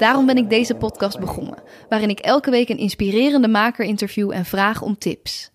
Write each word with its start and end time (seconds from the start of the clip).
Daarom 0.00 0.26
ben 0.26 0.36
ik 0.36 0.50
deze 0.50 0.74
podcast 0.74 1.18
begonnen, 1.18 1.62
waarin 1.88 2.10
ik 2.10 2.18
elke 2.18 2.50
week 2.50 2.68
een 2.68 2.78
inspirerende 2.78 3.48
maker 3.48 3.84
interview 3.84 4.30
en 4.30 4.44
vraag 4.44 4.82
om 4.82 4.98
tips. 4.98 5.50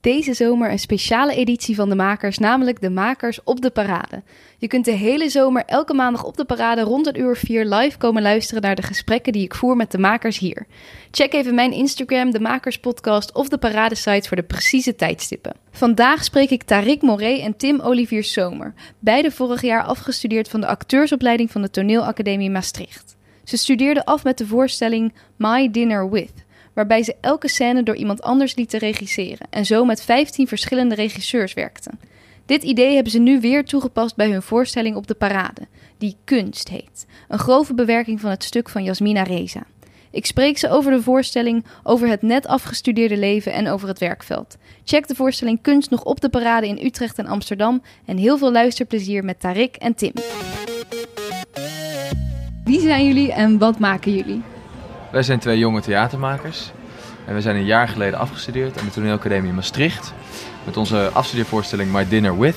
Deze 0.00 0.34
zomer 0.34 0.70
een 0.70 0.78
speciale 0.78 1.34
editie 1.34 1.74
van 1.74 1.88
de 1.88 1.94
makers, 1.94 2.38
namelijk 2.38 2.80
de 2.80 2.90
makers 2.90 3.42
op 3.44 3.60
de 3.60 3.70
parade. 3.70 4.22
Je 4.58 4.66
kunt 4.66 4.84
de 4.84 4.90
hele 4.90 5.28
zomer 5.28 5.62
elke 5.66 5.94
maandag 5.94 6.24
op 6.24 6.36
de 6.36 6.44
parade 6.44 6.80
rond 6.80 7.06
een 7.06 7.20
uur 7.20 7.36
vier 7.36 7.64
live 7.64 7.98
komen 7.98 8.22
luisteren 8.22 8.62
naar 8.62 8.74
de 8.74 8.82
gesprekken 8.82 9.32
die 9.32 9.44
ik 9.44 9.54
voer 9.54 9.76
met 9.76 9.90
de 9.90 9.98
makers 9.98 10.38
hier. 10.38 10.66
Check 11.10 11.32
even 11.32 11.54
mijn 11.54 11.72
Instagram, 11.72 12.30
de 12.30 12.40
Makers 12.40 12.78
Podcast 12.78 13.32
of 13.32 13.48
de 13.48 13.58
parade 13.58 13.94
site 13.94 14.28
voor 14.28 14.36
de 14.36 14.42
precieze 14.42 14.94
tijdstippen. 14.94 15.56
Vandaag 15.70 16.24
spreek 16.24 16.50
ik 16.50 16.62
Tarik 16.62 17.02
Moré 17.02 17.38
en 17.38 17.56
Tim 17.56 17.80
Olivier 17.80 18.24
Zomer, 18.24 18.74
beide 18.98 19.30
vorig 19.30 19.62
jaar 19.62 19.82
afgestudeerd 19.82 20.48
van 20.48 20.60
de 20.60 20.66
acteursopleiding 20.66 21.50
van 21.50 21.62
de 21.62 21.70
Toneelacademie 21.70 22.50
Maastricht. 22.50 23.13
Ze 23.44 23.56
studeerden 23.56 24.04
af 24.04 24.24
met 24.24 24.38
de 24.38 24.46
voorstelling 24.46 25.12
My 25.36 25.70
Dinner 25.70 26.10
With, 26.10 26.44
waarbij 26.72 27.02
ze 27.02 27.16
elke 27.20 27.48
scène 27.48 27.82
door 27.82 27.96
iemand 27.96 28.22
anders 28.22 28.54
lieten 28.54 28.78
regisseren 28.78 29.46
en 29.50 29.66
zo 29.66 29.84
met 29.84 30.02
15 30.02 30.48
verschillende 30.48 30.94
regisseurs 30.94 31.54
werkten. 31.54 31.98
Dit 32.46 32.62
idee 32.62 32.94
hebben 32.94 33.12
ze 33.12 33.18
nu 33.18 33.40
weer 33.40 33.64
toegepast 33.64 34.16
bij 34.16 34.30
hun 34.30 34.42
voorstelling 34.42 34.96
op 34.96 35.06
de 35.06 35.14
parade, 35.14 35.66
die 35.98 36.16
Kunst 36.24 36.68
heet, 36.68 37.06
een 37.28 37.38
grove 37.38 37.74
bewerking 37.74 38.20
van 38.20 38.30
het 38.30 38.44
stuk 38.44 38.68
van 38.68 38.84
Jasmina 38.84 39.22
Reza. 39.22 39.62
Ik 40.10 40.26
spreek 40.26 40.58
ze 40.58 40.68
over 40.68 40.92
de 40.92 41.02
voorstelling, 41.02 41.64
over 41.82 42.08
het 42.08 42.22
net 42.22 42.46
afgestudeerde 42.46 43.16
leven 43.16 43.52
en 43.52 43.68
over 43.68 43.88
het 43.88 43.98
werkveld. 43.98 44.56
Check 44.84 45.08
de 45.08 45.14
voorstelling 45.14 45.62
Kunst 45.62 45.90
nog 45.90 46.04
op 46.04 46.20
de 46.20 46.28
parade 46.28 46.68
in 46.68 46.84
Utrecht 46.84 47.18
en 47.18 47.26
Amsterdam 47.26 47.82
en 48.04 48.16
heel 48.16 48.38
veel 48.38 48.52
luisterplezier 48.52 49.24
met 49.24 49.40
Tarik 49.40 49.76
en 49.76 49.94
Tim. 49.94 50.12
Wie 52.64 52.80
zijn 52.80 53.06
jullie 53.06 53.32
en 53.32 53.58
wat 53.58 53.78
maken 53.78 54.14
jullie? 54.14 54.42
Wij 55.10 55.22
zijn 55.22 55.38
twee 55.38 55.58
jonge 55.58 55.80
theatermakers. 55.80 56.72
En 57.26 57.34
we 57.34 57.40
zijn 57.40 57.56
een 57.56 57.64
jaar 57.64 57.88
geleden 57.88 58.18
afgestudeerd 58.18 58.78
aan 58.78 58.84
de 58.84 58.90
Toneelacademie 58.90 59.48
in 59.48 59.54
Maastricht. 59.54 60.14
Met 60.64 60.76
onze 60.76 61.10
afstudeervoorstelling 61.12 61.92
My 61.92 62.08
Dinner 62.08 62.38
With. 62.38 62.56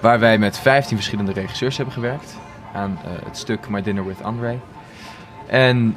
Waar 0.00 0.18
wij 0.18 0.38
met 0.38 0.58
15 0.58 0.96
verschillende 0.96 1.32
regisseurs 1.32 1.76
hebben 1.76 1.94
gewerkt. 1.94 2.36
Aan 2.72 2.98
eh, 3.04 3.10
het 3.24 3.36
stuk 3.36 3.68
My 3.68 3.82
Dinner 3.82 4.06
With 4.06 4.22
André. 4.22 4.60
En 5.46 5.96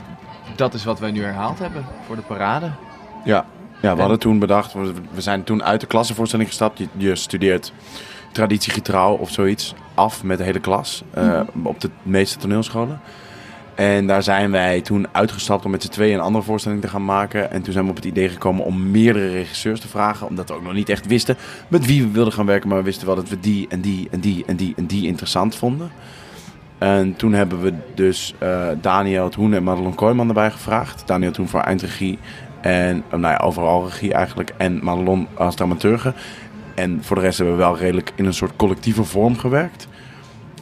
dat 0.56 0.74
is 0.74 0.84
wat 0.84 1.00
wij 1.00 1.12
nu 1.12 1.24
herhaald 1.24 1.60
hebben 1.60 1.86
voor 2.06 2.16
de 2.16 2.22
parade. 2.22 2.72
Ja, 3.24 3.46
ja 3.82 3.94
we 3.96 4.00
hadden 4.00 4.20
toen 4.20 4.40
bedacht, 4.40 4.74
we 4.74 4.94
we 5.12 5.22
zijn 5.22 5.44
toen 5.44 5.64
uit 5.64 5.82
de 5.82 5.88
klassenvoorstelling 5.88 6.48
gestapt. 6.48 6.78
Je, 6.78 6.88
je 6.98 7.16
studeert 7.16 7.74
traditiegetrouw 8.32 9.16
of 9.16 9.30
zoiets 9.30 9.74
af 9.94 10.24
met 10.24 10.38
de 10.38 10.44
hele 10.44 10.60
klas 10.60 11.04
eh, 11.14 11.42
op 11.64 11.82
de 11.82 11.90
meeste 12.04 12.38
toneelscholen. 12.38 13.02
En 13.76 14.08
daar 14.08 14.24
zijn 14.24 14.52
wij 14.52 14.82
toen 14.82 15.08
uitgestapt 15.12 15.66
om 15.66 15.72
met 15.72 15.84
z'n 15.84 15.90
tweeën 15.90 16.14
een 16.14 16.24
andere 16.24 16.44
voorstelling 16.44 16.82
te 16.82 16.88
gaan 16.88 17.06
maken. 17.06 17.52
En 17.52 17.62
toen 17.62 17.74
zijn 17.74 17.86
we 17.86 17.90
op 17.90 17.96
het 17.96 18.06
idee 18.06 18.30
gekomen 18.30 18.66
om 18.66 18.92
meerdere 18.92 19.30
regisseurs 19.30 19.80
te 19.80 19.88
vragen. 19.88 20.28
Omdat 20.28 20.50
we 20.50 20.56
ook 20.56 20.64
nog 20.64 20.74
niet 20.74 20.90
echt 20.90 21.08
wisten 21.08 21.38
met 21.68 21.86
wie 21.86 22.02
we 22.02 22.12
wilden 22.12 22.34
gaan 22.34 22.46
werken. 22.46 22.70
Maar 22.70 22.78
we 22.78 22.84
wisten 22.84 23.06
wel 23.06 23.16
dat 23.16 23.30
we 23.30 23.40
die 23.40 23.68
en 23.70 23.82
die 23.82 24.08
en 24.12 24.20
die 24.20 24.44
en 24.48 24.56
die 24.56 24.74
en 24.78 24.86
die 24.86 25.08
interessant 25.08 25.56
vonden. 25.56 25.92
En 26.78 27.16
toen 27.16 27.34
hebben 27.34 27.62
we 27.62 27.74
dus 27.96 28.34
eh, 28.38 28.68
Daniel 28.82 29.30
Toen 29.30 29.54
en 29.54 29.64
Madelon 29.64 29.96
Kooijman 29.96 30.28
erbij 30.28 30.52
gevraagd. 30.52 31.04
Daniel 31.06 31.32
Toen 31.32 31.48
voor 31.48 31.62
eindregie 31.62 32.20
en 32.62 33.04
nou 33.10 33.22
ja, 33.22 33.38
overal 33.38 33.86
regie 33.86 34.14
eigenlijk. 34.14 34.54
En 34.58 34.84
Madelon 34.84 35.28
als 35.34 35.56
dramaturge. 35.56 36.14
En 36.80 37.04
voor 37.04 37.16
de 37.16 37.22
rest 37.22 37.38
hebben 37.38 37.56
we 37.56 37.62
wel 37.62 37.78
redelijk 37.78 38.12
in 38.16 38.26
een 38.26 38.34
soort 38.34 38.56
collectieve 38.56 39.04
vorm 39.04 39.38
gewerkt. 39.38 39.88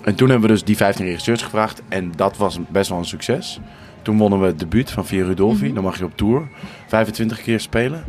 En 0.02 0.16
toen 0.16 0.30
hebben 0.30 0.48
we 0.48 0.54
dus 0.54 0.64
die 0.64 0.78
15 0.78 1.06
regisseurs 1.06 1.42
gevraagd. 1.42 1.82
En 1.88 2.12
dat 2.16 2.38
was 2.38 2.60
best 2.70 2.90
wel 2.90 2.98
een 2.98 3.06
succes. 3.06 3.60
Toen 4.02 4.18
wonnen 4.18 4.40
we 4.40 4.46
het 4.46 4.60
debuut 4.60 4.92
van 4.92 5.06
Via 5.06 5.26
Rudolfi. 5.26 5.74
Dan 5.74 5.84
mag 5.84 5.98
je 5.98 6.06
op 6.06 6.18
tour 6.18 6.48
25 6.88 7.42
keer 7.42 7.60
spelen. 7.60 8.04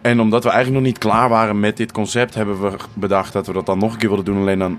En 0.00 0.20
omdat 0.20 0.44
we 0.44 0.50
eigenlijk 0.50 0.78
nog 0.78 0.92
niet 0.92 1.02
klaar 1.02 1.28
waren 1.28 1.60
met 1.60 1.76
dit 1.76 1.92
concept, 1.92 2.34
hebben 2.34 2.60
we 2.60 2.76
bedacht 2.94 3.32
dat 3.32 3.46
we 3.46 3.52
dat 3.52 3.66
dan 3.66 3.78
nog 3.78 3.92
een 3.92 3.98
keer 3.98 4.08
wilden 4.08 4.24
doen. 4.24 4.40
Alleen 4.42 4.58
dan 4.58 4.78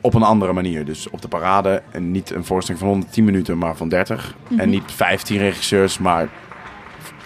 op 0.00 0.14
een 0.14 0.22
andere 0.22 0.52
manier. 0.52 0.84
Dus 0.84 1.10
op 1.10 1.22
de 1.22 1.28
parade. 1.28 1.82
En 1.90 2.10
niet 2.10 2.30
een 2.30 2.44
voorstelling 2.44 2.82
van 2.82 2.92
110 2.92 3.24
minuten, 3.24 3.58
maar 3.58 3.76
van 3.76 3.88
30. 3.88 4.34
En 4.56 4.70
niet 4.70 4.92
15 4.92 5.38
regisseurs, 5.38 5.98
maar 5.98 6.28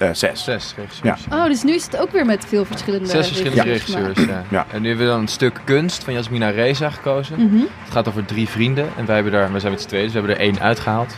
eh 0.09 0.15
6. 0.15 0.45
Zes 0.45 0.75
regisseurs. 0.77 1.21
Oh, 1.31 1.45
dus 1.45 1.63
nu 1.63 1.73
is 1.75 1.85
het 1.85 1.97
ook 1.97 2.11
weer 2.11 2.27
met 2.27 2.45
veel 2.45 2.65
verschillende 2.65 3.07
Zes 3.07 3.27
verschillende 3.27 3.63
regisseurs 3.63 4.07
regisseurs, 4.07 4.29
ja. 4.29 4.45
Ja. 4.59 4.67
En 4.73 4.83
nu 4.83 4.89
hebben 4.89 5.07
we 5.07 5.13
dan 5.13 5.21
een 5.21 5.29
stuk 5.29 5.61
kunst 5.65 6.05
van 6.05 6.13
Jasmina 6.13 6.49
Reza 6.49 6.91
gekozen. 6.91 7.47
Mhm. 7.47 7.57
Het 7.85 7.93
gaat 7.93 8.09
over 8.09 8.25
drie 8.25 8.49
vrienden. 8.49 8.89
En 8.97 9.07
wij, 9.07 9.15
hebben 9.15 9.33
daar, 9.33 9.51
wij 9.51 9.61
zijn 9.61 9.73
met 9.73 9.81
z'n 9.83 9.89
tweeën, 9.89 10.05
dus 10.05 10.13
we 10.13 10.19
hebben 10.19 10.37
er 10.37 10.43
één 10.43 10.61
uitgehaald. 10.61 11.15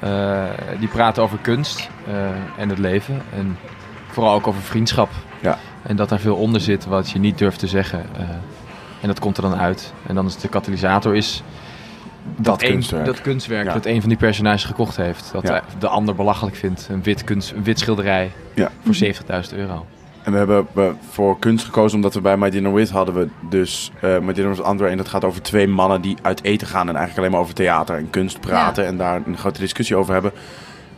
Eh, 0.00 0.44
die 0.78 0.88
praten 0.88 1.22
over 1.22 1.38
kunst 1.38 1.88
eh, 2.06 2.14
en 2.56 2.68
het 2.68 2.78
leven. 2.78 3.22
En 3.36 3.58
vooral 4.10 4.34
ook 4.34 4.46
over 4.46 4.62
vriendschap. 4.62 5.10
Ja. 5.40 5.58
En 5.82 5.96
dat 5.96 6.08
daar 6.08 6.20
veel 6.20 6.36
onder 6.36 6.60
zit 6.60 6.84
wat 6.84 7.10
je 7.10 7.18
niet 7.18 7.38
durft 7.38 7.58
te 7.58 7.66
zeggen. 7.66 8.04
eh, 8.16 8.22
en 9.00 9.08
dat 9.08 9.18
komt 9.20 9.36
er 9.36 9.42
dan 9.42 9.56
uit. 9.56 9.92
En 10.06 10.14
dan 10.14 10.26
is 10.26 10.36
de 10.36 10.48
katalysator 10.48 11.16
is 11.16 11.42
Dat 12.36 12.62
een- 12.62 12.68
kunstwerk. 12.70 13.04
dat 13.04 13.20
kunstwerk 13.20 13.66
Ja. 13.66 13.72
dat 13.72 13.86
een 13.86 14.00
van 14.00 14.08
die 14.08 14.18
personages 14.18 14.64
gekocht 14.64 14.96
heeft. 14.96 15.32
Dat 15.32 15.42
Ja. 15.48 15.62
de 15.78 15.88
ander 15.88 16.14
belachelijk 16.14 16.56
vindt. 16.56 16.88
Een 16.90 17.02
wit, 17.02 17.24
kunst, 17.24 17.50
een 17.52 17.64
wit 17.64 17.78
schilderij 17.78 18.30
Ja. 18.54 18.70
voor 18.84 18.94
70.000 18.94 19.54
euro. 19.58 19.86
En 20.22 20.32
we 20.32 20.38
hebben 20.38 20.66
we 20.72 20.92
voor 21.10 21.38
kunst 21.38 21.64
gekozen 21.64 21.96
omdat 21.96 22.14
we 22.14 22.20
bij 22.20 22.36
My 22.36 22.50
Dinner 22.50 22.72
With 22.74 22.90
hadden 22.90 23.14
we 23.14 23.28
dus 23.48 23.90
eh 24.00 24.18
My 24.18 24.32
Dinner 24.32 24.54
With 24.54 24.62
André. 24.64 24.88
En 24.88 24.96
dat 24.96 25.08
gaat 25.08 25.24
over 25.24 25.42
twee 25.42 25.68
mannen 25.68 26.00
die 26.00 26.16
uit 26.22 26.44
eten 26.44 26.66
gaan 26.66 26.88
en 26.88 26.96
eigenlijk 26.96 27.18
alleen 27.18 27.30
maar 27.30 27.40
over 27.40 27.54
theater 27.54 27.96
en 27.96 28.10
kunst 28.10 28.40
praten. 28.40 28.86
En 28.86 28.96
daar 28.96 29.20
een 29.26 29.38
grote 29.38 29.60
discussie 29.60 29.96
over 29.96 30.12
hebben. 30.12 30.32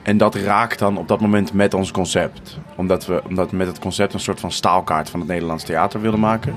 En 0.02 0.16
dat 0.16 0.34
raakt 0.34 0.78
dan 0.78 0.96
op 0.98 1.08
dat 1.08 1.20
moment 1.20 1.52
met 1.52 1.74
ons 1.74 1.90
concept. 1.90 2.58
Omdat 2.76 3.06
we 3.06 3.22
omdat 3.28 3.50
we 3.50 3.56
met 3.56 3.66
het 3.66 3.78
concept 3.78 4.14
een 4.14 4.20
soort 4.20 4.40
van 4.40 4.52
staalkaart 4.52 5.10
van 5.10 5.20
het 5.20 5.28
Nederlands 5.28 5.64
theater 5.64 6.00
willen 6.00 6.20
maken. 6.20 6.54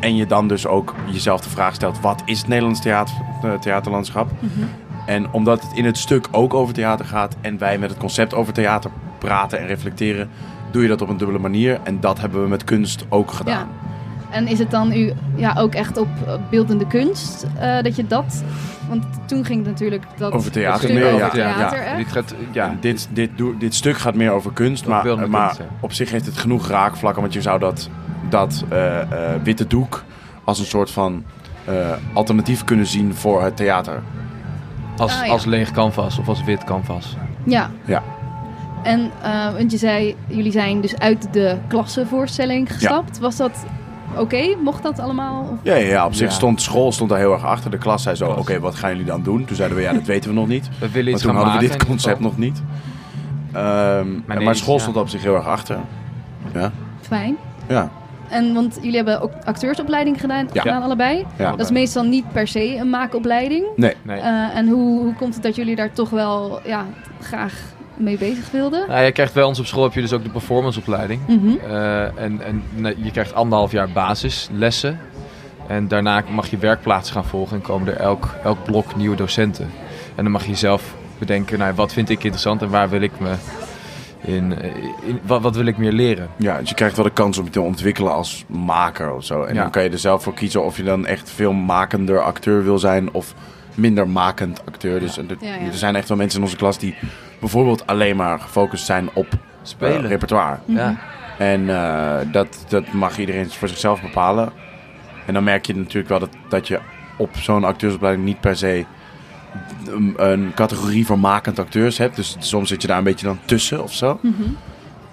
En 0.00 0.16
je 0.16 0.26
dan 0.26 0.48
dus 0.48 0.66
ook 0.66 0.94
jezelf 1.10 1.40
de 1.40 1.48
vraag 1.48 1.74
stelt, 1.74 2.00
wat 2.00 2.22
is 2.24 2.38
het 2.38 2.48
Nederlands 2.48 2.80
theater, 2.80 3.14
eh, 3.42 3.52
theaterlandschap? 3.52 4.30
En 5.06 5.32
omdat 5.32 5.62
het 5.62 5.72
in 5.72 5.84
het 5.84 5.98
stuk 5.98 6.28
ook 6.30 6.54
over 6.54 6.74
theater 6.74 7.06
gaat 7.06 7.36
en 7.40 7.58
wij 7.58 7.78
met 7.78 7.90
het 7.90 7.98
concept 7.98 8.34
over 8.34 8.52
theater 8.52 8.90
praten 9.18 9.58
en 9.58 9.66
reflecteren, 9.66 10.30
doe 10.70 10.82
je 10.82 10.88
dat 10.88 11.02
op 11.02 11.08
een 11.08 11.16
dubbele 11.16 11.38
manier. 11.38 11.80
En 11.82 12.00
dat 12.00 12.20
hebben 12.20 12.42
we 12.42 12.48
met 12.48 12.64
kunst 12.64 13.04
ook 13.08 13.30
gedaan. 13.30 13.68
En 14.30 14.46
is 14.46 14.58
het 14.58 14.70
dan 14.70 14.92
u 14.92 15.12
ja, 15.34 15.54
ook 15.58 15.74
echt 15.74 15.96
op 15.96 16.08
beeldende 16.50 16.86
kunst 16.86 17.46
eh, 17.58 17.82
dat 17.82 17.96
je 17.96 18.06
dat... 18.06 18.44
Want 18.88 19.04
toen 19.26 19.44
ging 19.44 19.58
het 19.58 19.68
natuurlijk 19.68 20.04
dat 20.16 20.32
Over 20.32 20.50
theater 20.50 20.92
meer, 20.94 21.06
over 21.06 21.18
ja. 21.18 21.28
theater 21.28 21.84
Ja. 21.84 21.96
Dit 21.96 22.08
gaat, 22.08 22.34
Ja, 22.52 22.64
ja, 22.66 22.76
dit, 22.80 23.08
dit, 23.12 23.30
dit 23.58 23.74
stuk 23.74 23.98
gaat 23.98 24.14
meer 24.14 24.30
over 24.30 24.52
kunst, 24.52 24.86
maar, 24.86 25.02
beeldende 25.02 25.30
maar 25.30 25.46
kunst, 25.46 25.60
ja. 25.60 25.76
op 25.80 25.92
zich 25.92 26.10
heeft 26.10 26.26
het 26.26 26.38
genoeg 26.38 26.68
raakvlakken. 26.68 27.22
Want 27.22 27.34
je 27.34 27.42
zou 27.42 27.58
dat, 27.58 27.88
dat 28.28 28.64
eh, 28.68 29.00
eh, 29.00 29.08
witte 29.42 29.66
doek 29.66 30.04
als 30.44 30.58
een 30.58 30.64
soort 30.66 30.90
van 30.90 31.24
eh, 31.64 31.74
alternatief 32.12 32.64
kunnen 32.64 32.86
zien 32.86 33.14
voor 33.14 33.42
het 33.42 33.56
theater. 33.56 34.02
als, 34.96 35.18
Ah, 35.20 35.26
ja. 35.26 35.32
als 35.32 35.44
leeg 35.44 35.70
canvas 35.70 36.18
of 36.18 36.28
als 36.28 36.44
wit 36.44 36.64
canvas. 36.64 37.16
Ja. 37.44 37.70
Ja. 37.84 38.02
En, 38.82 39.10
eh, 39.22 39.52
want 39.52 39.70
je 39.72 39.78
zei, 39.78 40.16
jullie 40.26 40.52
zijn 40.52 40.80
dus 40.80 40.98
uit 40.98 41.28
de 41.32 41.56
klassenvoorstelling 41.68 42.72
gestapt. 42.72 43.18
Was 43.18 43.36
dat 43.36 43.64
oké? 44.16 44.54
Mocht 44.64 44.82
dat 44.82 44.98
allemaal? 44.98 45.42
Of- 45.42 45.58
Ja, 45.62 45.74
ja, 45.74 45.86
ja, 45.88 46.06
op 46.06 46.14
zich 46.14 46.28
Ja. 46.28 46.34
stond 46.34 46.62
school 46.62 46.92
stond 46.92 47.10
daar 47.10 47.18
heel 47.18 47.32
erg 47.32 47.44
achter. 47.44 47.70
De 47.70 47.78
klas 47.78 48.02
zei 48.02 48.16
zo, 48.16 48.30
oké, 48.30 48.60
wat 48.60 48.74
gaan 48.74 48.90
jullie 48.90 49.04
dan 49.04 49.22
doen? 49.22 49.44
Toen 49.44 49.56
zeiden 49.56 49.76
we, 49.76 49.82
ja, 49.82 49.92
dat 49.92 50.06
weten 50.14 50.30
we 50.30 50.36
nog 50.36 50.46
niet. 50.48 50.68
We 50.78 50.90
willen 50.90 51.04
Maar 51.04 51.12
iets 51.12 51.22
toen 51.22 51.30
gaan 51.34 51.40
hadden 51.42 51.54
maken. 51.62 51.70
we 51.70 51.78
dit 51.78 51.86
concept 51.86 52.20
nog 52.20 52.36
niet. 52.38 52.62
Ehm, 53.52 54.06
nee, 54.26 54.44
maar 54.44 54.54
school 54.56 54.74
ja. 54.74 54.80
stond 54.80 54.96
op 54.96 55.08
zich 55.08 55.22
heel 55.22 55.34
erg 55.34 55.46
achter. 55.46 55.76
Ja, 56.54 56.72
Fijn. 57.00 57.36
ja, 57.66 57.90
En 58.30 58.54
want 58.54 58.74
jullie 58.80 58.96
hebben 58.96 59.20
ook 59.20 59.32
acteursopleiding 59.44 60.20
gedaan, 60.20 60.48
Ja. 60.52 60.62
gedaan 60.62 60.82
allebei. 60.82 61.26
ja. 61.38 61.50
Dat 61.50 61.60
is 61.60 61.70
meestal 61.70 62.02
niet 62.04 62.32
per 62.32 62.48
se 62.48 62.76
een 62.76 62.90
maakopleiding. 62.90 63.64
Nee, 63.76 63.94
Nee. 64.02 64.20
Eh, 64.20 64.56
en 64.56 64.68
hoe, 64.68 65.02
hoe 65.02 65.14
komt 65.14 65.34
het 65.34 65.42
dat 65.42 65.56
jullie 65.56 65.76
daar 65.76 65.92
toch 65.92 66.10
wel 66.10 66.60
ja, 66.64 66.86
graag 67.20 67.54
mee 67.96 68.18
bezig 68.18 68.50
wilden? 68.50 68.84
Nou, 68.88 69.02
je 69.02 69.12
krijgt 69.12 69.34
bij 69.34 69.42
ons 69.42 69.58
op 69.58 69.66
school 69.66 69.82
heb 69.82 69.92
je 69.92 70.00
dus 70.00 70.12
ook 70.12 70.22
de 70.24 70.30
performanceopleiding. 70.30 71.20
Mhm. 71.26 71.48
Eh, 71.70 72.02
en 72.02 72.40
en 72.44 72.62
nee, 72.74 72.94
je 73.02 73.10
krijgt 73.10 73.34
anderhalf 73.34 73.72
jaar 73.72 73.88
basislessen. 73.88 75.00
En 75.66 75.88
daarna 75.88 76.22
mag 76.30 76.50
je 76.50 76.56
werkplaats 76.56 77.10
gaan 77.10 77.24
volgen 77.24 77.56
en 77.56 77.62
komen 77.62 77.88
er 77.88 77.96
elk, 78.00 78.34
elk 78.44 78.64
blok 78.64 78.96
nieuwe 78.96 79.16
docenten. 79.16 79.70
En 80.14 80.22
dan 80.22 80.32
mag 80.32 80.46
je 80.46 80.54
zelf 80.54 80.94
bedenken, 81.18 81.58
nou, 81.58 81.74
wat 81.74 81.92
vind 81.92 82.08
ik 82.10 82.22
interessant 82.24 82.62
en 82.62 82.68
waar 82.68 82.88
wil 82.88 83.00
ik 83.00 83.20
me 83.20 83.34
in, 84.28 84.58
eh, 84.60 84.74
in 85.06 85.20
wat, 85.22 85.42
wat 85.42 85.56
wil 85.56 85.66
ik 85.66 85.76
meer 85.78 85.92
leren. 85.92 86.28
Ja, 86.36 86.58
dus 86.58 86.68
je 86.68 86.74
krijgt 86.74 86.96
wel 86.96 87.04
de 87.04 87.10
kans 87.10 87.38
om 87.38 87.44
je 87.44 87.50
te 87.50 87.60
ontwikkelen 87.60 88.12
als 88.12 88.44
maker 88.46 89.12
of 89.12 89.24
zo. 89.24 89.42
En 89.42 89.54
Ja. 89.54 89.62
dan 89.62 89.70
kan 89.70 89.82
je 89.82 89.90
er 89.90 89.98
zelf 89.98 90.22
voor 90.22 90.34
kiezen 90.34 90.64
of 90.64 90.76
je 90.76 90.82
dan 90.82 91.06
echt 91.06 91.30
veel 91.30 91.52
makender 91.52 92.20
acteur 92.20 92.64
wil 92.64 92.78
zijn 92.78 93.12
of 93.12 93.34
minder 93.74 94.08
makend 94.08 94.62
acteur. 94.66 95.00
Dus 95.00 95.16
er, 95.18 95.24
Ja, 95.40 95.54
ja. 95.54 95.66
er 95.66 95.72
zijn 95.74 95.96
echt 95.96 96.08
wel 96.08 96.16
mensen 96.16 96.38
in 96.38 96.44
onze 96.44 96.56
klas 96.56 96.78
die 96.78 96.94
bijvoorbeeld 97.40 97.86
alleen 97.86 98.16
maar 98.16 98.40
gefocust 98.40 98.86
zijn 98.86 99.08
op 99.14 99.26
eh, 99.32 99.38
Spelen. 99.62 100.06
repertoire. 100.06 100.56
Ja. 100.64 100.96
En 101.38 101.70
eh, 101.70 102.32
dat, 102.32 102.64
dat 102.68 102.92
mag 102.92 103.18
iedereen 103.18 103.50
voor 103.50 103.68
zichzelf 103.68 104.02
bepalen. 104.02 104.52
En 105.26 105.34
dan 105.34 105.44
merk 105.44 105.66
je 105.66 105.76
natuurlijk 105.76 106.08
wel 106.08 106.18
dat, 106.18 106.30
dat 106.48 106.68
je 106.68 106.78
op 107.16 107.36
zo'n 107.36 107.64
acteursopleiding 107.64 108.26
niet 108.26 108.40
per 108.40 108.56
se 108.56 108.84
een, 109.86 110.14
een 110.16 110.52
categorie 110.54 111.06
voor 111.06 111.18
makend 111.18 111.58
acteurs 111.58 111.98
hebt. 111.98 112.16
Dus 112.16 112.36
soms 112.38 112.68
zit 112.68 112.82
je 112.82 112.88
daar 112.88 112.98
een 112.98 113.04
beetje 113.04 113.26
dan 113.26 113.38
tussen 113.44 113.82
of 113.82 113.92
zo. 113.92 114.20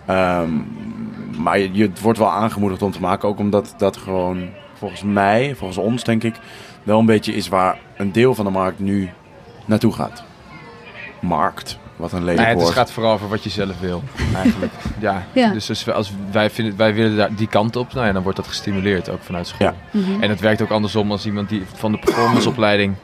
Ehm, 0.05 0.49
maar 1.37 1.59
je, 1.59 1.91
wordt 2.01 2.19
wel 2.19 2.31
aangemoedigd 2.31 2.81
om 2.81 2.91
te 2.91 2.99
maken. 2.99 3.29
Ook 3.29 3.39
omdat 3.39 3.73
dat 3.77 3.97
gewoon 3.97 4.49
volgens 4.73 5.03
mij, 5.03 5.55
volgens 5.55 5.77
ons 5.77 6.03
denk 6.03 6.23
ik, 6.23 6.35
wel 6.83 6.99
een 6.99 7.05
beetje 7.05 7.35
is 7.35 7.47
waar 7.47 7.77
een 7.97 8.11
deel 8.11 8.35
van 8.35 8.45
de 8.45 8.51
markt 8.51 8.79
nu 8.79 9.09
naartoe 9.65 9.93
gaat. 9.93 10.23
Markt, 11.19 11.79
wat 11.95 12.11
een 12.11 12.19
lelijk 12.19 12.37
Nee, 12.37 12.47
het 12.47 12.61
woord. 12.61 12.73
gaat 12.73 12.91
vooral 12.91 13.13
over 13.13 13.29
wat 13.29 13.43
je 13.43 13.49
zelf 13.49 13.79
wil, 13.79 14.03
eigenlijk. 14.35 14.71
ja. 14.99 15.23
Ja. 15.33 15.51
Dus 15.51 15.87
als, 15.87 16.11
wij, 16.31 16.49
vinden, 16.49 16.77
wij 16.77 16.93
willen 16.93 17.17
daar 17.17 17.35
die 17.35 17.47
kant 17.47 17.75
op, 17.75 17.93
nou 17.93 18.05
ja, 18.05 18.11
dan 18.11 18.23
wordt 18.23 18.37
dat 18.37 18.47
gestimuleerd 18.47 19.09
ook 19.09 19.23
vanuit 19.23 19.47
school. 19.47 19.67
Ja. 19.67 19.75
Mhm. 19.91 20.21
En 20.23 20.29
het 20.29 20.39
werkt 20.39 20.61
ook 20.61 20.69
andersom 20.69 21.11
als 21.11 21.25
iemand 21.25 21.49
die 21.49 21.63
van 21.73 21.91
de 21.91 21.99
performanceopleiding, 21.99 22.95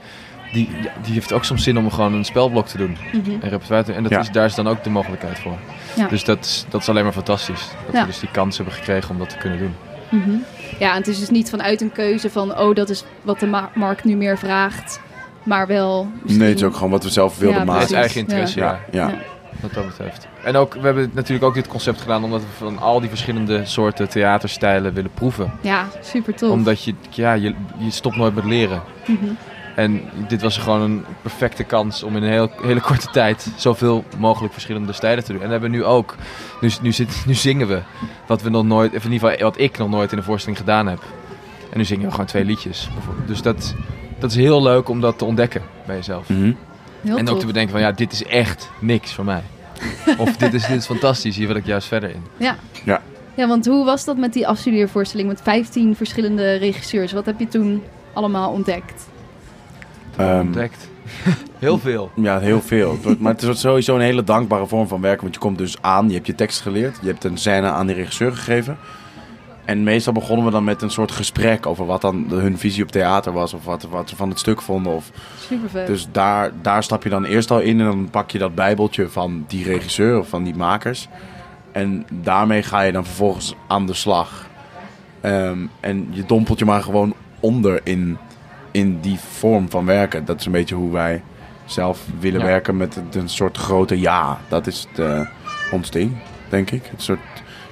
die, 0.51 0.69
die 1.03 1.13
heeft 1.13 1.33
ook 1.33 1.43
soms 1.43 1.63
zin 1.63 1.77
om 1.77 1.91
gewoon 1.91 2.13
een 2.13 2.25
spelblok 2.25 2.67
te 2.67 2.77
doen. 2.77 2.97
Mhm. 3.13 3.31
En 3.41 3.49
repertoire 3.49 3.93
En 3.93 4.03
dat 4.03 4.11
Ja. 4.11 4.19
is, 4.19 4.29
daar 4.31 4.45
is 4.45 4.55
dan 4.55 4.67
ook 4.67 4.83
de 4.83 4.89
mogelijkheid 4.89 5.39
voor. 5.39 5.57
Ja. 5.95 6.07
Dus 6.07 6.23
dat 6.23 6.45
is, 6.45 6.65
dat 6.69 6.81
is 6.81 6.89
alleen 6.89 7.03
maar 7.03 7.13
fantastisch. 7.13 7.67
Dat 7.85 7.93
Ja. 7.93 8.01
we 8.01 8.05
dus 8.07 8.19
die 8.19 8.29
kans 8.31 8.55
hebben 8.55 8.73
gekregen 8.75 9.09
om 9.09 9.17
dat 9.17 9.29
te 9.29 9.37
kunnen 9.37 9.59
doen. 9.59 9.73
Mhm. 10.09 10.31
Ja, 10.79 10.91
en 10.91 10.97
het 10.97 11.07
is 11.07 11.19
dus 11.19 11.29
niet 11.29 11.49
vanuit 11.49 11.81
een 11.81 11.91
keuze 11.91 12.29
van, 12.29 12.57
oh, 12.59 12.75
dat 12.75 12.89
is 12.89 13.03
wat 13.21 13.39
de 13.39 13.47
ma- 13.47 13.69
markt 13.75 14.03
nu 14.03 14.15
meer 14.15 14.37
vraagt. 14.37 15.01
Maar 15.43 15.67
wel. 15.67 16.07
misschien- 16.21 16.37
Nee, 16.39 16.49
het 16.49 16.57
is 16.57 16.63
ook 16.65 16.73
gewoon 16.75 16.89
wat 16.91 17.03
we 17.03 17.09
zelf 17.09 17.37
wilden 17.37 17.53
Ja, 17.55 17.63
Het 17.63 17.69
maken. 17.71 17.85
is 17.87 17.91
eigen 17.93 18.19
interesse, 18.19 18.59
ja. 18.59 18.65
Ja, 18.65 18.79
ja. 18.91 19.07
Ja. 19.09 19.15
Wat 19.59 19.73
dat 19.73 19.87
betreft. 19.87 20.27
En 20.43 20.55
ook, 20.55 20.73
we 20.73 20.79
hebben 20.81 21.11
natuurlijk 21.13 21.43
ook 21.43 21.53
dit 21.53 21.67
concept 21.67 22.01
gedaan 22.01 22.23
omdat 22.23 22.41
we 22.41 22.47
van 22.57 22.79
al 22.79 22.99
die 22.99 23.09
verschillende 23.09 23.65
soorten 23.65 24.09
theaterstijlen 24.09 24.93
willen 24.93 25.11
proeven. 25.13 25.51
Ja, 25.61 25.85
super 26.01 26.35
tof. 26.35 26.49
Omdat 26.51 26.83
je, 26.83 26.93
ja, 27.09 27.33
je, 27.33 27.53
je 27.77 27.91
stopt 27.91 28.15
nooit 28.15 28.35
met 28.35 28.45
leren. 28.45 28.81
Mhm. 29.07 29.25
En 29.75 30.01
dit 30.27 30.41
was 30.41 30.57
gewoon 30.57 30.81
een 30.81 31.05
perfecte 31.21 31.63
kans 31.63 32.03
om 32.03 32.15
in 32.15 32.23
een 32.23 32.31
heel, 32.31 32.51
hele 32.61 32.81
korte 32.81 33.07
tijd 33.07 33.51
zoveel 33.55 34.03
mogelijk 34.17 34.53
verschillende 34.53 34.93
stijlen 34.93 35.23
te 35.23 35.31
doen. 35.31 35.41
En 35.41 35.49
dat 35.49 35.61
hebben 35.61 35.71
we 35.71 35.77
nu 35.77 35.83
ook. 35.83 36.15
Nu, 36.61 36.69
nu, 36.81 36.91
zit, 36.91 37.23
nu 37.25 37.33
zingen 37.33 37.67
we 37.67 37.81
wat 38.27 38.41
we 38.41 38.49
nog 38.49 38.63
nooit, 38.63 38.95
of 38.95 39.05
in 39.05 39.11
ieder 39.11 39.29
geval 39.29 39.45
wat 39.49 39.59
ik 39.59 39.77
nog 39.77 39.89
nooit 39.89 40.11
in 40.11 40.17
een 40.17 40.23
voorstelling 40.23 40.59
gedaan 40.59 40.87
heb. 40.87 40.99
En 41.69 41.77
nu 41.77 41.85
zingen 41.85 42.05
we 42.05 42.11
gewoon 42.11 42.25
twee 42.25 42.45
liedjes. 42.45 42.89
bijvoorbeeld. 42.93 43.27
Dus 43.27 43.41
dat, 43.41 43.75
dat 44.19 44.29
is 44.29 44.35
heel 44.35 44.63
leuk 44.63 44.89
om 44.89 45.01
dat 45.01 45.17
te 45.17 45.25
ontdekken 45.25 45.61
bij 45.85 45.95
jezelf. 45.95 46.29
Mhm. 46.29 46.53
Heel 47.01 47.17
en 47.17 47.21
ook 47.21 47.27
tof. 47.27 47.39
te 47.39 47.45
bedenken 47.45 47.71
van 47.71 47.81
ja, 47.81 47.91
dit 47.91 48.11
is 48.11 48.23
echt 48.23 48.69
niks 48.79 49.13
voor 49.13 49.25
mij. 49.25 49.43
of 50.17 50.37
dit 50.37 50.53
is, 50.53 50.67
dit 50.67 50.77
is 50.77 50.85
fantastisch, 50.85 51.35
hier 51.35 51.47
wil 51.47 51.55
ik 51.55 51.65
juist 51.65 51.87
verder 51.87 52.09
in. 52.09 52.23
Ja. 52.37 52.55
Ja. 52.85 53.01
Ja, 53.33 53.47
want 53.47 53.65
hoe 53.65 53.85
was 53.85 54.05
dat 54.05 54.17
met 54.17 54.33
die 54.33 54.47
afstudeervoorstelling 54.47 55.29
met 55.29 55.41
15 55.41 55.95
verschillende 55.95 56.55
regisseurs? 56.55 57.11
Wat 57.11 57.25
heb 57.25 57.39
je 57.39 57.47
toen 57.47 57.83
allemaal 58.13 58.51
ontdekt? 58.51 59.09
Ehm, 60.17 60.39
Ontdekt. 60.39 60.89
heel 61.59 61.77
veel. 61.79 62.11
Ja, 62.15 62.39
heel 62.39 62.61
veel. 62.61 62.91
Het 62.91 63.03
wordt- 63.03 63.19
Maar 63.19 63.33
het 63.33 63.41
is 63.43 63.59
sowieso 63.59 63.95
een 63.95 64.01
hele 64.01 64.23
dankbare 64.23 64.67
vorm 64.67 64.87
van 64.87 65.01
werken. 65.01 65.21
Want 65.21 65.33
je 65.33 65.39
komt 65.41 65.57
dus 65.57 65.81
aan, 65.81 66.07
je 66.07 66.13
hebt 66.13 66.27
je 66.27 66.35
tekst 66.35 66.61
geleerd. 66.61 66.97
Je 67.01 67.07
hebt 67.07 67.23
een 67.23 67.37
scène 67.37 67.67
aan 67.69 67.85
die 67.87 67.95
regisseur 67.95 68.31
gegeven. 68.31 68.77
En 69.65 69.83
meestal 69.83 70.13
begonnen 70.13 70.45
we 70.45 70.51
dan 70.51 70.63
met 70.63 70.81
een 70.81 70.89
soort 70.91 71.11
gesprek 71.11 71.65
over 71.65 71.85
wat 71.85 72.01
dan 72.01 72.25
hun 72.29 72.57
visie 72.57 72.83
op 72.83 72.91
theater 72.91 73.33
was. 73.33 73.53
Of 73.53 73.65
wat, 73.65 73.87
wat 73.89 74.09
ze 74.09 74.15
van 74.15 74.29
het 74.29 74.39
stuk 74.39 74.61
vonden. 74.61 74.93
Of, 74.93 75.09
Super 75.39 75.69
vet. 75.69 75.87
dus 75.87 76.07
daar, 76.11 76.51
daar 76.61 76.83
stap 76.83 77.03
je 77.03 77.09
dan 77.09 77.25
eerst 77.25 77.51
al 77.51 77.59
in. 77.59 77.79
En 77.79 77.85
dan 77.85 78.07
pak 78.11 78.31
je 78.31 78.37
dat 78.37 78.55
bijbeltje 78.55 79.09
van 79.09 79.45
die 79.47 79.63
regisseur 79.63 80.19
of 80.19 80.27
van 80.29 80.43
die 80.43 80.55
makers. 80.55 81.07
En 81.71 82.05
daarmee 82.23 82.63
ga 82.63 82.81
je 82.81 82.91
dan 82.91 83.05
vervolgens 83.05 83.55
aan 83.67 83.85
de 83.85 83.93
slag. 83.93 84.47
Ehm, 85.21 85.57
en 85.79 86.07
je 86.09 86.25
dompelt 86.25 86.59
je 86.59 86.65
maar 86.65 86.81
gewoon 86.83 87.13
onder 87.39 87.79
in, 87.83 88.17
in 88.71 88.99
die 89.01 89.19
vorm 89.19 89.69
van 89.69 89.85
werken. 89.85 90.25
Dat 90.25 90.39
is 90.39 90.45
een 90.45 90.51
beetje 90.51 90.75
hoe 90.75 90.91
wij 90.91 91.21
zelf 91.65 92.05
willen 92.19 92.39
Ja. 92.39 92.45
werken 92.45 92.77
met 92.77 92.95
een, 92.95 93.21
een 93.21 93.29
soort 93.29 93.57
grote 93.57 93.99
ja. 93.99 94.39
Dat 94.47 94.67
is 94.67 94.87
het, 94.89 94.99
eh, 94.99 95.21
ons 95.71 95.91
ding, 95.91 96.11
denk 96.49 96.71
ik. 96.71 96.85
Het 96.91 97.01
soort 97.01 97.19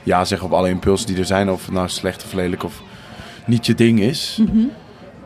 ja 0.04 0.25
zeggen 0.25 0.48
op 0.48 0.54
alle 0.54 0.69
impulsen 0.69 1.07
die 1.07 1.18
er 1.18 1.25
zijn. 1.25 1.50
Of 1.51 1.66
het 1.66 1.74
nou 1.74 1.90
slecht 1.90 2.24
of 2.24 2.34
lelijk 2.34 2.63
of 2.63 2.81
niet 3.46 3.66
je 3.66 3.75
ding 3.75 4.00
is. 4.00 4.40
Mhm. 4.42 4.57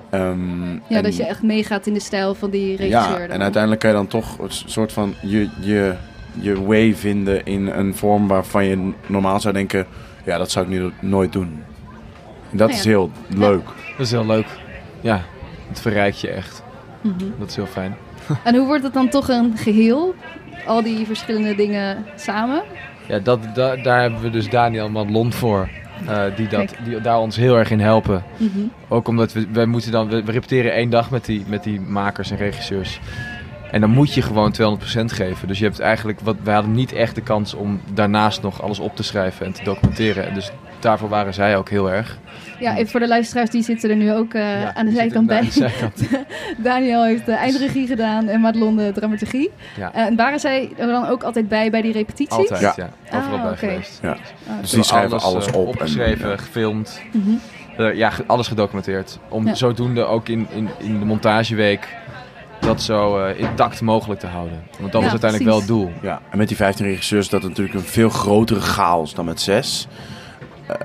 Ehm, 0.10 0.72
Ja, 0.72 0.80
en- 0.88 1.04
dat 1.04 1.16
je 1.16 1.26
echt 1.26 1.42
meegaat 1.44 1.88
in 1.88 1.94
de 1.94 2.00
stijl 2.00 2.36
van 2.36 2.50
die 2.50 2.76
regisseur. 2.76 3.12
ja, 3.12 3.18
dan. 3.20 3.30
en 3.30 3.42
uiteindelijk 3.42 3.82
kan 3.82 3.90
je 3.90 3.96
dan 3.96 4.08
toch 4.08 4.40
een 4.40 4.48
soort 4.50 4.92
van 4.92 5.14
je, 5.22 5.50
je, 5.62 5.96
je 6.40 6.64
way 6.64 6.96
vinden 6.96 7.46
in 7.46 7.68
een 7.68 7.96
vorm 7.96 8.28
waarvan 8.28 8.66
je 8.66 8.92
normaal 9.08 9.40
zou 9.40 9.54
denken, 9.54 9.86
ja, 10.26 10.38
dat 10.38 10.52
zou 10.52 10.66
ik 10.66 10.72
nu 10.72 10.92
nooit 11.00 11.32
doen. 11.34 11.64
En 12.52 12.58
dat 12.58 12.68
Nou 12.68 12.80
is 12.80 12.86
heel 12.86 13.12
leuk. 13.28 13.64
Dat 13.98 14.06
is 14.06 14.12
heel 14.12 14.26
leuk. 14.26 14.48
Ja, 15.02 15.22
het 15.74 15.82
verrijkt 15.82 16.20
je 16.22 16.30
echt. 16.30 16.64
Mhm. 17.02 17.14
Dat 17.40 17.50
is 17.50 17.56
heel 17.56 17.66
fijn. 17.66 17.96
En 18.44 18.56
hoe 18.56 18.66
wordt 18.68 18.84
het 18.84 18.94
dan 18.94 19.10
toch 19.10 19.28
een 19.30 19.58
geheel? 19.58 20.16
Al 20.66 20.84
die 20.84 21.06
verschillende 21.06 21.56
dingen 21.56 22.06
samen? 22.16 22.62
Ja, 23.08 23.20
dat, 23.20 23.40
da- 23.56 23.76
daar 23.76 24.02
hebben 24.02 24.22
we 24.22 24.30
dus 24.30 24.50
Daniel 24.50 24.90
Madlon 24.90 25.34
voor. 25.34 25.70
eh, 26.08 26.24
die, 26.36 26.48
dat, 26.48 26.74
die 26.84 27.02
daar 27.02 27.18
ons 27.20 27.36
heel 27.36 27.58
erg 27.58 27.72
in 27.72 27.80
helpen. 27.80 28.24
Mhm. 28.38 28.60
Ook 28.88 29.08
omdat 29.08 29.34
we, 29.34 29.48
wij 29.52 29.66
moeten 29.66 29.92
dan, 29.92 30.10
we, 30.10 30.24
we 30.24 30.32
repeteren 30.32 30.74
één 30.74 30.90
dag 30.90 31.10
met 31.10 31.26
die, 31.26 31.44
met 31.48 31.64
die 31.64 31.82
makers 31.82 32.32
en 32.32 32.38
regisseurs. 32.38 33.00
En 33.72 33.82
dan 33.82 33.90
moet 33.90 34.14
je 34.14 34.22
gewoon 34.22 34.54
200% 34.62 35.06
geven. 35.06 35.48
Dus 35.48 35.60
je 35.60 35.66
hebt 35.66 35.80
eigenlijk, 35.80 36.20
wat, 36.20 36.36
wij 36.44 36.54
hadden 36.54 36.74
niet 36.74 36.94
echt 36.94 37.16
de 37.16 37.22
kans 37.22 37.54
om 37.54 37.82
daarnaast 37.94 38.42
nog 38.42 38.62
alles 38.62 38.80
op 38.80 38.96
te 38.96 39.04
schrijven 39.04 39.46
en 39.46 39.54
te 39.54 39.64
documenteren. 39.64 40.28
En 40.28 40.34
dus 40.34 40.52
daarvoor 40.80 41.10
waren 41.10 41.34
zij 41.34 41.58
ook 41.58 41.70
heel 41.70 41.92
erg. 41.92 42.18
Ja, 42.60 42.86
voor 42.86 43.00
de 43.00 43.08
luisteraars, 43.08 43.50
die 43.50 43.64
zitten 43.64 43.90
er 43.90 43.96
nu 43.96 44.14
ook 44.14 44.34
eh, 44.34 44.70
aan 44.70 44.86
de 44.86 44.92
zijkant 44.92 45.28
bij. 45.28 45.50
Daniel 46.58 47.04
heeft 47.04 47.26
de 47.26 47.32
eindregie 47.32 47.88
gedaan 47.88 48.28
en 48.28 48.42
Madelon 48.42 48.76
de 48.76 48.92
dramaturgie. 48.94 49.52
Eh, 49.78 50.06
en 50.06 50.16
waren 50.16 50.40
zij 50.40 50.72
er 50.78 50.88
dan 50.88 51.08
ook 51.08 51.24
altijd 51.24 51.48
bij 51.48 51.70
bij 51.70 51.82
die 51.82 51.92
repetities? 51.92 52.38
Altijd, 52.38 52.76
ja. 52.76 52.90
ja. 53.10 53.18
Overal 53.18 53.38
ah, 53.38 53.44
bij 53.44 53.58
geweest. 53.58 54.00
Ja. 54.02 54.18
Ah, 54.48 54.60
dus 54.62 54.70
die 54.70 54.84
schrijven 54.84 55.20
alles, 55.20 55.48
eh, 55.48 55.56
op. 55.56 55.68
Opgeschreven, 55.68 56.32
en, 56.32 56.40
gefilmd. 56.40 57.02
Mm 57.12 57.24
-hmm. 57.76 57.94
ja, 57.96 58.12
alles 58.28 58.48
gedocumenteerd. 58.48 59.20
Om 59.30 59.56
zodoende 59.56 60.04
ook 60.04 60.30
in, 60.30 60.48
in, 60.54 60.70
in 60.80 61.00
de 61.00 61.06
montageweek 61.06 61.88
dat 62.60 62.82
zo 62.82 63.26
intact 63.26 63.82
mogelijk 63.82 64.20
te 64.20 64.28
houden. 64.28 64.64
Want 64.80 64.92
dat 64.92 65.02
was 65.02 65.12
uiteindelijk 65.12 65.50
wel 65.50 65.60
het 65.60 65.68
doel. 65.68 65.92
Ja, 66.02 66.22
en 66.30 66.38
met 66.38 66.48
die 66.48 66.58
15 66.58 66.86
regisseurs 66.86 67.30
dat 67.30 67.42
natuurlijk 67.42 67.76
een 67.76 67.82
veel 67.82 68.10
grotere 68.10 68.62
chaos 68.62 69.14
dan 69.14 69.26
met 69.26 69.42
6 69.42 69.88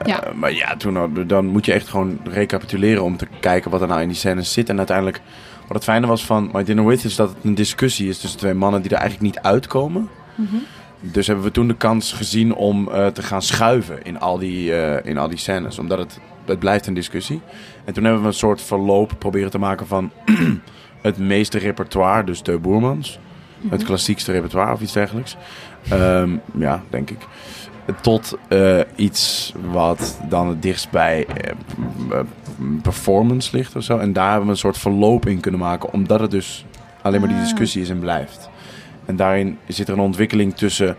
ja. 0.05 0.25
Eh, 0.25 0.33
maar 0.33 0.53
ja, 0.53 0.77
toen, 0.77 1.27
dan 1.27 1.47
moet 1.47 1.65
je 1.65 1.73
echt 1.73 1.89
gewoon 1.89 2.21
recapituleren 2.25 3.03
om 3.03 3.17
te 3.17 3.27
kijken 3.41 3.71
wat 3.71 3.81
er 3.81 3.89
nou 3.89 4.01
in 4.01 4.09
die 4.09 4.17
scènes 4.17 4.53
zit. 4.53 4.69
En 4.69 4.79
uiteindelijk, 4.79 5.21
wat 5.67 5.77
het 5.77 5.85
fijne 5.85 6.07
was 6.07 6.25
van 6.25 6.51
My 6.53 6.65
Dinner 6.65 6.87
With 6.87 7.05
is 7.05 7.17
dat 7.17 7.29
het 7.29 7.45
een 7.45 7.55
discussie 7.55 8.09
is 8.09 8.19
tussen 8.19 8.39
twee 8.39 8.55
mannen 8.55 8.83
die 8.83 8.91
er 8.91 8.97
eigenlijk 8.97 9.35
niet 9.35 9.45
uitkomen. 9.45 10.09
Mhm. 10.35 10.57
Dus 11.01 11.27
hebben 11.27 11.45
we 11.45 11.51
toen 11.51 11.69
de 11.69 11.77
kans 11.77 12.13
gezien 12.13 12.55
om 12.55 12.89
eh, 12.91 13.07
te 13.07 13.23
gaan 13.23 13.43
schuiven 13.43 14.03
in 14.03 14.21
al, 14.21 14.39
die, 14.39 14.75
eh, 14.75 15.11
in 15.11 15.19
al 15.19 15.29
die 15.29 15.39
scènes. 15.39 15.79
Omdat 15.79 15.99
het, 15.99 16.21
het 16.45 16.59
blijft 16.59 16.87
een 16.87 16.95
discussie. 16.95 17.41
En 17.85 17.93
toen 17.93 18.05
hebben 18.05 18.23
we 18.23 18.29
een 18.29 18.35
soort 18.35 18.63
verloop 18.63 19.13
proberen 19.19 19.51
te 19.51 19.59
maken 19.59 19.87
van 19.87 20.11
het 21.03 21.19
meeste 21.19 21.59
repertoire, 21.59 22.25
dus 22.25 22.43
de 22.43 22.59
Boermans. 22.59 23.19
Mhm. 23.61 23.73
Het 23.73 23.85
klassiekste 23.85 24.33
repertoire 24.33 24.73
of 24.73 24.81
iets 24.81 24.93
dergelijks. 24.93 25.37
Ehm, 25.89 26.31
ja, 26.59 26.83
denk 26.91 27.11
ik. 27.11 27.19
Tot 28.01 28.39
eh, 28.49 28.81
iets 28.97 29.53
wat 29.71 30.21
dan 30.29 30.49
het 30.49 30.63
dichtst 30.63 30.91
bij 30.91 31.27
eh, 31.27 31.51
eh, 32.11 32.19
performance 32.83 33.57
ligt 33.57 33.77
of 33.77 33.83
zo. 33.83 33.99
En 33.99 34.13
daar 34.13 34.29
hebben 34.29 34.47
we 34.47 34.53
een 34.53 34.59
soort 34.59 34.79
verloop 34.79 35.27
in 35.27 35.41
kunnen 35.41 35.61
maken. 35.61 35.93
Omdat 35.93 36.21
het 36.21 36.31
dus 36.31 36.65
alleen 37.03 37.21
maar 37.21 37.29
die 37.29 37.39
Ah. 37.39 37.45
discussie 37.45 37.83
is 37.83 37.91
en 37.91 37.99
blijft. 37.99 38.49
En 39.05 39.17
daarin 39.17 39.59
zit 39.67 39.89
er 39.89 39.95
een 39.95 40.01
ontwikkeling 40.01 40.55
tussen 40.57 40.97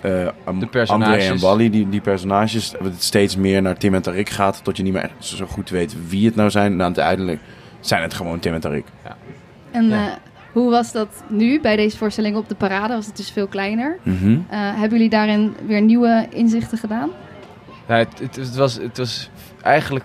eh 0.00 0.28
personages. 0.70 0.90
André 0.90 1.16
en 1.16 1.38
Wally, 1.40 1.70
die, 1.70 1.88
die 1.88 2.00
personages. 2.00 2.70
Dat 2.70 2.80
het 2.82 3.02
steeds 3.02 3.36
meer 3.36 3.62
naar 3.62 3.76
Tim 3.76 3.94
en 3.94 4.02
Tarik 4.02 4.28
gaat. 4.28 4.60
Tot 4.64 4.76
je 4.76 4.82
niet 4.82 4.92
meer 4.92 5.10
zo 5.18 5.46
goed 5.46 5.70
weet 5.70 5.96
wie 6.08 6.26
het 6.26 6.34
nou 6.36 6.50
zijn. 6.50 6.72
En 6.72 6.82
uiteindelijk 6.82 7.40
zijn 7.80 8.02
het 8.02 8.14
gewoon 8.14 8.38
Tim 8.38 8.54
en 8.54 8.60
Tarik. 8.60 8.84
En 9.70 9.88
Ja. 9.88 10.18
Hoe 10.58 10.70
was 10.70 10.92
dat 10.92 11.08
nu 11.28 11.60
bij 11.60 11.76
deze 11.76 11.96
voorstelling 11.96 12.36
op 12.36 12.48
de 12.48 12.54
parade? 12.54 12.94
Was 12.94 13.06
het 13.06 13.16
dus 13.16 13.30
veel 13.30 13.46
kleiner? 13.46 13.98
Mhm. 14.02 14.30
Eh, 14.48 14.58
hebben 14.58 14.90
jullie 14.90 15.08
daarin 15.08 15.54
weer 15.66 15.80
nieuwe 15.82 16.26
inzichten 16.30 16.78
gedaan? 16.78 17.08
Ja, 17.88 17.94
het, 17.96 18.18
het, 18.18 18.36
het 18.36 18.56
was, 18.56 18.74
het 18.74 18.98
was 18.98 19.30
eigenlijk 19.62 20.04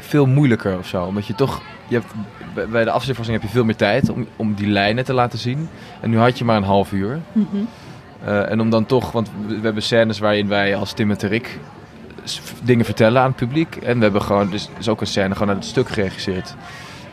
veel 0.00 0.26
moeilijker 0.26 0.78
of 0.78 0.86
zo. 0.86 1.04
Omdat 1.04 1.26
je 1.26 1.34
toch, 1.34 1.62
je 1.88 1.94
hebt, 1.94 2.12
bij- 2.70 2.84
de 2.84 2.90
afstudeervoorstelling 2.90 3.32
heb 3.42 3.42
je 3.42 3.56
veel 3.56 3.64
meer 3.64 3.76
tijd 3.76 4.08
om, 4.10 4.26
om 4.36 4.54
die 4.54 4.66
lijnen 4.68 5.04
te 5.04 5.12
laten 5.12 5.38
zien. 5.38 5.68
En 6.00 6.10
nu 6.10 6.18
had 6.18 6.38
je 6.38 6.44
maar 6.44 6.56
een 6.56 6.62
half 6.62 6.92
uur. 6.92 7.20
Mhm. 7.32 7.46
Eh, 8.24 8.50
en 8.50 8.60
om 8.60 8.70
dan 8.70 8.86
toch, 8.86 9.12
want 9.12 9.30
we, 9.46 9.54
we 9.56 9.64
hebben 9.64 9.82
scènes 9.82 10.18
waarin 10.18 10.48
wij 10.48 10.76
als 10.76 10.92
Tim 10.92 11.10
en 11.10 11.18
Terik 11.18 11.58
dingen 12.62 12.84
vertellen 12.84 13.20
aan 13.20 13.26
het 13.28 13.36
publiek. 13.36 13.76
En 13.76 13.96
we 13.96 14.02
hebben 14.02 14.22
gewoon, 14.22 14.50
dus 14.50 14.68
is 14.78 14.88
ook 14.88 15.00
een 15.00 15.06
scène 15.06 15.32
gewoon 15.32 15.48
uit 15.48 15.56
het 15.58 15.66
stuk 15.66 15.88
geregisseerd. 15.88 16.54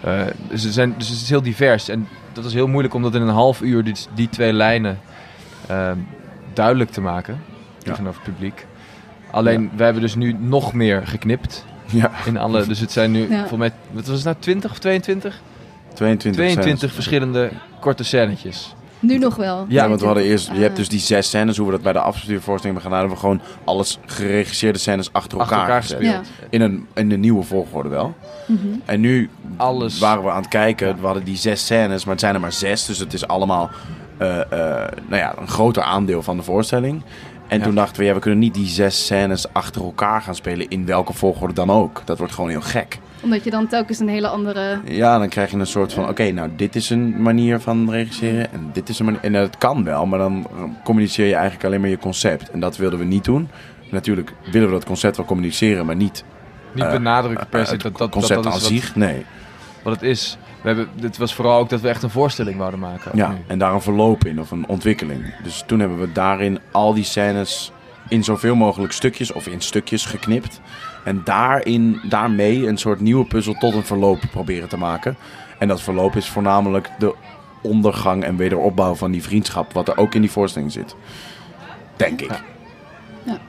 Eh, 0.04 0.22
dus, 0.50 0.66
er 0.66 0.72
zijn, 0.72 0.94
dus 0.98 1.08
het 1.10 1.22
is 1.22 1.30
heel 1.30 1.42
divers. 1.42 1.90
En 1.90 2.08
dat 2.34 2.46
is 2.46 2.54
heel 2.54 2.68
moeilijk 2.68 2.94
om 2.94 3.02
dat 3.02 3.16
in 3.16 3.22
een 3.22 3.28
half 3.28 3.62
uur 3.62 3.84
die, 3.84 3.96
die 4.16 4.30
twee 4.30 4.54
lijnen 4.54 5.00
eh, 5.68 5.92
duidelijk 6.54 6.90
te 6.92 7.02
maken 7.02 7.42
tegenover 7.78 8.22
het 8.24 8.34
publiek. 8.34 8.66
Alleen, 9.32 9.72
we 9.76 9.84
hebben 9.84 10.02
dus 10.02 10.16
nu 10.16 10.36
nog 10.40 10.74
meer 10.74 11.08
geknipt 11.08 11.66
Ja, 11.86 12.12
in 12.26 12.38
alle. 12.38 12.66
Dus 12.68 12.80
het 12.80 12.92
zijn 12.92 13.12
nu, 13.12 13.22
Ja. 13.30 13.38
volgens 13.40 13.60
mij, 13.60 13.72
wat 13.92 14.06
was 14.06 14.16
het 14.16 14.26
nou, 14.26 14.36
20 14.40 14.72
of 14.72 14.80
22? 14.80 15.42
22 15.94 16.42
22 16.42 16.78
scènes. 16.78 16.94
verschillende 16.94 17.50
korte 17.80 18.04
scènetjes. 18.04 18.76
Nu 19.04 19.18
nog 19.18 19.36
wel. 19.36 19.66
Ja, 19.68 19.88
want 19.88 20.00
we 20.00 20.06
hadden 20.06 20.24
eerst, 20.24 20.48
je 20.48 20.60
hebt 20.60 20.70
Ah. 20.72 20.76
dus 20.76 20.90
die 20.90 21.00
zes 21.00 21.28
scènes, 21.28 21.58
hoe 21.58 21.66
we 21.66 21.72
dat 21.72 21.82
bij 21.82 21.94
de 21.94 22.00
afstudeervoorstelling 22.00 22.82
hebben 22.82 22.82
gedaan, 22.82 23.00
hebben 23.00 23.16
we 23.16 23.22
gewoon 23.22 23.42
alles 23.64 24.00
geregisseerde 24.06 24.80
scènes 24.80 25.10
achter 25.14 25.40
elkaar, 25.40 25.60
Achter 25.60 25.68
elkaar 25.68 25.82
gezet. 25.82 25.98
gespeeld. 25.98 26.28
Ja. 26.40 26.48
In 26.50 26.62
een, 26.62 26.88
in 26.94 27.10
de 27.10 27.18
nieuwe 27.18 27.44
volgorde 27.44 27.90
wel. 27.90 28.14
Mhm. 28.48 28.60
En 28.86 29.00
nu 29.00 29.30
Alles. 29.58 30.00
waren 30.00 30.24
we 30.24 30.30
aan 30.30 30.42
het 30.42 30.48
kijken, 30.48 30.96
we 31.00 31.06
hadden 31.06 31.24
die 31.24 31.38
zes 31.38 31.64
scènes, 31.66 32.04
maar 32.04 32.12
het 32.14 32.22
zijn 32.22 32.34
er 32.36 32.42
maar 32.42 32.52
zes, 32.52 32.86
dus 32.86 33.00
het 33.00 33.14
is 33.14 33.28
allemaal 33.28 33.70
eh, 34.18 34.40
eh, 34.42 34.48
nou 35.08 35.16
ja, 35.22 35.34
een 35.40 35.48
groter 35.48 35.84
aandeel 35.84 36.24
van 36.24 36.38
de 36.38 36.44
voorstelling. 36.44 37.02
En 37.48 37.58
Ja. 37.58 37.64
toen 37.64 37.76
dachten 37.76 37.98
we, 38.02 38.06
ja, 38.08 38.14
we 38.14 38.20
kunnen 38.20 38.40
niet 38.40 38.54
die 38.54 38.68
zes 38.68 39.04
scènes 39.06 39.54
achter 39.54 39.82
elkaar 39.84 40.22
gaan 40.22 40.36
spelen 40.36 40.68
in 40.70 40.86
welke 40.86 41.14
volgorde 41.14 41.54
dan 41.54 41.70
ook. 41.72 42.02
Dat 42.06 42.18
wordt 42.18 42.34
gewoon 42.34 42.50
heel 42.50 42.62
gek. 42.62 43.00
Omdat 43.24 43.44
je 43.44 43.50
dan 43.50 43.68
telkens 43.68 44.00
een 44.00 44.08
hele 44.08 44.28
andere... 44.28 44.80
Ja, 44.86 45.18
dan 45.18 45.30
krijg 45.30 45.52
je 45.52 45.58
een 45.58 45.68
soort 45.68 45.94
van, 45.94 46.10
oké, 46.10 46.32
nou 46.32 46.50
dit 46.56 46.76
is 46.76 46.90
een 46.90 47.22
manier 47.22 47.60
van 47.60 47.92
regisseren 47.92 48.52
en 48.54 48.70
dit 48.74 48.90
is 48.90 49.00
een 49.00 49.06
manier. 49.06 49.20
En 49.22 49.34
dat 49.34 49.58
kan 49.58 49.84
wel, 49.84 50.06
maar 50.06 50.20
dan 50.20 50.48
communiceer 50.84 51.28
je 51.28 51.34
eigenlijk 51.34 51.66
alleen 51.66 51.82
maar 51.82 51.90
je 51.90 51.98
concept. 51.98 52.52
En 52.52 52.60
dat 52.60 52.78
wilden 52.78 53.00
we 53.00 53.06
niet 53.06 53.24
doen. 53.24 53.50
Natuurlijk 53.90 54.34
willen 54.52 54.68
we 54.68 54.74
dat 54.74 54.86
concept 54.86 55.18
wel 55.18 55.26
communiceren, 55.26 55.86
maar 55.86 55.96
niet 55.96 56.24
Niet 56.74 56.84
Eh, 56.84 56.92
benadrukken 56.92 57.48
per 57.48 57.60
eh, 57.60 57.66
se 57.66 57.72
het 57.72 57.82
dat, 57.82 57.92
dat, 57.92 58.00
dat, 58.02 58.10
concept 58.10 58.44
dat 58.44 58.54
aan 58.54 58.60
is 58.60 58.84
wat. 58.86 58.96
Nee. 58.96 59.26
wat 59.84 59.94
het 59.94 60.04
is. 60.04 60.38
We 60.62 60.68
hebben, 60.68 60.88
dit 60.96 61.18
was 61.18 61.34
vooral 61.34 61.60
ook 61.60 61.70
dat 61.70 61.82
we 61.82 61.90
echt 61.90 62.04
een 62.04 62.10
voorstelling 62.10 62.58
wouden 62.58 62.80
maken. 62.80 63.12
Ja, 63.14 63.30
nu. 63.30 63.36
en 63.48 63.60
daar 63.60 63.74
een 63.74 63.82
verloop 63.82 64.26
in 64.26 64.40
of 64.40 64.52
een 64.52 64.68
ontwikkeling. 64.68 65.34
Dus 65.44 65.64
toen 65.66 65.80
hebben 65.80 66.00
we 66.00 66.12
daarin 66.12 66.60
al 66.72 66.94
die 66.94 67.04
scènes 67.04 67.72
in 68.10 68.24
zoveel 68.24 68.56
mogelijk 68.56 68.94
stukjes 68.94 69.32
of 69.32 69.48
in 69.48 69.62
stukjes 69.62 70.06
geknipt. 70.06 70.62
En 71.04 71.22
daarin, 71.24 72.02
daarmee 72.10 72.68
een 72.68 72.78
soort 72.78 73.00
nieuwe 73.00 73.26
puzzel 73.26 73.54
tot 73.54 73.74
een 73.74 73.86
verloop 73.86 74.20
proberen 74.32 74.70
te 74.70 74.78
maken. 74.78 75.16
En 75.60 75.68
dat 75.68 75.82
verloop 75.82 76.16
is 76.16 76.30
voornamelijk 76.30 76.90
de 77.00 77.16
ondergang 77.62 78.24
en 78.24 78.38
wederopbouw 78.38 78.96
van 78.96 79.12
die 79.12 79.24
vriendschap, 79.24 79.74
wat 79.74 79.88
er 79.88 79.98
ook 79.98 80.16
in 80.16 80.22
die 80.22 80.32
voorstelling 80.32 80.72
zit. 80.72 80.96
Denk 81.96 82.22
ik. 82.22 82.44
Ja. 83.24 83.40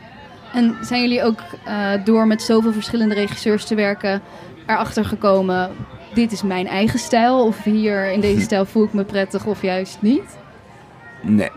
En 0.52 0.76
zijn 0.80 1.00
jullie 1.00 1.22
ook 1.22 1.40
eh, 1.64 1.90
door 2.04 2.26
met 2.26 2.42
zoveel 2.42 2.72
verschillende 2.72 3.14
regisseurs 3.14 3.64
te 3.64 3.74
werken 3.74 4.22
erachter 4.66 5.04
gekomen... 5.04 5.70
dit 6.14 6.32
is 6.32 6.42
mijn 6.42 6.66
eigen 6.66 6.98
stijl 6.98 7.46
of 7.46 7.62
hier 7.62 8.12
in 8.12 8.20
deze 8.20 8.40
stijl 8.50 8.64
voel 8.64 8.84
ik 8.84 8.92
me 8.92 9.04
prettig 9.04 9.46
of 9.46 9.62
juist 9.62 9.98
niet? 10.00 10.36
Nee. 11.22 11.50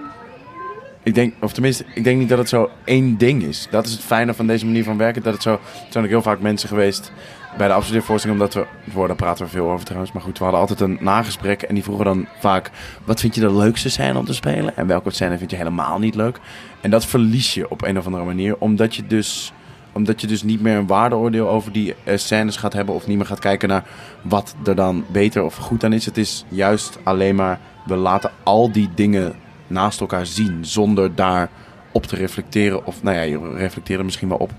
Ik 1.08 1.16
denk, 1.16 1.34
of 1.42 1.54
tenminste, 1.54 1.86
ik 1.94 2.04
denk 2.04 2.20
niet 2.20 2.30
dat 2.30 2.38
het 2.38 2.50
zo 2.50 2.70
één 2.84 3.18
ding 3.18 3.44
is. 3.44 3.68
Dat 3.72 3.86
is 3.86 3.92
het 3.92 4.02
fijne 4.02 4.34
van 4.34 4.48
deze 4.48 4.66
manier 4.66 4.84
van 4.84 4.98
werken. 4.98 5.24
Dat 5.24 5.34
het 5.34 5.42
zo, 5.42 5.52
er 5.52 5.60
zijn 5.90 6.04
ook 6.04 6.10
heel 6.10 6.22
vaak 6.22 6.40
mensen 6.40 6.70
geweest 6.70 7.12
bij 7.58 7.68
de 7.68 7.74
afstudeervoorstelling, 7.74 8.42
omdat 8.42 8.54
we, 8.54 8.66
voor, 8.92 9.08
daar 9.08 9.16
praten 9.16 9.46
we 9.46 9.52
veel 9.52 9.72
over 9.72 9.86
trouwens, 9.86 10.12
maar 10.12 10.22
goed, 10.22 10.38
we 10.38 10.44
hadden 10.44 10.62
altijd 10.62 10.80
een 10.80 10.98
nagesprek 11.00 11.62
en 11.62 11.74
die 11.74 11.84
vroegen 11.84 12.06
dan 12.06 12.28
vaak, 12.40 12.72
wat 13.06 13.20
vind 13.20 13.36
je 13.36 13.42
de 13.42 13.54
leukste 13.54 13.90
scène 13.90 14.18
om 14.18 14.26
te 14.26 14.34
spelen? 14.34 14.78
En 14.78 14.88
welke 14.88 15.10
scène 15.10 15.38
vind 15.38 15.52
je 15.52 15.58
helemaal 15.58 16.00
niet 16.00 16.16
leuk? 16.16 16.40
En 16.82 16.90
dat 16.90 17.06
verlies 17.06 17.54
je 17.54 17.70
op 17.70 17.82
een 17.82 17.98
of 17.98 18.06
andere 18.06 18.24
manier, 18.24 18.58
omdat 18.58 18.96
je 18.96 19.08
dus, 19.08 19.54
omdat 19.92 20.22
je 20.22 20.28
dus 20.28 20.44
niet 20.44 20.62
meer 20.62 20.78
een 20.78 20.88
waardeoordeel 20.88 21.50
over 21.50 21.72
die 21.72 21.96
eh, 22.04 22.18
scènes 22.18 22.58
gaat 22.58 22.74
hebben 22.74 22.96
of 22.96 23.08
niet 23.08 23.18
meer 23.18 23.26
gaat 23.26 23.40
kijken 23.40 23.70
naar 23.70 23.84
wat 24.22 24.56
er 24.66 24.76
dan 24.76 25.06
beter 25.12 25.44
of 25.44 25.56
goed 25.56 25.84
aan 25.84 25.94
is. 25.94 26.06
Het 26.06 26.18
is 26.18 26.46
juist 26.50 26.98
alleen 27.04 27.36
maar, 27.36 27.60
we 27.86 27.96
laten 27.96 28.32
al 28.44 28.72
die 28.72 28.90
dingen 28.96 29.36
naast 29.68 30.00
elkaar 30.00 30.26
zien 30.26 30.66
zonder 30.66 31.16
daar 31.16 31.50
op 31.92 32.06
te 32.06 32.16
reflecteren. 32.16 32.86
Of 32.86 33.04
nou 33.04 33.16
ja, 33.16 33.22
je 33.22 33.54
reflecteert 33.56 34.00
er 34.00 34.06
misschien 34.06 34.30
wel 34.30 34.38
op. 34.38 34.52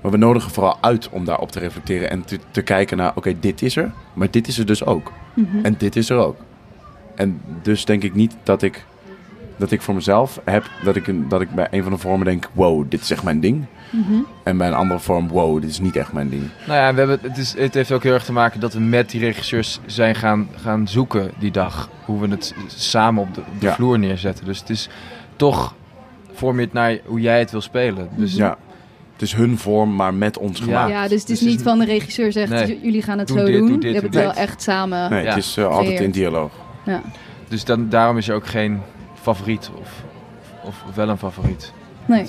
Maar 0.00 0.10
we 0.10 0.16
nodigen 0.16 0.50
vooral 0.50 0.78
uit 0.80 1.08
om 1.08 1.24
daarop 1.24 1.52
te 1.52 1.58
reflecteren 1.58 2.10
en 2.10 2.24
te, 2.24 2.38
te 2.50 2.62
kijken 2.62 2.96
naar, 2.96 3.12
oké, 3.14 3.38
dit 3.40 3.62
is 3.62 3.76
er, 3.76 3.92
maar 4.14 4.30
dit 4.30 4.48
is 4.48 4.58
er 4.58 4.66
dus 4.66 4.84
ook. 4.84 5.12
Mhm. 5.34 5.64
En 5.64 5.74
dit 5.78 5.96
is 5.96 6.10
er 6.10 6.16
ook. 6.16 6.36
En 7.14 7.40
dus 7.62 7.84
denk 7.84 8.02
ik 8.02 8.14
niet 8.14 8.36
dat 8.42 8.62
ik, 8.62 8.84
dat 9.56 9.70
ik 9.70 9.82
voor 9.82 9.94
mezelf 9.94 10.40
heb, 10.44 10.64
dat 10.84 10.96
ik, 10.96 11.06
een, 11.06 11.28
dat 11.28 11.40
ik 11.40 11.50
bij 11.50 11.68
een 11.70 11.82
van 11.82 11.92
de 11.92 11.98
vormen 11.98 12.26
denk, 12.26 12.48
wow, 12.52 12.84
dit 12.88 13.00
is 13.00 13.10
echt 13.10 13.22
mijn 13.22 13.40
ding. 13.40 13.64
Mhm. 13.90 14.12
En 14.42 14.56
bij 14.56 14.68
een 14.68 14.74
andere 14.74 15.00
vorm, 15.00 15.28
wow, 15.28 15.60
dit 15.60 15.70
is 15.70 15.80
niet 15.80 15.96
echt 15.96 16.12
mijn 16.12 16.28
ding. 16.28 16.42
Nou 16.66 16.78
ja, 16.78 16.92
we 16.92 16.98
hebben, 16.98 17.18
het, 17.22 17.36
is, 17.38 17.54
het 17.58 17.74
heeft 17.74 17.92
ook 17.92 18.02
heel 18.02 18.12
erg 18.12 18.24
te 18.24 18.32
maken 18.32 18.60
dat 18.60 18.72
we 18.72 18.80
met 18.80 19.10
die 19.10 19.20
regisseurs 19.20 19.80
zijn 19.86 20.14
gaan, 20.14 20.48
gaan 20.56 20.88
zoeken 20.88 21.30
die 21.38 21.50
dag. 21.50 21.90
Hoe 22.04 22.20
we 22.20 22.28
het 22.28 22.54
samen 22.66 23.22
op 23.22 23.34
de, 23.34 23.40
op 23.40 23.60
de 23.60 23.66
Ja. 23.66 23.74
vloer 23.74 23.98
neerzetten. 23.98 24.44
Dus 24.44 24.58
het 24.58 24.70
is 24.70 24.88
toch, 25.36 25.74
vorm 26.32 26.56
je 26.58 26.64
het 26.64 26.72
naar 26.72 26.98
hoe 27.04 27.20
jij 27.20 27.38
het 27.38 27.50
wil 27.50 27.60
spelen. 27.60 28.08
Dus 28.16 28.34
Ja. 28.34 28.56
Het 29.12 29.22
is 29.24 29.34
hun 29.34 29.58
vorm, 29.58 29.94
maar 29.94 30.14
met 30.14 30.38
ons 30.38 30.58
Ja. 30.58 30.64
gemaakt. 30.64 30.90
Ja, 30.90 31.08
dus 31.08 31.10
het 31.10 31.12
is 31.12 31.24
Dus 31.26 31.38
het 31.38 31.48
is 31.48 31.54
niet 31.54 31.62
van 31.62 31.78
de 31.78 31.84
regisseur 31.84 32.32
zegt, 32.32 32.50
Nee. 32.50 32.80
jullie 32.82 33.02
gaan 33.02 33.18
het 33.18 33.28
Doe 33.28 33.38
zo 33.38 33.44
dit, 33.44 33.54
doen. 33.58 33.66
doe 33.68 33.78
dit, 33.78 33.82
Je 33.94 34.00
hebt 34.00 34.06
het 34.06 34.14
wel 34.14 34.28
dit. 34.32 34.36
echt 34.38 34.62
samen. 34.62 35.10
Nee, 35.10 35.22
Ja. 35.22 35.28
het 35.28 35.38
is 35.38 35.56
eh, 35.56 35.66
altijd 35.66 36.00
in 36.00 36.10
dialoog. 36.10 36.50
Ja. 36.84 37.02
Dus 37.48 37.64
dan, 37.64 37.88
daarom 37.88 38.16
is 38.16 38.28
er 38.28 38.34
ook 38.34 38.46
geen 38.46 38.80
favoriet 39.34 39.70
of, 39.80 40.02
of, 40.62 40.82
of 40.88 40.94
wel 40.94 41.08
een 41.08 41.18
favoriet. 41.18 41.72
Nee. 42.04 42.20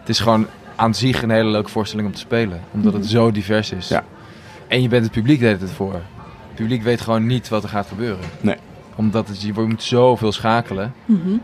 Het 0.00 0.08
is 0.08 0.18
gewoon 0.20 0.46
aan 0.76 0.94
zich 0.94 1.22
een 1.22 1.30
hele 1.30 1.50
leuke 1.50 1.70
voorstelling 1.70 2.08
om 2.08 2.14
te 2.14 2.20
spelen. 2.20 2.60
Omdat 2.70 2.92
het 2.92 3.02
Mhm. 3.02 3.10
zo 3.10 3.30
divers 3.30 3.72
is. 3.72 3.88
Ja. 3.88 4.04
En 4.68 4.82
je 4.82 4.88
bent 4.88 5.02
het 5.04 5.12
publiek 5.12 5.40
deed 5.40 5.60
het 5.60 5.70
voor. 5.70 5.92
Het 5.92 6.54
publiek 6.54 6.82
weet 6.82 7.00
gewoon 7.00 7.26
niet 7.26 7.48
wat 7.48 7.62
er 7.62 7.68
gaat 7.68 7.86
gebeuren. 7.86 8.24
Nee. 8.40 8.56
Omdat 8.94 9.28
het, 9.28 9.42
je 9.42 9.52
moet 9.54 9.82
zoveel 9.82 10.32
schakelen. 10.32 10.94
Mhm. 11.04 11.36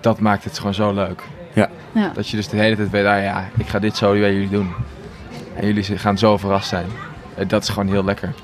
Dat 0.00 0.20
maakt 0.20 0.44
het 0.44 0.58
gewoon 0.58 0.74
zo 0.74 0.92
leuk. 0.94 1.22
Ja. 1.54 1.68
Dat 2.14 2.28
je 2.28 2.36
dus 2.36 2.48
de 2.48 2.56
hele 2.56 2.76
tijd 2.76 2.90
weet, 2.90 3.06
ah 3.06 3.22
ja, 3.22 3.48
ik 3.58 3.66
ga 3.66 3.78
dit 3.78 3.96
zo 3.96 4.10
bij 4.12 4.32
jullie 4.32 4.48
doen. 4.48 4.70
En 5.54 5.66
jullie 5.66 5.82
gaan 5.98 6.18
zo 6.18 6.36
verrast 6.36 6.68
zijn. 6.68 6.86
En 7.42 7.48
dat 7.48 7.62
is 7.62 7.68
gewoon 7.68 7.88
heel 7.88 8.04
lekker. 8.04 8.34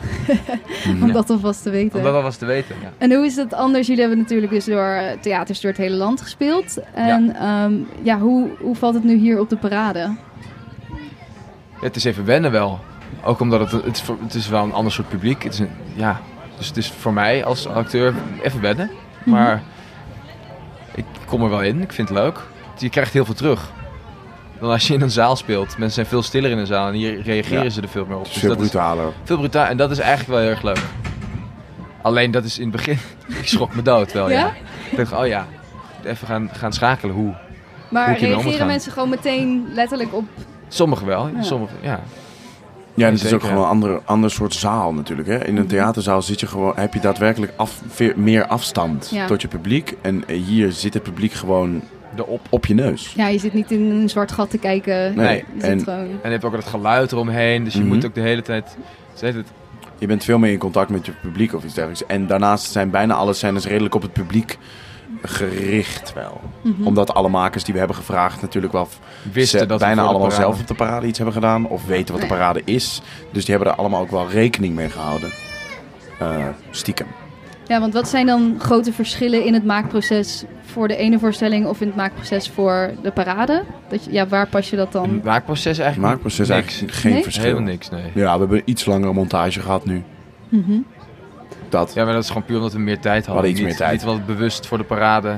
Om 1.02 1.12
dat 1.12 1.31
alvast 1.31 1.62
te 1.62 1.71
weten. 1.71 1.99
Om 1.99 2.05
dat 2.05 2.14
alvast 2.14 2.38
te 2.38 2.47
weten. 2.47 2.75
Ja. 2.83 2.93
En 2.99 3.12
hoe 3.12 3.26
is 3.26 3.37
het 3.37 3.55
anders? 3.55 3.87
Jullie 3.87 4.00
hebben 4.02 4.19
natuurlijk 4.21 4.52
dus 4.52 4.64
door 4.64 4.85
eh, 4.93 5.19
theaters 5.21 5.61
door 5.61 5.71
het 5.71 5.81
hele 5.81 5.97
land 5.97 6.21
gespeeld. 6.23 6.78
En 6.95 7.26
ja, 7.26 7.71
ja 8.02 8.19
hoe, 8.19 8.49
hoe 8.61 8.76
valt 8.76 8.95
het 8.95 9.05
nu 9.05 9.17
hier 9.17 9.40
op 9.40 9.49
de 9.49 9.57
parade? 9.57 10.17
Het 11.81 11.97
is 11.97 12.05
even 12.05 12.25
wennen 12.25 12.50
wel. 12.50 12.81
Ook 13.25 13.40
omdat 13.40 13.61
het, 13.61 13.85
het, 13.85 13.97
is 13.97 14.02
voor- 14.02 14.19
het 14.23 14.35
is 14.35 14.49
wel 14.49 14.64
een 14.64 14.73
ander 14.73 14.93
soort 14.93 15.09
publiek. 15.09 15.43
Het 15.43 15.52
is 15.52 15.59
een, 15.59 15.71
ja, 15.95 16.21
dus 16.57 16.67
het 16.69 16.76
is 16.76 16.90
voor 16.90 17.12
mij 17.12 17.45
als 17.45 17.67
acteur 17.67 18.14
even 18.43 18.61
wennen. 18.61 18.90
Maar 19.25 19.62
ik 20.95 21.05
kom 21.26 21.43
er 21.43 21.50
wel 21.50 21.62
in. 21.62 21.81
Ik 21.83 21.93
vind 21.93 22.09
het 22.09 22.19
leuk. 22.19 22.40
Je 22.78 22.88
krijgt 22.88 23.12
heel 23.12 23.25
veel 23.25 23.35
terug. 23.35 23.73
Dan 24.61 24.71
als 24.71 24.87
je 24.87 24.95
in 24.95 25.00
een 25.00 25.11
zaal 25.11 25.37
speelt. 25.37 25.69
Mensen 25.69 25.91
zijn 25.91 26.07
veel 26.07 26.23
stiller 26.23 26.50
in 26.50 26.59
een 26.59 26.67
zaal 26.67 26.88
en 26.88 26.95
hier 26.95 27.23
reageren 27.23 27.62
Ja. 27.65 27.71
ze 27.71 27.81
er 27.81 27.88
veel 27.88 28.05
meer 28.07 28.17
op. 28.17 28.23
Het 28.25 28.27
is 28.29 28.33
Dus 28.35 28.43
veel 28.43 28.55
dat 28.55 28.65
is 28.65 28.71
brutaler. 28.71 29.12
veel 29.25 29.37
brutaal. 29.38 29.67
En 29.67 29.77
dat 29.77 29.91
is 29.91 29.99
eigenlijk 29.99 30.29
wel 30.31 30.38
heel 30.38 30.49
erg 30.50 30.62
leuk. 30.62 30.83
Alleen 32.03 32.31
dat 32.31 32.45
is 32.45 32.59
in 32.59 32.62
het 32.69 32.77
begin. 32.77 32.99
ik 33.41 33.47
schrok 33.49 33.75
me 33.75 33.83
dood 33.83 34.12
wel. 34.12 34.31
Ja? 34.31 34.38
Ja? 34.38 34.53
Ik 34.91 34.97
dacht, 34.97 35.12
oh 35.12 35.27
ja. 35.27 35.47
Even 36.05 36.27
gaan, 36.27 36.50
gaan 36.53 36.73
schakelen. 36.73 37.15
Hoe? 37.15 37.35
Maar 37.91 38.09
Hoe 38.09 38.19
reageren 38.19 38.67
mensen 38.67 38.93
gewoon 38.93 39.09
meteen 39.09 39.67
letterlijk 39.75 40.15
op... 40.15 40.25
Sommigen 40.69 41.07
wel. 41.07 41.29
Ja. 41.35 41.43
Sommigen, 41.43 41.77
ja. 41.83 42.00
Ja, 42.95 43.07
en 43.07 43.12
het 43.12 43.25
is 43.25 43.33
ook 43.33 43.43
gewoon 43.43 43.62
een 43.62 43.69
ander, 43.69 44.00
ander 44.05 44.31
soort 44.31 44.55
zaal 44.55 44.93
natuurlijk. 44.95 45.29
Hè? 45.29 45.45
In 45.47 45.57
een 45.57 45.67
theaterzaal 45.67 46.23
zit 46.23 46.41
je 46.41 46.47
gewoon, 46.47 46.73
heb 46.77 46.95
je 46.95 47.00
daadwerkelijk 47.00 47.53
af, 47.57 47.81
meer 48.17 48.47
afstand 48.47 49.09
Ja. 49.12 49.27
tot 49.27 49.43
je 49.43 49.49
publiek. 49.49 49.95
En 50.00 50.25
hier 50.31 50.73
zit 50.73 50.95
het 50.95 51.03
publiek 51.03 51.33
gewoon 51.33 51.83
Erop. 52.18 52.40
op 52.50 52.66
je 52.66 52.75
neus. 52.75 53.12
Ja, 53.16 53.28
je 53.28 53.38
zit 53.38 53.52
niet 53.54 53.70
in 53.70 53.90
een 53.90 54.08
zwart 54.08 54.32
gat 54.32 54.50
te 54.50 54.58
kijken. 54.58 55.14
Nee, 55.14 55.37
Je 55.37 55.44
zit 55.60 55.62
en- 55.70 55.80
gewoon... 55.82 55.98
En 55.98 56.18
je 56.22 56.28
hebt 56.28 56.44
ook 56.44 56.52
het 56.52 56.66
geluid 56.66 57.12
eromheen. 57.12 57.64
Dus 57.64 57.72
je 57.72 57.78
Mhm. 57.80 57.88
moet 57.88 58.06
ook 58.06 58.14
de 58.14 58.20
hele 58.20 58.42
tijd... 58.42 58.76
Het, 59.20 59.34
Je 59.98 60.06
bent 60.06 60.25
veel 60.25 60.38
meer 60.38 60.52
in 60.52 60.58
contact 60.58 60.90
met 60.90 61.06
je 61.06 61.12
publiek 61.22 61.54
of 61.54 61.64
iets 61.64 61.75
dergelijks. 61.75 62.06
En 62.06 62.26
daarnaast 62.26 62.70
zijn 62.72 62.90
bijna 62.90 63.14
alle 63.14 63.32
scènes 63.32 63.66
redelijk 63.66 63.94
op 63.94 64.02
het 64.02 64.12
publiek 64.12 64.58
gericht 65.22 66.12
wel. 66.12 66.40
Mhm. 66.62 66.87
Omdat 66.87 67.14
alle 67.14 67.28
makers 67.28 67.64
die 67.64 67.72
we 67.72 67.78
hebben 67.78 67.96
gevraagd 67.96 68.40
natuurlijk 68.42 68.72
wel 68.72 68.88
wisten 69.32 69.68
dat 69.68 69.78
bijna 69.78 70.02
allemaal 70.02 70.20
parade- 70.20 70.42
zelf 70.42 70.60
op 70.60 70.66
de 70.66 70.75
parade 70.75 71.06
iets 71.06 71.16
hebben 71.18 71.34
gedaan. 71.34 71.66
Of 71.66 71.87
weten 71.87 72.12
wat 72.12 72.22
de 72.22 72.28
parade 72.28 72.62
is. 72.64 73.02
Dus 73.32 73.44
die 73.44 73.54
hebben 73.54 73.72
er 73.72 73.78
allemaal 73.78 74.00
ook 74.00 74.10
wel 74.10 74.28
rekening 74.30 74.75
mee 74.75 74.90
gehouden. 74.90 75.30
Eh, 76.18 76.46
stiekem. 76.70 77.06
Ja, 77.68 77.80
want 77.80 77.92
wat 77.92 78.08
zijn 78.08 78.26
dan 78.26 78.54
grote 78.58 78.92
verschillen 78.92 79.44
in 79.44 79.54
het 79.54 79.64
maakproces 79.64 80.44
voor 80.64 80.88
de 80.88 80.96
ene 80.96 81.18
voorstelling 81.18 81.66
of 81.66 81.80
in 81.80 81.87
het 81.87 81.96
maakproces 81.96 82.48
voor 82.48 82.90
de 83.02 83.10
parade? 83.10 83.62
Dat 83.88 84.04
je, 84.04 84.12
ja, 84.12 84.26
waar 84.26 84.46
pas 84.48 84.70
je 84.70 84.76
dat 84.76 84.92
dan? 84.92 85.10
Het 85.14 85.25
maakproces 85.25 85.78
eigenlijk 85.78 85.96
Het 85.96 86.06
maakproces 86.06 86.48
niks. 86.48 86.50
eigenlijk 86.60 86.92
geen 86.92 87.12
Nee? 87.12 87.22
verschil. 87.22 87.42
Helemaal 87.44 87.64
niks, 87.68 87.90
nee. 87.90 88.02
Ja, 88.14 88.32
we 88.32 88.38
hebben 88.38 88.62
iets 88.64 88.84
langere 88.84 89.12
montage 89.12 89.60
gehad 89.60 89.84
nu. 89.84 90.02
Mhm. 90.48 90.78
Dat. 91.68 91.92
Ja, 91.94 92.04
maar 92.04 92.12
dat 92.12 92.22
is 92.22 92.28
gewoon 92.28 92.44
puur 92.44 92.56
omdat 92.56 92.72
we 92.72 92.78
meer 92.78 92.98
tijd 92.98 93.14
hadden. 93.26 93.32
hadden 93.32 93.50
iets 93.50 93.58
niet, 93.60 93.68
meer 93.68 93.76
tijd. 93.78 93.92
Niet 93.92 94.02
wat 94.02 94.26
bewust 94.26 94.66
voor 94.66 94.78
de 94.78 94.84
parade. 94.84 95.28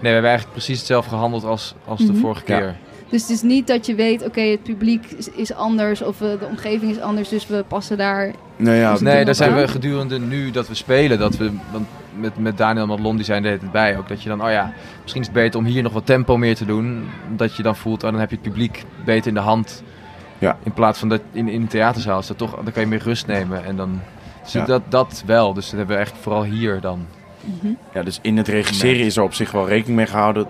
we 0.00 0.08
hebben 0.08 0.28
eigenlijk 0.30 0.52
precies 0.56 0.78
hetzelfde 0.78 1.10
gehandeld 1.10 1.44
als, 1.44 1.74
als 1.84 2.06
de 2.06 2.12
Mhm. 2.12 2.20
vorige 2.20 2.42
Ja. 2.46 2.74
Dus 3.08 3.20
het 3.22 3.30
is 3.30 3.42
niet 3.42 3.66
dat 3.66 3.86
je 3.86 3.94
weet, 3.94 4.24
oké, 4.24 4.40
het 4.40 4.62
publiek 4.62 5.04
is, 5.06 5.28
is 5.28 5.54
anders 5.54 6.02
of 6.02 6.20
eh, 6.20 6.28
de 6.28 6.46
omgeving 6.50 6.90
is 6.90 7.00
anders, 7.00 7.28
dus 7.28 7.46
we 7.46 7.64
passen 7.68 7.96
daar. 7.96 8.32
Nou 8.56 8.76
ja, 8.76 8.96
Nee, 9.00 9.24
daar 9.24 9.34
zijn 9.34 9.54
we 9.54 9.60
we 9.60 9.68
gedurende 9.68 10.18
nu 10.18 10.50
dat 10.50 10.68
we 10.68 10.74
spelen, 10.74 11.18
dat 11.18 11.36
we, 11.36 11.52
want 11.72 11.86
met, 12.18 12.38
met 12.38 12.58
Daniel 12.58 12.86
Madelon, 12.86 13.16
die 13.16 13.24
zijn 13.24 13.42
de 13.42 13.48
hele 13.48 13.60
tijd 13.60 13.72
bij 13.72 13.98
ook, 13.98 14.08
dat 14.08 14.22
je 14.22 14.28
dan, 14.28 14.42
oh 14.44 14.50
ja, 14.50 14.72
misschien 15.02 15.20
is 15.20 15.26
het 15.26 15.36
beter 15.36 15.60
om 15.60 15.66
hier 15.66 15.82
nog 15.82 15.92
wat 15.92 16.06
tempo 16.06 16.36
meer 16.36 16.54
te 16.54 16.64
doen, 16.64 17.08
dat 17.36 17.56
je 17.56 17.62
dan 17.62 17.76
voelt, 17.76 18.04
oh, 18.04 18.10
dan 18.10 18.20
heb 18.20 18.30
je 18.30 18.36
het 18.36 18.44
publiek 18.44 18.84
beter 19.04 19.26
in 19.28 19.34
de 19.34 19.40
hand. 19.40 19.82
Ja. 20.38 20.58
In 20.62 20.72
plaats 20.72 20.98
van 20.98 21.08
dat 21.08 21.20
in, 21.32 21.48
in 21.48 21.60
een 21.60 21.66
theaterzaal 21.68 22.18
is 22.18 22.26
dat 22.26 22.38
toch, 22.38 22.54
dan 22.54 22.72
kan 22.72 22.82
je 22.82 22.88
meer 22.88 23.02
rust 23.02 23.26
nemen 23.26 23.64
en 23.64 23.76
dan, 23.76 24.00
dus 24.42 24.52
Ja. 24.52 24.64
dat, 24.64 24.82
dat 24.88 25.22
wel, 25.26 25.54
dus 25.54 25.64
dat 25.70 25.78
hebben 25.78 25.96
we 25.96 26.02
echt 26.02 26.14
vooral 26.20 26.44
hier 26.44 26.80
dan. 26.80 27.06
Ja, 27.94 28.02
dus 28.02 28.18
in 28.22 28.36
het 28.36 28.48
regisseren 28.48 29.06
is 29.06 29.16
er 29.16 29.22
op 29.22 29.34
zich 29.34 29.50
wel 29.50 29.68
rekening 29.68 29.96
mee 29.96 30.06
gehouden 30.06 30.46
eh, 30.46 30.48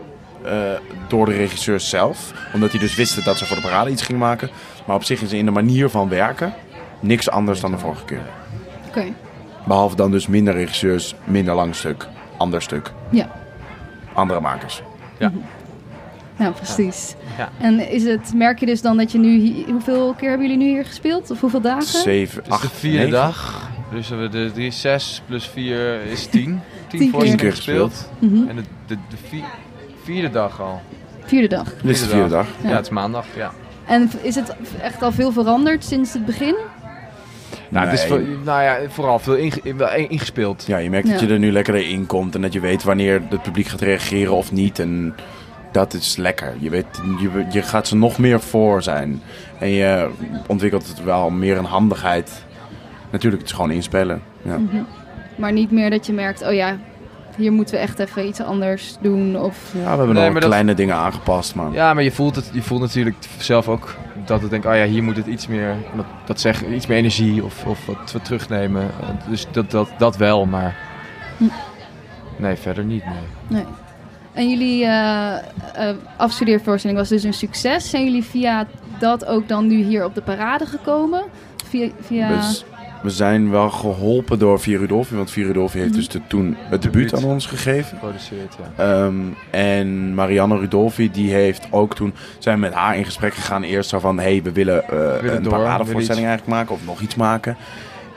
door 1.08 1.26
de 1.26 1.32
regisseur 1.32 1.80
zelf. 1.80 2.32
Omdat 2.54 2.70
hij 2.70 2.80
dus 2.80 2.94
wist 2.94 3.24
dat 3.24 3.38
ze 3.38 3.46
voor 3.46 3.56
de 3.56 3.62
parade 3.62 3.90
iets 3.90 4.02
ging 4.02 4.18
maken. 4.18 4.50
Maar 4.86 4.96
op 4.96 5.04
zich 5.04 5.22
is 5.22 5.32
in 5.32 5.44
de 5.44 5.50
manier 5.50 5.88
van 5.90 6.08
werken 6.08 6.54
niks 7.00 7.30
anders 7.30 7.60
dan 7.60 7.70
de 7.70 7.78
vorige 7.78 8.04
keer. 8.04 8.22
Oké, 8.88 9.04
Behalve 9.66 9.96
dan 9.96 10.10
dus 10.10 10.26
minder 10.26 10.54
regisseurs, 10.54 11.14
minder 11.24 11.54
lang 11.54 11.74
stuk, 11.74 12.08
ander 12.36 12.62
stuk. 12.62 12.92
Ja. 13.10 13.30
Andere 14.12 14.40
makers. 14.40 14.82
nou 16.36 16.52
precies. 16.52 17.14
Ja. 17.38 17.48
En 17.60 17.90
is 17.90 18.04
het, 18.04 18.32
merk 18.34 18.58
je 18.58 18.66
dus 18.66 18.82
dan 18.82 18.96
dat 18.96 19.12
je 19.12 19.18
nu, 19.18 19.64
hoeveel 19.70 20.14
keer 20.14 20.28
hebben 20.28 20.48
jullie 20.48 20.64
nu 20.64 20.70
hier 20.72 20.84
gespeeld? 20.84 21.30
Of 21.30 21.40
hoeveel 21.40 21.60
dagen? 21.60 21.82
Zeven, 21.82 22.44
acht, 22.48 22.62
de 22.62 22.68
vierde 22.68 22.98
negen. 22.98 23.10
dag, 23.10 23.70
dus 23.92 24.08
we 24.08 24.28
de 24.28 24.50
drie, 24.54 24.70
zes 24.70 25.22
plus 25.26 25.46
vier 25.48 26.02
is 26.02 26.26
tien. 26.26 26.60
Tien, 26.88 27.00
Tien 27.00 27.10
voorstellingen 27.10 27.36
keer 27.36 27.50
gespeeld. 27.50 28.10
Mhm. 28.18 28.48
En 28.48 28.56
de, 28.56 28.62
de, 28.86 28.96
de 29.08 29.16
vier- 29.28 29.44
vierde 30.04 30.30
dag 30.30 30.61
al. 30.61 30.80
Vierde 31.25 31.49
dag. 31.49 31.75
Dit 31.82 31.90
is 31.90 32.00
de 32.02 32.08
vierde 32.08 32.28
dag. 32.28 32.46
Ja, 32.62 32.68
Ja. 32.68 32.75
het 32.76 32.84
is 32.84 32.90
maandag, 32.90 33.26
ja. 33.37 33.50
En 33.87 34.11
is 34.23 34.34
het 34.34 34.56
echt 34.82 35.02
al 35.02 35.12
veel 35.12 35.32
veranderd 35.32 35.84
sinds 35.84 36.12
het 36.12 36.25
begin? 36.26 36.54
Nou, 37.68 37.87
het 37.87 37.99
is 37.99 38.04
voor- 38.04 38.23
nou 38.44 38.62
ja, 38.62 38.76
vooral 38.88 39.18
veel 39.18 39.37
ingespeeld. 40.08 40.64
Ja, 40.66 40.76
je 40.78 40.90
merkt 40.90 41.08
dat 41.11 41.20
Ja. 41.20 41.26
je 41.26 41.32
er 41.32 41.38
nu 41.38 41.52
lekker 41.52 41.75
in 41.75 42.06
komt 42.06 42.34
en 42.34 42.40
dat 42.40 42.52
je 42.52 42.61
weet 42.61 42.82
wanneer 42.82 43.23
het 43.28 43.42
publiek 43.42 43.66
gaat 43.66 43.80
reageren 43.80 44.32
of 44.32 44.52
niet. 44.52 44.78
En 44.78 45.14
dat 45.73 45.92
is 45.94 46.16
lekker. 46.16 46.54
Je, 46.58 46.70
weet, 46.70 46.87
je, 47.20 47.46
je 47.50 47.62
gaat 47.62 47.87
ze 47.88 47.96
nog 47.96 48.18
meer 48.18 48.40
voor 48.40 48.82
zijn. 48.82 49.23
En 49.58 49.68
je 49.68 50.08
ontwikkelt 50.46 50.87
het 50.88 51.04
wel 51.04 51.30
meer 51.30 51.56
een 51.58 51.64
handigheid. 51.64 52.44
Natuurlijk, 53.11 53.42
het 53.42 53.50
is 53.50 53.56
gewoon 53.56 53.70
inspelen. 53.70 54.23
Ja. 54.42 54.56
Mhm. 54.58 54.82
Maar 55.37 55.52
niet 55.52 55.70
meer 55.70 55.90
dat 55.90 56.06
je 56.06 56.12
merkt, 56.12 56.42
oh 56.46 56.52
ja, 56.52 56.76
hier 57.36 57.52
moeten 57.52 57.74
we 57.74 57.80
echt 57.80 57.98
even 57.98 58.26
iets 58.26 58.40
anders 58.40 58.96
doen. 59.00 59.40
Of... 59.40 59.70
Ja, 59.74 59.80
we 59.82 59.88
hebben 59.88 60.14
Nee, 60.14 60.24
nog 60.24 60.34
dat- 60.34 60.44
kleine 60.44 60.74
dingen 60.74 60.94
aangepast, 60.94 61.54
maar... 61.54 61.72
Ja, 61.72 61.94
maar 61.94 62.02
je 62.02 62.12
voelt, 62.12 62.36
het, 62.36 62.50
je 62.52 62.62
voelt 62.62 62.80
natuurlijk 62.80 63.16
zelf 63.38 63.68
ook 63.68 63.94
dat 64.24 64.40
het 64.40 64.50
denkt, 64.50 64.66
oh 64.66 64.74
ja, 64.76 64.84
hier 64.84 65.02
moet 65.02 65.16
het 65.16 65.26
iets 65.26 65.46
meer, 65.46 65.74
dat, 65.96 66.04
dat 66.24 66.40
zeg, 66.40 66.64
iets 66.66 66.86
meer 66.86 66.96
energie 66.98 67.44
of, 67.44 67.64
of 67.66 67.86
wat, 67.86 68.12
wat 68.12 68.24
terugnemen. 68.24 68.90
Dus 69.28 69.46
dat, 69.50 69.70
dat, 69.70 69.88
dat 69.98 70.16
wel, 70.16 70.46
maar 70.46 70.76
Hm. 71.36 71.44
nee, 72.36 72.56
verder 72.56 72.84
niet. 72.84 73.04
Nee. 73.04 73.14
Nee. 73.48 73.64
En 74.32 74.50
jullie 74.50 74.84
eh 74.84 75.36
eh, 75.74 75.96
afstudeervoorstelling 76.16 76.98
was 76.98 77.08
dus 77.08 77.22
een 77.22 77.32
succes. 77.34 77.90
Zijn 77.90 78.04
jullie 78.04 78.24
via 78.24 78.66
dat 78.98 79.26
ook 79.26 79.48
dan 79.48 79.66
nu 79.66 79.82
hier 79.82 80.04
op 80.04 80.14
de 80.14 80.22
parade 80.22 80.66
gekomen? 80.66 81.22
Via, 81.68 81.88
via... 82.00 82.28
Dus 82.28 82.64
we 83.04 83.11
zijn 83.11 83.50
wel 83.50 83.70
geholpen 83.70 84.38
door 84.38 84.61
Via 84.61 84.78
Rudolfi, 84.78 85.16
want 85.16 85.30
Via 85.30 85.46
Rudolfi 85.46 85.78
heeft 85.78 85.90
Mhm. 85.90 85.99
dus 85.99 86.08
de, 86.08 86.20
toen 86.26 86.56
het 86.58 86.82
debuut 86.82 87.14
aan 87.14 87.25
ons 87.25 87.46
gegeven. 87.46 87.84
Geproduceerd, 87.84 88.56
ja. 88.76 88.84
Ehm, 88.84 89.14
en 89.50 90.14
Marianne 90.14 90.58
Rudolfi, 90.58 91.11
die 91.11 91.32
heeft 91.32 91.66
ook 91.70 91.94
toen... 91.94 92.14
zijn 92.38 92.58
met 92.58 92.73
haar 92.73 92.96
in 92.96 93.04
gesprek 93.04 93.34
gegaan 93.34 93.62
eerst 93.62 93.90
zo 93.90 93.99
van... 93.99 94.18
hé, 94.18 94.25
hey, 94.25 94.42
we 94.42 94.52
willen, 94.52 94.82
eh, 94.82 95.20
willen 95.20 95.37
een 95.37 95.49
paradevoorstelling 95.49 96.26
eigenlijk 96.26 96.58
maken 96.58 96.75
of 96.75 96.84
nog 96.84 97.00
iets 97.00 97.14
maken. 97.14 97.57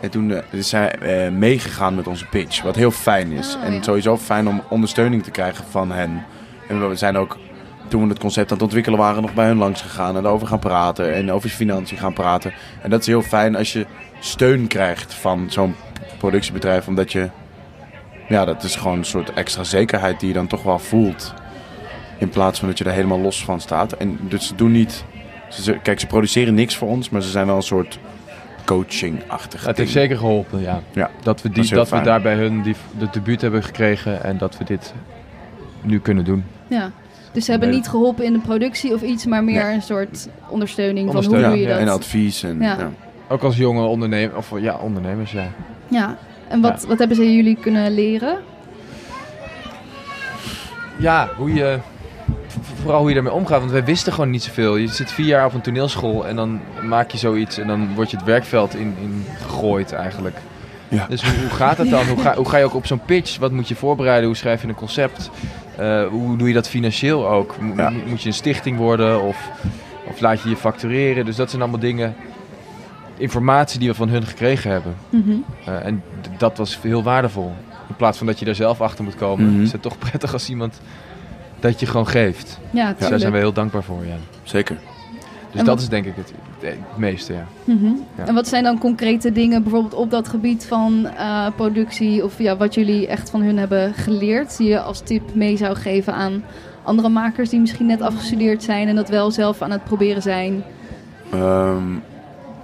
En 0.02 0.10
toen 0.10 0.32
eh, 0.32 0.44
is 0.52 0.70
zij 0.70 0.92
eh, 0.92 1.32
meegegaan 1.32 1.96
met 1.96 2.08
onze 2.08 2.26
pitch, 2.26 2.62
wat 2.62 2.76
heel 2.76 2.92
fijn 2.92 3.32
is. 3.32 3.56
Oh, 3.56 3.64
en 3.64 3.74
ja. 3.74 3.82
sowieso 3.82 4.18
fijn 4.18 4.48
om 4.48 4.62
ondersteuning 4.70 5.24
te 5.24 5.32
krijgen 5.32 5.66
van 5.70 5.92
hen. 5.92 6.26
En 6.68 6.90
we 6.90 6.96
zijn 6.96 7.18
ook, 7.18 7.38
toen 7.88 8.02
we 8.04 8.10
het 8.10 8.20
concept 8.20 8.48
aan 8.50 8.58
het 8.58 8.66
ontwikkelen 8.66 9.00
waren... 9.00 9.22
nog 9.22 9.34
bij 9.34 9.48
hun 9.48 9.58
langs 9.58 9.82
gegaan 9.82 10.18
en 10.18 10.26
erover 10.26 10.48
gaan 10.48 10.60
praten. 10.60 11.14
En 11.14 11.32
over 11.32 11.50
financiën 11.50 11.98
gaan 11.98 12.14
praten. 12.14 12.54
En 12.82 12.90
dat 12.90 13.00
is 13.00 13.08
heel 13.08 13.22
fijn 13.22 13.56
als 13.56 13.74
je 13.74 13.86
steun 14.20 14.68
krijgt 14.68 15.14
van 15.14 15.46
zo'n 15.50 15.76
productiebedrijf. 16.18 16.88
Omdat 16.88 17.12
je... 17.12 17.30
Ja, 18.28 18.46
dat 18.46 18.64
is 18.64 18.76
gewoon 18.76 18.98
een 18.98 19.06
soort 19.06 19.34
extra 19.34 19.64
zekerheid 19.64 20.20
die 20.20 20.28
je 20.28 20.34
dan 20.34 20.48
toch 20.48 20.64
wel 20.64 20.80
voelt. 20.80 21.34
In 22.18 22.30
plaats 22.30 22.60
van 22.60 22.68
dat 22.68 22.78
je 22.78 22.84
er 22.84 22.92
helemaal 22.92 23.20
los 23.20 23.44
van 23.44 23.62
staat. 23.62 23.94
En 23.94 24.20
dus 24.22 24.48
ze 24.48 24.56
doen 24.56 24.72
niet... 24.72 25.06
Ze, 25.50 25.80
kijk, 25.84 26.00
ze 26.00 26.08
produceren 26.08 26.54
niks 26.54 26.76
voor 26.76 26.88
ons, 26.88 27.10
maar 27.10 27.22
ze 27.22 27.30
zijn 27.30 27.46
wel 27.46 27.56
een 27.56 27.62
soort 27.62 28.00
coaching-achtig 28.68 29.66
Het 29.66 29.78
heeft 29.78 29.92
zeker 29.92 30.18
geholpen, 30.18 30.62
ja. 30.62 30.82
Ja, 30.92 31.10
Dat 31.24 31.42
we, 31.42 31.48
dat 31.48 31.58
die, 31.58 31.68
heel 31.68 31.78
dat 31.78 31.90
we 31.90 32.02
daar 32.02 32.22
bij 32.22 32.36
hun 32.36 32.62
die, 32.62 32.76
de 32.98 33.08
debuut 33.12 33.42
hebben 33.42 33.64
gekregen 33.64 34.24
en 34.24 34.38
dat 34.38 34.58
we 34.58 34.64
dit 34.64 34.94
nu 35.82 36.00
kunnen 36.00 36.26
doen. 36.26 36.46
Ja. 36.68 36.92
Dus 37.38 37.46
ze 37.46 37.52
hebben 37.52 37.70
Nee. 37.70 37.78
niet 37.78 37.88
geholpen 37.88 38.26
in 38.26 38.34
de 38.34 38.40
productie 38.40 38.94
of 38.94 39.02
iets, 39.02 39.26
maar 39.26 39.44
meer 39.44 39.64
Nee. 39.64 39.74
een 39.74 39.82
soort 39.82 40.28
ondersteuning, 40.50 41.08
Ondersteuning, 41.08 41.14
van 41.14 41.40
hoe 41.40 41.50
doe 41.50 41.58
je 41.58 41.68
ja, 41.68 41.70
dat. 41.70 41.80
En 41.80 41.94
advies. 41.94 42.44
En, 42.44 42.60
Ja. 42.60 42.76
ja. 42.78 42.92
Ook 43.28 43.44
als 43.44 43.58
jonge 43.58 43.84
ondernemer, 43.86 44.38
of 44.38 44.52
ja, 44.60 44.76
ondernemers, 44.78 45.32
ja. 45.32 45.48
Ja. 45.88 46.18
En 46.48 46.62
wat, 46.62 46.86
wat 46.88 46.98
hebben 46.98 47.18
ze 47.18 47.36
jullie 47.36 47.58
kunnen 47.62 47.94
leren? 47.94 48.38
Ja, 51.00 51.30
hoe 51.36 51.54
je, 51.54 51.80
vooral 52.82 53.00
hoe 53.00 53.08
je 53.10 53.14
daarmee 53.16 53.34
omgaat, 53.34 53.60
want 53.60 53.72
wij 53.72 53.84
wisten 53.84 54.14
gewoon 54.14 54.30
niet 54.30 54.44
zoveel. 54.44 54.76
Je 54.76 54.88
zit 54.88 55.12
vier 55.12 55.26
jaar 55.26 55.46
op 55.46 55.54
een 55.54 55.62
toneelschool 55.62 56.28
en 56.28 56.36
dan 56.36 56.60
maak 56.84 57.12
je 57.12 57.18
zoiets 57.18 57.58
en 57.58 57.68
dan 57.68 57.94
word 57.96 58.12
je 58.12 58.18
het 58.18 58.26
werkveld 58.26 58.76
in, 58.76 58.96
in 59.02 59.26
gegooid 59.42 59.92
eigenlijk. 59.92 60.38
Ja. 60.88 61.06
Dus 61.10 61.24
hoe, 61.24 61.40
hoe 61.40 61.50
gaat 61.50 61.78
het 61.78 61.90
dan? 61.90 62.08
Hoe 62.08 62.18
ga, 62.20 62.36
hoe 62.36 62.50
ga 62.50 62.58
je 62.58 62.66
ook 62.66 62.76
op 62.76 62.86
zo'n 62.86 63.02
pitch? 63.06 63.38
Wat 63.38 63.52
moet 63.52 63.68
je 63.68 63.76
voorbereiden? 63.76 64.26
Hoe 64.28 64.36
schrijf 64.38 64.62
je 64.62 64.68
een 64.68 64.76
concept? 64.76 65.30
Eh, 65.78 66.08
hoe 66.08 66.38
doe 66.38 66.48
je 66.48 66.54
dat 66.54 66.70
financieel 66.70 67.30
ook? 67.30 67.56
Mo- 67.62 67.74
Ja. 67.76 67.90
mo- 67.90 68.00
Moet 68.08 68.22
je 68.22 68.28
een 68.28 68.34
stichting 68.34 68.78
worden 68.78 69.22
of, 69.22 69.50
of 70.08 70.20
laat 70.20 70.42
je 70.42 70.50
je 70.50 70.56
factureren? 70.58 71.26
Dus 71.26 71.36
dat 71.36 71.50
zijn 71.50 71.62
allemaal 71.62 71.80
dingen, 71.80 72.16
informatie 73.18 73.80
die 73.80 73.88
we 73.90 73.96
van 73.96 74.10
hun 74.10 74.26
gekregen 74.26 74.72
hebben. 74.72 74.96
Mhm. 75.10 75.32
Eh, 75.66 75.86
en 75.86 76.04
dat 76.38 76.58
was 76.58 76.80
heel 76.82 77.04
waardevol. 77.04 77.54
In 77.90 77.96
plaats 77.96 78.18
van 78.18 78.28
dat 78.28 78.40
je 78.40 78.46
daar 78.46 78.56
zelf 78.56 78.82
achter 78.82 79.04
moet 79.04 79.16
komen, 79.16 79.54
Mhm. 79.54 79.62
is 79.62 79.72
het 79.72 79.82
toch 79.82 79.98
prettig 80.10 80.34
als 80.34 80.50
iemand 80.50 80.82
dat 81.60 81.80
je 81.80 81.86
gewoon 81.86 82.08
geeft. 82.08 82.60
Ja, 82.72 82.94
Dus 82.98 83.10
daar 83.10 83.20
zijn 83.20 83.32
we 83.32 83.38
heel 83.38 83.54
dankbaar 83.54 83.84
voor, 83.84 84.06
ja. 84.06 84.16
Zeker. 84.44 84.78
Dus 85.58 85.66
En 85.66 85.66
dat 85.66 85.74
wat- 85.76 85.84
is 85.84 85.90
denk 85.90 86.06
ik 86.06 86.14
het, 86.16 86.34
het 86.60 86.98
meeste, 86.98 87.34
ja. 87.34 87.46
Mhm. 87.64 87.86
Ja. 88.18 88.26
En 88.26 88.34
wat 88.34 88.48
zijn 88.48 88.64
dan 88.64 88.78
concrete 88.78 89.32
dingen, 89.32 89.64
bijvoorbeeld 89.64 89.94
op 89.94 90.12
dat 90.12 90.28
gebied 90.28 90.66
van 90.66 91.08
eh, 91.18 91.46
productie, 91.56 92.24
of 92.24 92.38
ja, 92.40 92.58
wat 92.58 92.74
jullie 92.74 93.08
echt 93.08 93.30
van 93.30 93.42
hun 93.42 93.58
hebben 93.58 93.94
geleerd, 93.94 94.58
die 94.58 94.68
je 94.68 94.80
als 94.82 95.00
tip 95.02 95.36
mee 95.36 95.58
zou 95.58 95.76
geven 95.76 96.14
aan 96.14 96.44
andere 96.84 97.10
makers 97.10 97.50
die 97.50 97.60
misschien 97.60 97.86
net 97.86 98.02
afgestudeerd 98.02 98.64
zijn 98.64 98.88
en 98.88 98.96
dat 98.96 99.10
wel 99.10 99.32
zelf 99.32 99.62
aan 99.62 99.72
het 99.72 99.84
proberen 99.84 100.22
zijn? 100.22 100.64
Ehm, 101.32 101.84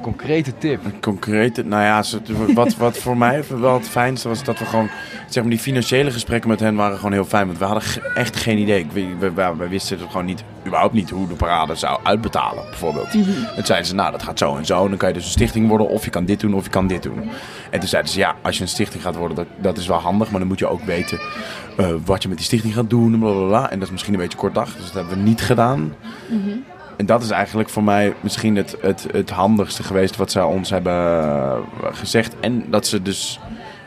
Concrete 0.04 0.58
tip. 0.58 0.86
Een 0.86 1.00
concrete, 1.02 1.64
nou 1.64 1.84
ja, 1.84 2.04
wat, 2.54 2.76
wat 2.76 2.98
voor 2.98 3.18
mij 3.18 3.44
wel 3.50 3.74
het 3.74 3.90
fijnste 3.90 4.28
was 4.28 4.44
dat 4.44 4.60
we 4.60 4.66
gewoon, 4.66 4.90
zeg 5.30 5.44
maar, 5.44 5.52
die 5.52 5.62
financiële 5.62 6.12
gesprekken 6.12 6.50
met 6.50 6.60
hen 6.60 6.76
waren 6.76 6.96
gewoon 6.98 7.12
heel 7.12 7.26
fijn. 7.26 7.46
Want 7.48 7.58
we 7.58 7.66
hadden 7.66 7.84
echt 8.16 8.36
geen 8.36 8.58
idee. 8.58 8.88
We, 8.94 9.08
we, 9.20 9.32
we- 9.34 9.56
we 9.58 9.68
wisten 9.68 10.00
het 10.00 10.08
gewoon 10.12 10.26
niet, 10.26 10.44
überhaupt 10.66 10.94
niet 10.94 11.10
hoe 11.10 11.28
de 11.28 11.34
parade 11.34 11.76
zou 11.76 12.00
uitbetalen, 12.04 12.64
bijvoorbeeld. 12.70 13.08
En 13.56 13.66
zeiden 13.66 13.88
ze, 13.88 13.96
nou, 13.96 14.12
dat 14.12 14.24
gaat 14.24 14.38
zo 14.38 14.56
en 14.56 14.66
zo. 14.66 14.84
En 14.84 14.90
dan 14.90 14.98
kan 14.98 15.08
je 15.08 15.14
dus 15.14 15.26
een 15.26 15.32
stichting 15.32 15.68
worden, 15.68 15.90
of 15.90 16.04
je 16.04 16.10
kan 16.10 16.26
dit 16.26 16.40
doen, 16.40 16.54
of 16.54 16.64
je 16.64 16.70
kan 16.70 16.88
dit 16.88 17.04
doen. 17.04 17.30
En 17.70 17.80
toen 17.80 17.90
zeiden 17.90 18.12
ze, 18.12 18.20
ja, 18.20 18.36
als 18.42 18.56
je 18.58 18.62
een 18.62 18.68
stichting 18.70 19.04
gaat 19.04 19.16
worden, 19.16 19.36
dat, 19.38 19.48
dat 19.58 19.78
is 19.78 19.88
wel 19.88 19.98
handig. 20.00 20.30
Maar 20.30 20.40
dan 20.40 20.48
moet 20.48 20.60
je 20.60 20.68
ook 20.68 20.84
weten 20.84 21.20
eh, 21.78 21.88
wat 22.06 22.22
je 22.24 22.28
met 22.28 22.38
die 22.38 22.46
stichting 22.46 22.74
gaat 22.74 22.90
doen, 22.90 23.14
en 23.14 23.20
blablabla. 23.20 23.70
En 23.70 23.76
dat 23.78 23.88
is 23.88 23.92
misschien 23.92 24.14
een 24.14 24.20
beetje 24.20 24.38
kort 24.38 24.54
dag, 24.54 24.76
dus 24.76 24.86
dat 24.86 24.94
hebben 24.94 25.18
we 25.18 25.24
niet 25.30 25.42
gedaan. 25.42 25.94
En 26.98 27.06
dat 27.06 27.24
is 27.24 27.30
eigenlijk 27.30 27.70
voor 27.70 27.84
mij 27.84 28.14
misschien 28.20 28.56
het, 28.56 28.76
het, 28.82 29.08
het 29.12 29.30
handigste 29.30 29.84
geweest 29.84 30.16
wat 30.16 30.32
zij 30.32 30.42
ons 30.42 30.70
hebben 30.70 30.94
eh, 30.94 31.58
gezegd. 31.92 32.36
En 32.40 32.66
dat 32.70 32.88
ze 32.88 33.02
dus. 33.02 33.40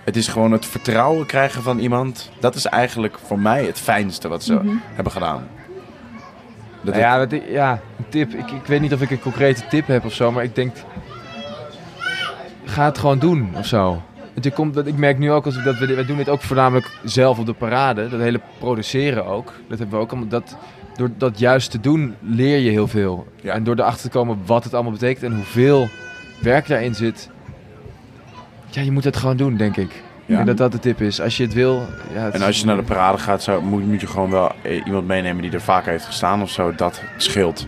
Het 0.05 0.17
is 0.17 0.29
gewoon 0.29 0.53
het 0.53 0.67
vertrouwen 0.67 1.27
krijgen 1.27 1.63
van 1.63 1.79
iemand. 1.79 2.31
Dat 2.41 2.55
is 2.55 2.65
eigenlijk 2.67 3.19
voor 3.25 3.39
mij 3.39 3.65
het 3.65 3.79
fijnste 3.81 4.29
wat 4.29 4.45
ze 4.45 4.55
Mhm. 4.55 4.69
hebben 4.95 5.13
gedaan. 5.13 5.47
Dat 6.83 6.95
Nou 6.95 7.07
ja, 7.07 7.19
wat 7.19 7.33
ik- 7.33 7.49
ja, 7.49 7.81
een 7.99 8.05
tip. 8.09 8.33
Ik, 8.35 8.51
ik 8.51 8.67
weet 8.67 8.81
niet 8.81 8.93
of 8.93 9.01
ik 9.01 9.11
een 9.11 9.21
concrete 9.21 9.67
tip 9.69 9.87
heb 9.87 10.05
of 10.05 10.13
zo, 10.13 10.33
maar 10.33 10.45
ik 10.45 10.55
denk... 10.55 10.77
Ga 12.65 12.85
het 12.85 12.99
gewoon 12.99 13.19
doen 13.19 13.51
of 13.57 13.67
zo. 13.67 14.03
Want 14.33 14.45
je 14.45 14.51
komt, 14.53 14.75
dat, 14.75 14.87
ik 14.87 14.97
merk 14.97 15.19
nu 15.19 15.33
ook, 15.33 15.45
als, 15.45 15.63
dat 15.65 15.79
we, 15.79 15.95
wij 15.95 16.05
doen 16.05 16.17
dit 16.17 16.29
ook 16.29 16.43
voornamelijk 16.43 16.91
zelf 17.05 17.39
op 17.39 17.47
de 17.47 17.53
parade. 17.53 18.09
Dat 18.09 18.21
hele 18.21 18.41
produceren 18.59 19.27
ook. 19.27 19.53
Dat 19.69 19.79
hebben 19.79 19.97
we 19.99 20.03
ook 20.05 20.11
allemaal... 20.11 20.29
Dat, 20.29 20.57
door 20.97 21.11
dat 21.17 21.39
juist 21.39 21.71
te 21.71 21.81
doen 21.81 22.15
leer 22.21 22.59
je 22.59 22.71
heel 22.71 22.89
veel. 22.89 23.27
Ja. 23.41 23.53
En 23.53 23.65
door 23.65 23.75
erachter 23.75 24.11
te 24.11 24.19
komen 24.19 24.39
wat 24.47 24.65
het 24.65 24.75
allemaal 24.75 24.93
betekent 24.93 25.23
en 25.25 25.35
hoeveel 25.35 25.89
werk 26.41 26.69
daarin 26.69 26.95
zit. 26.95 27.31
Ja, 28.71 28.83
je 28.83 28.93
moet 28.93 29.05
het 29.05 29.17
gewoon 29.17 29.37
doen, 29.37 29.57
denk 29.57 29.77
ik. 29.77 30.05
Ik 30.27 30.35
denk 30.35 30.47
dat 30.47 30.57
dat 30.57 30.73
de 30.73 30.79
tip 30.79 31.01
is. 31.01 31.21
Als 31.21 31.37
je 31.37 31.43
het 31.43 31.55
wil... 31.55 31.87
Ja, 32.15 32.21
het 32.21 32.35
En 32.35 32.43
als 32.43 32.61
je 32.61 32.67
naar 32.67 32.77
de 32.77 32.83
parade 32.83 33.19
gaat, 33.19 33.43
zou, 33.43 33.63
moet, 33.63 33.87
moet 33.87 34.01
je 34.01 34.07
gewoon 34.07 34.31
wel 34.31 34.53
eh, 34.63 34.87
iemand 34.87 35.07
meenemen 35.07 35.43
die 35.43 35.53
er 35.53 35.61
vaker 35.61 35.91
heeft 35.91 36.05
gestaan 36.05 36.43
of 36.43 36.51
zo. 36.51 36.75
Dat 36.75 37.03
scheelt. 37.17 37.67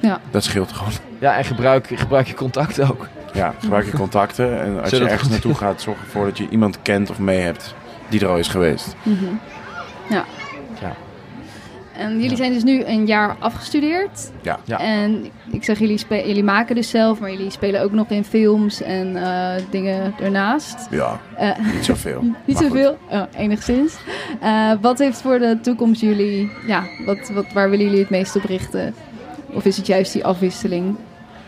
Ja. 0.00 0.20
Dat 0.30 0.44
scheelt 0.44 0.72
gewoon. 0.72 0.92
Ja, 1.18 1.36
en 1.36 1.44
gebruik, 1.44 1.86
gebruik 1.94 2.26
je 2.26 2.34
contact 2.34 2.80
ook. 2.80 3.08
Ja, 3.32 3.54
gebruik 3.58 3.84
je 3.84 3.92
contacten. 3.92 4.60
En 4.60 4.80
als 4.80 4.88
Zodat 4.88 5.06
je 5.06 5.12
ergens 5.12 5.30
naartoe 5.30 5.54
gaat, 5.54 5.80
zorg 5.80 5.98
ervoor 6.00 6.24
dat 6.24 6.38
je 6.38 6.48
iemand 6.48 6.82
kent 6.82 7.10
of 7.10 7.18
mee 7.18 7.38
hebt 7.38 7.74
die 8.08 8.20
er 8.20 8.28
al 8.28 8.38
is 8.38 8.48
geweest. 8.48 8.94
Mhm. 9.02 9.24
Ja. 10.08 10.16
Ja. 10.16 10.24
En 12.00 12.12
jullie 12.12 12.30
Ja. 12.30 12.36
zijn 12.36 12.52
dus 12.52 12.62
nu 12.64 12.84
een 12.84 13.06
jaar 13.06 13.36
afgestudeerd. 13.38 14.30
Ja. 14.42 14.58
Ja. 14.64 14.78
En 14.78 15.24
ik 15.50 15.64
zeg, 15.64 15.78
jullie, 15.78 15.98
spe- 15.98 16.26
jullie 16.26 16.44
maken 16.44 16.74
dus 16.74 16.90
zelf, 16.90 17.20
maar 17.20 17.30
jullie 17.30 17.50
spelen 17.50 17.82
ook 17.82 17.92
nog 17.92 18.08
in 18.08 18.24
films 18.24 18.82
en 18.82 19.16
eh, 19.16 19.62
dingen 19.70 20.14
ernaast. 20.20 20.86
Ja, 20.90 21.20
Eh, 21.36 21.50
niet 21.74 21.84
zoveel. 21.84 22.22
niet 22.44 22.58
zoveel, 22.58 22.98
oh, 23.10 23.22
enigszins. 23.36 23.96
Eh, 24.40 24.72
wat 24.80 24.98
heeft 24.98 25.20
voor 25.20 25.38
de 25.38 25.58
toekomst 25.62 26.00
jullie, 26.00 26.50
ja, 26.66 26.84
wat, 27.06 27.30
wat, 27.34 27.52
waar 27.52 27.70
willen 27.70 27.84
jullie 27.84 28.00
het 28.00 28.10
meest 28.10 28.36
op 28.36 28.44
richten? 28.44 28.94
Of 29.52 29.64
is 29.64 29.76
het 29.76 29.86
juist 29.86 30.12
die 30.12 30.24
afwisseling? 30.24 30.96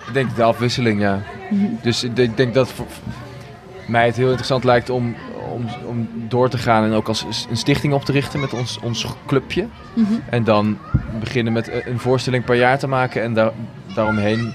Ik 0.06 0.12
denk 0.12 0.36
de 0.36 0.42
afwisseling, 0.42 1.00
ja. 1.00 1.20
Mhm. 1.50 1.64
Dus 1.82 2.04
ik 2.04 2.16
denk- 2.16 2.30
ik 2.30 2.36
denk 2.36 2.54
dat 2.54 2.68
voor 2.68 2.86
voor 2.88 3.90
mij 3.90 4.06
het 4.06 4.16
heel 4.16 4.26
interessant 4.26 4.64
lijkt 4.64 4.90
om, 4.90 5.14
om, 5.52 5.66
om 5.86 6.08
door 6.28 6.48
te 6.48 6.58
gaan 6.58 6.84
en 6.84 6.92
ook 6.92 7.08
als 7.08 7.26
een 7.50 7.56
stichting 7.56 7.92
op 7.92 8.04
te 8.04 8.12
richten 8.12 8.40
met 8.40 8.52
ons, 8.52 8.78
ons 8.82 9.06
clubje. 9.26 9.66
Mhm. 9.94 10.12
En 10.30 10.44
dan 10.44 10.78
beginnen 11.20 11.52
met 11.52 11.70
een 11.86 11.98
voorstelling 11.98 12.44
per 12.44 12.54
jaar 12.56 12.78
te 12.78 12.86
maken 12.86 13.22
en 13.22 13.34
daar, 13.34 13.50
daaromheen 13.94 14.52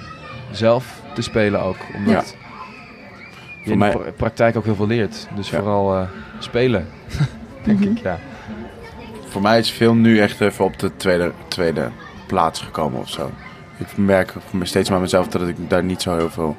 zelf 0.51 1.01
te 1.13 1.21
spelen 1.21 1.61
ook. 1.61 1.77
Omdat 1.95 2.29
je 2.29 2.35
Voor 3.63 3.71
in 3.71 3.77
mij- 3.77 3.91
de 3.91 3.97
pra- 3.97 4.11
praktijk 4.11 4.57
ook 4.57 4.65
heel 4.65 4.75
veel 4.75 4.87
leert. 4.87 5.27
Dus 5.35 5.49
Ja. 5.49 5.57
vooral 5.57 5.95
eh, 5.95 6.07
spelen, 6.39 6.87
denk 7.65 7.79
Mhm. 7.79 7.89
ik. 7.91 7.97
Ja. 7.97 8.19
Voor 9.29 9.41
mij 9.41 9.59
is 9.59 9.69
film 9.69 10.01
nu 10.01 10.19
echt 10.19 10.41
even 10.41 10.65
op 10.65 10.79
de 10.79 10.91
tweede, 10.97 11.31
tweede 11.47 11.89
plaats 12.27 12.61
gekomen 12.61 12.99
of 12.99 13.09
zo. 13.09 13.31
Ik 13.77 13.97
merk 13.97 14.33
steeds 14.61 14.89
maar 14.89 14.99
mezelf 14.99 15.27
dat 15.27 15.47
ik 15.47 15.55
daar 15.69 15.83
niet 15.83 16.01
zo 16.01 16.17
heel 16.17 16.29
veel... 16.29 16.55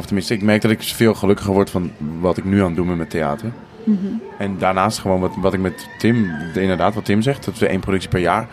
Of 0.00 0.06
tenminste, 0.06 0.34
ik 0.34 0.42
merk 0.42 0.62
dat 0.62 0.70
ik 0.70 0.82
veel 0.82 1.14
gelukkiger 1.14 1.52
word 1.52 1.70
van 1.70 1.90
wat 2.20 2.36
ik 2.36 2.44
nu 2.44 2.60
aan 2.60 2.66
het 2.66 2.76
doen 2.76 2.86
ben 2.86 2.96
met 2.96 3.10
theater. 3.10 3.52
Mhm. 3.84 4.06
En 4.38 4.58
daarnaast 4.58 4.98
gewoon 4.98 5.20
wat, 5.20 5.32
wat 5.36 5.54
ik 5.54 5.60
met 5.60 5.88
Tim, 5.98 6.30
inderdaad 6.54 6.94
wat 6.94 7.04
Tim 7.04 7.22
zegt, 7.22 7.44
dat 7.44 7.58
we 7.58 7.66
één 7.66 7.80
productie 7.80 8.08
per 8.08 8.20
jaar 8.20 8.48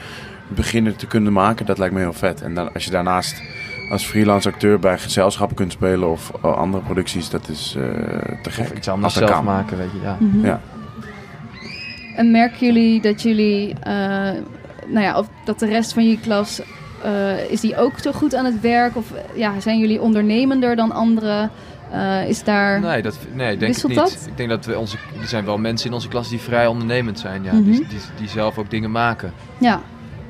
beginnen 0.47 0.95
te 0.95 1.07
kunnen 1.07 1.33
maken, 1.33 1.65
dat 1.65 1.77
lijkt 1.77 1.93
me 1.93 1.99
heel 1.99 2.13
vet. 2.13 2.41
En 2.41 2.53
dan, 2.53 2.73
als 2.73 2.85
je 2.85 2.91
daarnaast 2.91 3.41
als 3.89 4.05
freelance 4.05 4.49
acteur 4.49 4.79
bij 4.79 4.97
gezelschappen 4.97 5.55
kunt 5.55 5.71
spelen 5.71 6.11
of 6.11 6.31
eh, 6.43 6.57
andere 6.57 6.83
producties, 6.83 7.29
dat 7.29 7.49
is 7.49 7.75
eh, 7.77 7.83
te 8.41 8.49
gek. 8.49 8.65
Of 8.65 8.77
iets 8.77 8.87
anders 8.87 9.13
zelf 9.13 9.31
kan. 9.31 9.43
maken, 9.43 9.77
weet 9.77 9.91
je. 9.91 9.99
Ja. 10.01 10.17
Mhm. 10.19 10.45
Ja. 10.45 10.61
En 12.15 12.31
merken 12.31 12.65
jullie 12.65 13.01
dat 13.01 13.21
jullie, 13.21 13.73
eh, 13.79 13.93
nou 14.87 15.01
ja, 15.01 15.17
of 15.17 15.27
dat 15.45 15.59
de 15.59 15.65
rest 15.65 15.93
van 15.93 16.09
je 16.09 16.19
klas, 16.19 16.61
eh, 17.03 17.49
is 17.49 17.61
die 17.61 17.77
ook 17.77 17.99
zo 17.99 18.11
goed 18.11 18.35
aan 18.35 18.45
het 18.45 18.61
werk? 18.61 18.95
Of 18.95 19.11
eh, 19.11 19.37
ja, 19.37 19.59
zijn 19.59 19.79
jullie 19.79 20.01
ondernemender 20.01 20.75
dan 20.75 20.91
anderen? 20.91 21.51
Eh, 21.91 22.29
is 22.29 22.43
daar... 22.43 22.79
Nee, 22.79 23.01
dat, 23.01 23.17
nee, 23.33 23.57
denk 23.57 23.73
Wisselt 23.73 23.91
ik 23.91 23.97
niet. 23.97 24.07
dat? 24.13 24.27
Ik 24.27 24.37
denk 24.37 24.49
dat 24.49 24.65
we 24.65 24.77
onze, 24.77 24.97
er 25.21 25.27
zijn 25.27 25.45
wel 25.45 25.57
mensen 25.57 25.87
in 25.87 25.93
onze 25.93 26.07
klas 26.07 26.29
die 26.29 26.39
vrij 26.39 26.67
ondernemend 26.67 27.19
zijn. 27.19 27.43
Ja. 27.43 27.53
Mhm. 27.53 27.63
die, 27.63 27.87
die, 27.87 27.99
die 28.17 28.29
zelf 28.29 28.57
ook 28.57 28.69
dingen 28.69 28.91
maken. 28.91 29.33
Ja. 29.57 29.81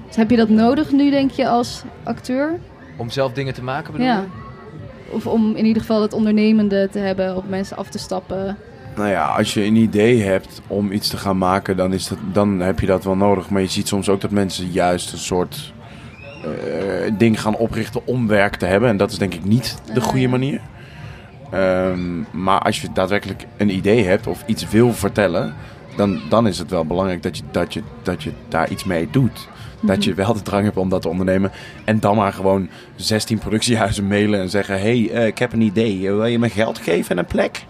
Dus 0.08 0.16
heb 0.16 0.30
je 0.30 0.38
dat 0.38 0.50
nodig 0.50 0.92
nu, 0.92 1.10
denk 1.10 1.32
je, 1.32 1.48
als 1.48 1.84
acteur? 2.04 2.60
Om 2.98 3.10
zelf 3.10 3.34
dingen 3.34 3.54
te 3.54 3.64
maken 3.64 3.92
bedoel 3.92 4.08
Ja. 4.08 4.16
je? 4.16 4.46
Of 5.14 5.28
om 5.28 5.56
in 5.56 5.66
ieder 5.66 5.82
geval 5.82 6.02
het 6.02 6.14
ondernemende 6.14 6.90
te 6.92 7.00
hebben, 7.00 7.36
op 7.36 7.50
mensen 7.50 7.78
af 7.78 7.90
te 7.90 7.98
stappen? 7.98 8.58
Nou 8.96 9.10
ja, 9.10 9.26
als 9.26 9.54
je 9.54 9.64
een 9.64 9.76
idee 9.76 10.22
hebt 10.24 10.62
om 10.68 10.92
iets 10.92 11.08
te 11.10 11.18
gaan 11.18 11.38
maken, 11.38 11.78
dan, 11.78 11.94
is 11.94 12.08
dat, 12.08 12.18
dan 12.32 12.60
heb 12.60 12.80
je 12.80 12.86
dat 12.86 13.04
wel 13.04 13.16
nodig. 13.16 13.50
Maar 13.50 13.62
je 13.62 13.68
ziet 13.68 13.88
soms 13.88 14.10
ook 14.10 14.22
dat 14.22 14.32
mensen 14.32 14.72
juist 14.72 15.12
een 15.12 15.18
soort 15.18 15.74
ding 17.18 17.42
gaan 17.42 17.56
oprichten 17.56 18.02
om 18.06 18.28
werk 18.28 18.56
te 18.56 18.66
hebben. 18.66 18.90
En 18.90 18.98
dat 18.98 19.12
is 19.12 19.18
denk 19.18 19.34
ik 19.34 19.44
niet 19.44 19.78
de 19.94 20.02
goede 20.02 20.28
manier. 20.28 20.62
Ehm, 21.52 22.22
maar 22.32 22.60
als 22.60 22.82
je 22.82 22.88
daadwerkelijk 22.94 23.46
een 23.58 23.76
idee 23.76 24.04
hebt 24.04 24.28
of 24.28 24.44
iets 24.46 24.70
wil 24.70 24.94
vertellen, 24.94 25.54
dan, 25.96 26.22
dan 26.30 26.48
is 26.48 26.58
het 26.58 26.70
wel 26.70 26.86
belangrijk 26.86 27.24
dat 27.24 27.38
je, 27.38 27.44
dat, 27.52 27.74
je, 27.74 27.82
dat 28.02 28.24
je 28.24 28.32
daar 28.48 28.70
iets 28.70 28.84
mee 28.84 29.08
doet. 29.12 29.48
Dat 29.82 30.04
je 30.04 30.14
wel 30.14 30.34
de 30.34 30.42
drang 30.42 30.64
hebt 30.64 30.78
om 30.78 30.90
dat 30.90 31.02
te 31.02 31.10
ondernemen. 31.10 31.52
En 31.84 32.00
dan 32.00 32.16
maar 32.16 32.34
gewoon 32.34 32.70
16 32.96 33.38
productiehuizen 33.38 34.08
mailen 34.08 34.40
en 34.40 34.50
zeggen: 34.50 34.80
hey, 34.80 35.10
eh, 35.12 35.26
ik 35.26 35.38
heb 35.38 35.54
een 35.54 35.62
idee. 35.62 36.00
Wil 36.00 36.26
je 36.26 36.40
me 36.40 36.50
geld 36.50 36.78
geven 36.78 37.12
en 37.12 37.18
een 37.18 37.26
plek? 37.26 37.66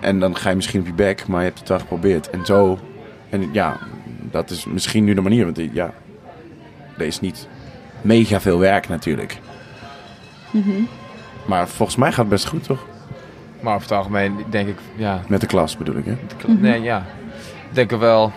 En 0.00 0.20
dan 0.20 0.36
ga 0.36 0.48
je 0.48 0.56
misschien 0.56 0.80
op 0.80 0.86
je 0.86 0.92
bek, 0.92 1.26
maar 1.26 1.38
je 1.38 1.46
hebt 1.46 1.58
het 1.58 1.68
wel 1.68 1.78
geprobeerd. 1.78 2.30
En 2.30 2.46
zo, 2.46 2.78
en 3.30 3.52
ja, 3.52 3.78
dat 4.30 4.50
is 4.50 4.64
misschien 4.64 5.04
nu 5.04 5.14
de 5.14 5.20
manier. 5.20 5.44
Want 5.44 5.60
ja, 5.72 5.94
er 6.98 7.06
is 7.06 7.20
niet 7.20 7.48
mega 8.04 8.40
veel 8.40 8.58
werk 8.58 8.88
natuurlijk. 8.88 9.38
Mhm. 10.50 10.70
Maar 11.46 11.68
volgens 11.68 11.96
mij 11.98 12.08
gaat 12.08 12.18
het 12.18 12.28
best 12.28 12.46
goed, 12.46 12.64
toch? 12.64 12.86
Maar 13.60 13.74
over 13.74 13.88
het 13.88 13.96
algemeen 13.98 14.44
denk 14.50 14.68
ik, 14.68 14.78
ja. 14.96 15.20
Met 15.28 15.40
de 15.40 15.46
klas 15.46 15.76
bedoel 15.76 15.96
ik, 15.96 16.04
hè? 16.04 16.16
Nee, 16.46 16.82
ja. 16.82 17.06
Ik 17.68 17.74
denk 17.74 17.92
er 17.92 17.98
wel. 17.98 18.32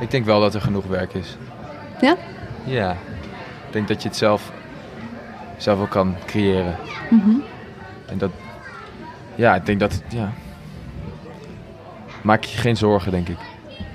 Ik 0.00 0.10
denk 0.10 0.24
wel 0.24 0.40
dat 0.40 0.54
er 0.54 0.60
genoeg 0.60 0.86
werk 0.86 1.14
is. 1.14 1.36
Ja? 2.00 2.16
Ja. 2.64 2.90
Ik 3.66 3.72
denk 3.72 3.88
dat 3.88 4.02
je 4.02 4.08
het 4.08 4.16
zelf, 4.16 4.52
zelf 5.56 5.80
ook 5.80 5.90
kan 5.90 6.14
creëren. 6.26 6.76
Mhm. 7.10 7.30
En 8.06 8.18
dat, 8.18 8.30
ja, 9.34 9.54
ik 9.54 9.66
denk 9.66 9.80
dat, 9.80 10.02
ja. 10.08 10.32
Maak 12.22 12.44
je 12.44 12.58
geen 12.58 12.76
zorgen, 12.76 13.10
denk 13.10 13.28
ik. 13.28 13.38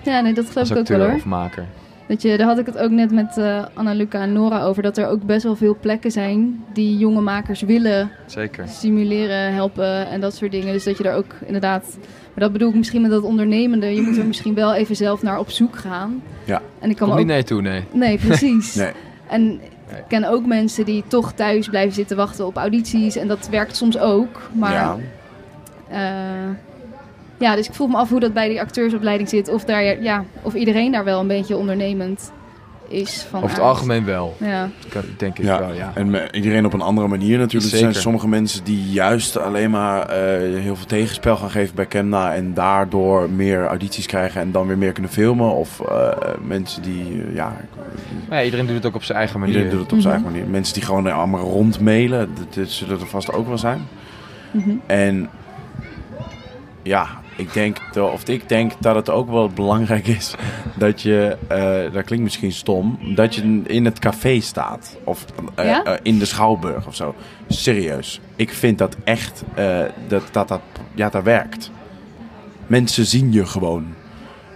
Ja, 0.03 0.19
nee, 0.19 0.33
dat 0.33 0.45
geloof 0.45 0.57
Als 0.57 0.69
ik 0.69 0.77
ook 0.77 0.87
wel 0.87 0.99
hoor. 1.07 1.15
of 1.15 1.25
maker. 1.25 1.65
Dat 2.07 2.21
je, 2.21 2.37
daar 2.37 2.47
had 2.47 2.57
ik 2.59 2.65
het 2.65 2.77
ook 2.77 2.89
net 2.91 3.11
met 3.11 3.37
eh 3.37 3.63
Anna 3.73 3.93
Luca 3.93 4.21
en 4.21 4.33
Nora 4.33 4.63
over. 4.63 4.83
Dat 4.83 4.97
er 4.97 5.07
ook 5.07 5.23
best 5.23 5.43
wel 5.43 5.55
veel 5.55 5.77
plekken 5.79 6.11
zijn 6.11 6.63
die 6.73 6.97
jonge 6.97 7.21
makers 7.21 7.61
willen 7.61 8.09
Zeker. 8.25 8.67
stimuleren, 8.67 9.53
helpen 9.53 10.07
en 10.07 10.21
dat 10.21 10.35
soort 10.35 10.51
dingen. 10.51 10.73
Dus 10.73 10.83
dat 10.83 10.97
je 10.97 11.03
er 11.03 11.15
ook 11.15 11.33
inderdaad. 11.45 11.97
Maar 12.33 12.43
dat 12.43 12.51
bedoel 12.51 12.69
ik 12.69 12.75
misschien 12.75 13.01
met 13.01 13.11
dat 13.11 13.23
ondernemende. 13.23 13.95
Je 13.95 14.01
moet 14.01 14.17
er 14.17 14.25
misschien 14.25 14.53
wel 14.53 14.73
even 14.73 14.95
zelf 14.95 15.21
naar 15.23 15.39
op 15.39 15.49
zoek 15.49 15.75
gaan. 15.75 16.21
Ja. 16.45 16.61
En 16.79 16.89
ik 16.89 16.95
kan 16.95 17.07
Kom 17.07 17.15
me 17.17 17.23
niet 17.23 17.29
ook. 17.31 17.35
nee 17.37 17.43
toe, 17.43 17.61
nee. 17.61 17.83
Nee, 17.91 18.17
precies. 18.17 18.75
Nee. 18.83 18.91
En 19.27 19.51
ik 19.89 20.03
ken 20.07 20.23
ook 20.29 20.45
mensen 20.45 20.85
die 20.85 21.03
toch 21.07 21.33
thuis 21.33 21.67
blijven 21.69 21.93
zitten 21.93 22.17
wachten 22.17 22.45
op 22.45 22.55
audities. 22.57 23.15
En 23.15 23.27
dat 23.27 23.47
werkt 23.49 23.75
soms 23.75 23.97
ook. 23.99 24.41
Maar 24.51 24.71
ja. 24.73 24.97
eh, 25.89 26.49
ja, 27.39 27.55
dus 27.55 27.67
ik 27.67 27.73
vroeg 27.73 27.89
me 27.89 27.97
af 27.97 28.09
hoe 28.09 28.19
dat 28.19 28.33
bij 28.33 28.49
die 28.49 28.61
acteursopleiding 28.61 29.29
zit. 29.29 29.49
Of, 29.49 29.63
daar, 29.65 30.01
ja, 30.01 30.23
of 30.41 30.53
iedereen 30.53 30.91
daar 30.91 31.03
wel 31.03 31.19
een 31.19 31.27
beetje 31.27 31.57
ondernemend 31.57 32.31
is. 32.87 33.25
Van 33.29 33.43
Over 33.43 33.55
het 33.55 33.65
algemeen 33.65 34.05
wel. 34.05 34.35
Ja. 34.39 34.69
Denk 35.17 35.37
ik 35.39 35.45
Ja. 35.45 35.59
wel, 35.59 35.73
ja. 35.73 35.91
En 35.95 36.15
iedereen 36.35 36.65
op 36.65 36.73
een 36.73 36.81
andere 36.81 37.07
manier 37.07 37.37
natuurlijk. 37.37 37.71
Er 37.73 37.77
zijn 37.79 37.95
sommige 37.95 38.27
mensen 38.27 38.63
die 38.63 38.91
juist 38.91 39.37
alleen 39.37 39.71
maar 39.71 40.01
eh, 40.09 40.17
heel 40.61 40.75
veel 40.75 40.85
tegenspel 40.85 41.35
gaan 41.35 41.49
geven 41.49 41.75
bij 41.75 41.85
Kemna. 41.85 42.33
En 42.33 42.53
daardoor 42.53 43.29
meer 43.29 43.65
audities 43.67 44.05
krijgen 44.05 44.41
en 44.41 44.51
dan 44.51 44.67
weer 44.67 44.77
meer 44.77 44.91
kunnen 44.91 45.11
filmen. 45.11 45.55
Of 45.55 45.79
eh, 45.79 46.09
mensen 46.41 46.81
die, 46.81 47.23
eh, 47.27 47.35
ja, 47.35 47.55
Maar 48.29 48.37
ja, 48.37 48.43
iedereen 48.45 48.65
doet 48.65 48.75
het 48.75 48.85
ook 48.85 48.95
op 48.95 49.03
zijn 49.03 49.17
eigen 49.17 49.39
manier. 49.39 49.55
iedereen 49.55 49.77
doet 49.77 49.83
het 49.85 49.93
op 49.93 49.99
zijn 50.01 50.13
Mhm. 50.13 50.23
eigen 50.23 50.39
manier. 50.41 50.51
Mensen 50.57 50.73
die 50.73 50.83
gewoon 50.83 51.11
allemaal 51.11 51.41
rondmailen, 51.43 52.29
dat, 52.35 52.53
dat 52.53 52.69
zullen 52.69 52.99
er 52.99 53.07
vast 53.07 53.33
ook 53.33 53.47
wel 53.47 53.57
zijn. 53.57 53.81
Mhm. 54.51 54.69
En 54.85 55.29
ja, 56.81 57.07
ik 57.37 57.53
denk, 57.53 57.77
dat- 57.93 58.11
of 58.11 58.27
ik 58.27 58.49
denk 58.49 58.71
dat 58.79 58.95
het 58.95 59.09
ook 59.09 59.29
wel 59.29 59.47
belangrijk 59.49 60.07
is 60.07 60.35
dat 60.75 61.01
je, 61.01 61.37
eh, 61.47 61.93
dat 61.93 62.03
klinkt 62.03 62.23
misschien 62.23 62.51
stom, 62.51 62.97
dat 63.15 63.35
je 63.35 63.61
in 63.65 63.85
het 63.85 63.99
café 63.99 64.39
staat. 64.39 64.97
Of 65.03 65.25
eh, 65.55 65.65
Ja? 65.65 65.83
eh, 65.83 65.99
in 66.03 66.19
de 66.19 66.25
Schouwburg 66.25 66.87
of 66.87 66.95
zo. 66.95 67.15
Serieus. 67.47 68.21
Ik 68.35 68.49
vind 68.53 68.77
dat 68.77 68.95
echt, 69.03 69.43
dat, 70.07 70.23
dat 70.31 70.47
dat, 70.47 70.61
ja, 70.93 71.09
dat 71.09 71.23
werkt. 71.23 71.71
Mensen 72.67 73.05
zien 73.05 73.31
je 73.31 73.45
gewoon. 73.45 73.85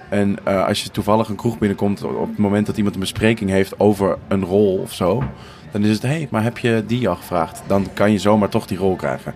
En 0.10 0.46
als 0.46 0.84
je 0.84 0.90
toevallig 0.92 1.30
een 1.30 1.36
kroeg 1.36 1.58
binnenkomt 1.58 2.04
op 2.04 2.28
het 2.30 2.38
moment 2.38 2.66
dat 2.66 2.78
iemand 2.78 2.96
een 2.96 3.02
bespreking 3.02 3.50
heeft 3.50 3.80
over 3.80 4.18
een 4.28 4.44
rol 4.46 4.78
of 4.78 4.94
zo, 4.94 5.24
dan 5.72 5.84
is 5.84 5.94
het, 5.94 6.02
hé, 6.02 6.08
hey, 6.08 6.28
maar 6.32 6.44
heb 6.44 6.58
je 6.58 6.84
die 6.88 7.10
al 7.10 7.16
gevraagd? 7.16 7.62
Dan 7.68 7.88
kan 7.94 8.12
je 8.12 8.18
zomaar 8.20 8.50
toch 8.50 8.66
die 8.68 8.78
rol 8.78 8.96
krijgen. 8.96 9.34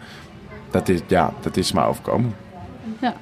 Dat 0.69 0.89
is, 0.89 0.99
ja, 1.07 1.33
dat 1.39 1.57
is 1.57 1.71
maar 1.71 1.87
overkomen. 1.87 2.35
ja, 3.01 3.13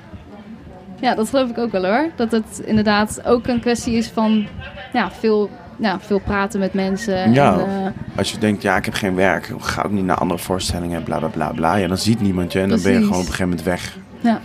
dat 0.99 1.29
geloof 1.29 1.49
ik 1.49 1.57
ook 1.57 1.71
wel 1.71 1.85
hoor. 1.85 2.09
Dat 2.15 2.31
het 2.31 2.62
inderdaad 2.65 3.21
ook 3.25 3.47
een 3.47 3.59
kwestie 3.59 3.93
is 3.93 4.07
van 4.07 4.47
ja, 4.93 5.12
veel, 5.12 5.49
ja, 5.77 5.99
veel 5.99 6.19
praten 6.19 6.59
met 6.59 6.73
mensen. 6.73 7.33
Ja. 7.33 7.53
En, 7.59 7.59
eh, 7.85 8.17
Als 8.17 8.31
je 8.31 8.38
denkt, 8.38 8.62
ja, 8.62 8.77
ik 8.77 8.85
heb 8.85 8.93
geen 8.93 9.15
werk, 9.15 9.53
ga 9.59 9.81
ook 9.81 9.91
niet 9.91 10.05
naar 10.05 10.17
andere 10.17 10.39
voorstellingen, 10.39 11.03
bla 11.03 11.17
bla 11.17 11.27
bla 11.27 11.51
bla. 11.51 11.75
Ja, 11.75 11.88
dan 11.88 11.97
ziet 11.97 12.21
niemand 12.21 12.51
je 12.53 12.59
en 12.62 12.69
dan 12.69 12.81
ben 12.81 12.91
je 12.91 12.97
gewoon 12.97 13.12
op 13.12 13.19
een 13.19 13.25
gegeven 13.25 13.49
moment 13.49 13.63
weg. 13.65 13.97
ja. 14.19 14.39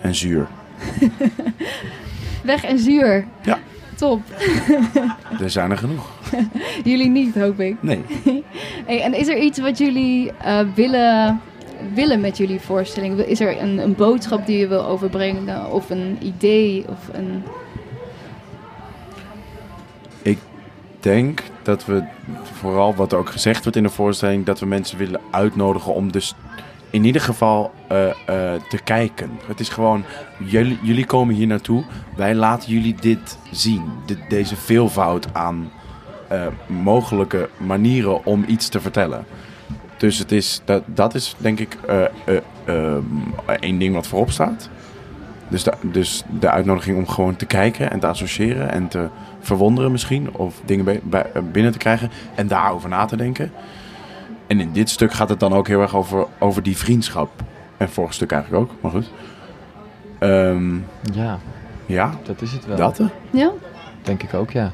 En 0.00 0.14
zuur. 0.14 0.46
Weg 2.42 2.64
en 2.64 2.78
zuur. 2.78 3.24
Ja. 3.42 3.58
Top. 3.96 4.22
Er 5.42 5.50
zijn 5.50 5.70
er 5.70 5.78
genoeg. 5.78 6.10
Jullie 6.84 7.08
niet, 7.08 7.34
hoop 7.34 7.60
ik. 7.60 7.76
Nee. 7.80 8.04
Hey, 8.86 9.02
en 9.02 9.14
is 9.14 9.28
er 9.28 9.38
iets 9.38 9.58
wat 9.58 9.78
jullie 9.78 10.32
eh, 10.32 10.58
willen 10.74 11.40
willen 11.94 12.20
met 12.20 12.36
jullie 12.36 12.60
voorstelling? 12.60 13.18
Is 13.18 13.40
er 13.40 13.60
een, 13.60 13.78
een 13.78 13.94
boodschap 13.94 14.46
die 14.46 14.58
je 14.58 14.68
wil 14.68 14.84
overbrengen? 14.84 15.70
Of 15.70 15.90
een 15.90 16.18
idee? 16.20 16.84
Of 16.88 17.08
een... 17.12 17.42
Ik 20.22 20.38
denk 21.00 21.42
dat 21.62 21.84
we, 21.84 22.04
vooral 22.42 22.94
wat 22.94 23.12
er 23.12 23.18
ook 23.18 23.30
gezegd 23.30 23.62
wordt 23.62 23.76
in 23.76 23.82
de 23.82 23.88
voorstelling, 23.88 24.44
dat 24.44 24.60
we 24.60 24.66
mensen 24.66 24.98
willen 24.98 25.20
uitnodigen 25.30 25.94
om 25.94 26.12
dus 26.12 26.34
in 26.90 27.04
ieder 27.04 27.22
geval 27.22 27.72
eh, 27.86 28.08
eh, 28.08 28.14
te 28.68 28.78
kijken. 28.84 29.30
Het 29.46 29.60
is 29.60 29.68
gewoon, 29.68 30.04
jullie, 30.82 31.06
komen 31.06 31.34
hier 31.34 31.46
naartoe, 31.46 31.84
wij 32.16 32.34
laten 32.34 32.72
jullie 32.72 32.94
dit 32.94 33.38
zien. 33.50 33.82
Deze 34.28 34.56
veelvoud 34.56 35.34
aan 35.34 35.72
eh, 36.28 36.46
mogelijke 36.66 37.48
manieren 37.56 38.24
om 38.24 38.44
iets 38.46 38.68
te 38.68 38.80
vertellen. 38.80 39.24
Dus 40.00 40.18
het 40.18 40.32
is, 40.32 40.60
dat, 40.64 40.82
dat 40.86 41.14
is 41.14 41.34
denk 41.38 41.58
ik 41.58 41.76
eh, 41.86 42.02
eh, 42.04 42.36
ehm, 42.64 43.02
één 43.60 43.78
ding 43.78 43.94
wat 43.94 44.06
voorop 44.06 44.30
staat. 44.30 44.68
Dus 45.48 45.62
de, 45.62 45.72
dus 45.82 46.22
de 46.40 46.50
uitnodiging 46.50 46.96
om 46.96 47.08
gewoon 47.08 47.36
te 47.36 47.46
kijken 47.46 47.90
en 47.90 48.00
te 48.00 48.06
associëren 48.06 48.70
en 48.72 48.88
te 48.88 49.08
verwonderen 49.40 49.92
misschien. 49.92 50.34
Of 50.34 50.60
dingen 50.64 50.84
bij, 50.84 51.00
bij- 51.02 51.30
binnen 51.52 51.72
te 51.72 51.78
krijgen 51.78 52.10
en 52.34 52.48
daarover 52.48 52.88
na 52.88 53.04
te 53.04 53.16
denken. 53.16 53.52
En 54.46 54.60
in 54.60 54.72
dit 54.72 54.90
stuk 54.90 55.12
gaat 55.12 55.28
het 55.28 55.40
dan 55.40 55.52
ook 55.52 55.68
heel 55.68 55.80
erg 55.80 55.96
over, 55.96 56.26
over 56.38 56.62
die 56.62 56.76
vriendschap. 56.76 57.30
En 57.76 57.88
vorig 57.90 58.14
stuk 58.14 58.32
eigenlijk 58.32 58.62
ook, 58.64 58.70
maar 58.80 58.90
goed. 58.90 59.10
Ehm, 60.18 60.74
Ja, 61.12 61.38
ja, 61.86 62.10
dat 62.22 62.42
is 62.42 62.52
het 62.52 62.66
wel. 62.66 62.76
dat. 62.76 62.98
hè. 62.98 63.04
Ja? 63.30 63.50
Denk 64.02 64.22
ik 64.22 64.34
ook, 64.34 64.50
ja. 64.50 64.72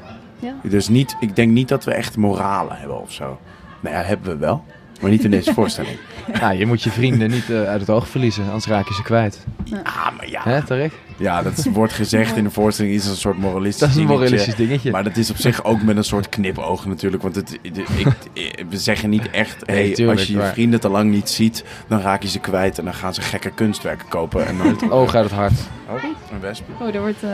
Dus 0.63 0.87
niet, 0.87 1.15
ik 1.19 1.35
denk 1.35 1.51
niet 1.51 1.67
dat 1.67 1.83
we 1.83 1.93
echt 1.93 2.17
moralen 2.17 2.77
hebben 2.77 3.01
of 3.01 3.11
zo. 3.11 3.39
Nou 3.79 3.95
ja, 3.95 4.01
hebben 4.01 4.31
we 4.31 4.37
wel. 4.37 4.63
Maar 5.01 5.09
niet 5.11 5.23
in 5.23 5.31
deze 5.31 5.53
voorstelling. 5.53 5.97
Je 6.57 6.65
moet 6.65 6.83
je 6.83 6.89
vrienden 6.91 7.29
niet 7.29 7.49
eh, 7.49 7.63
uit 7.63 7.79
het 7.79 7.89
oog 7.89 8.07
verliezen, 8.07 8.43
anders 8.45 8.65
raak 8.65 8.87
je 8.87 8.93
ze 8.93 9.03
kwijt. 9.03 9.45
Ah, 9.83 10.15
maar 10.17 10.29
ja. 10.29 10.41
Hè, 10.43 10.63
Tarek? 10.63 10.91
Ja, 11.17 11.41
dat 11.41 11.63
wordt 11.73 11.93
gezegd 11.93 12.35
in 12.37 12.43
de 12.43 12.49
voorstelling. 12.49 12.95
Is 12.95 13.05
een 13.05 13.15
soort 13.15 13.37
moralistisch 13.37 13.79
Dat 13.79 13.89
is 13.89 13.95
een 13.95 14.01
dingetje. 14.01 14.19
moralistisch 14.25 14.55
dingetje. 14.55 14.91
Maar 14.91 15.03
dat 15.03 15.17
is 15.17 15.29
op 15.29 15.37
zich 15.37 15.63
ook 15.63 15.81
met 15.81 15.97
een 15.97 16.03
soort 16.03 16.29
knipoog 16.29 16.85
natuurlijk. 16.85 17.23
Want 17.23 17.35
het, 17.35 17.59
de- 17.61 17.83
ik, 17.97 18.07
ik- 18.33 18.65
we 18.69 18.77
zeggen 18.77 19.09
niet 19.09 19.29
echt... 19.29 19.65
Nee, 19.65 19.77
Hey, 19.85 19.93
tuurlijk, 19.93 20.17
als 20.17 20.27
je 20.27 20.33
je 20.33 20.39
maar- 20.39 20.51
vrienden 20.51 20.79
te 20.79 20.89
lang 20.89 21.11
niet 21.11 21.29
ziet... 21.29 21.63
dan 21.87 21.99
raak 22.01 22.21
je 22.21 22.27
ze 22.27 22.39
kwijt. 22.39 22.77
En 22.77 22.85
dan 22.85 22.93
gaan 22.93 23.13
ze 23.13 23.21
gekke 23.21 23.49
kunstwerken 23.49 24.07
kopen. 24.07 24.47
En 24.47 24.57
dan... 24.57 24.91
Oog 24.99 25.15
uit 25.15 25.23
het 25.23 25.33
hart. 25.33 25.59
Oh, 25.89 26.03
een 26.31 26.39
wesp. 26.39 26.63
Oh, 26.81 26.95
er 26.95 27.01
wordt 27.01 27.23
eh, 27.23 27.29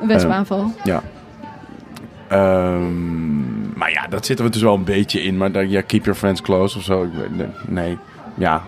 een 0.00 0.08
wespaanval. 0.08 0.72
Ja. 0.84 1.02
Ehm, 2.28 3.51
maar 3.82 3.92
ja, 3.92 4.06
dat 4.08 4.26
zitten 4.26 4.44
we 4.44 4.50
dus 4.50 4.62
wel 4.62 4.74
een 4.74 4.84
beetje 4.84 5.22
in. 5.22 5.36
Maar 5.36 5.52
dan, 5.52 5.70
ja, 5.70 5.80
keep 5.80 6.04
your 6.04 6.18
friends 6.18 6.40
close 6.40 6.76
of 6.78 6.82
zo. 6.84 7.02
Ik 7.02 7.10
weet- 7.36 7.68
nee. 7.68 7.98
Ja, 8.34 8.62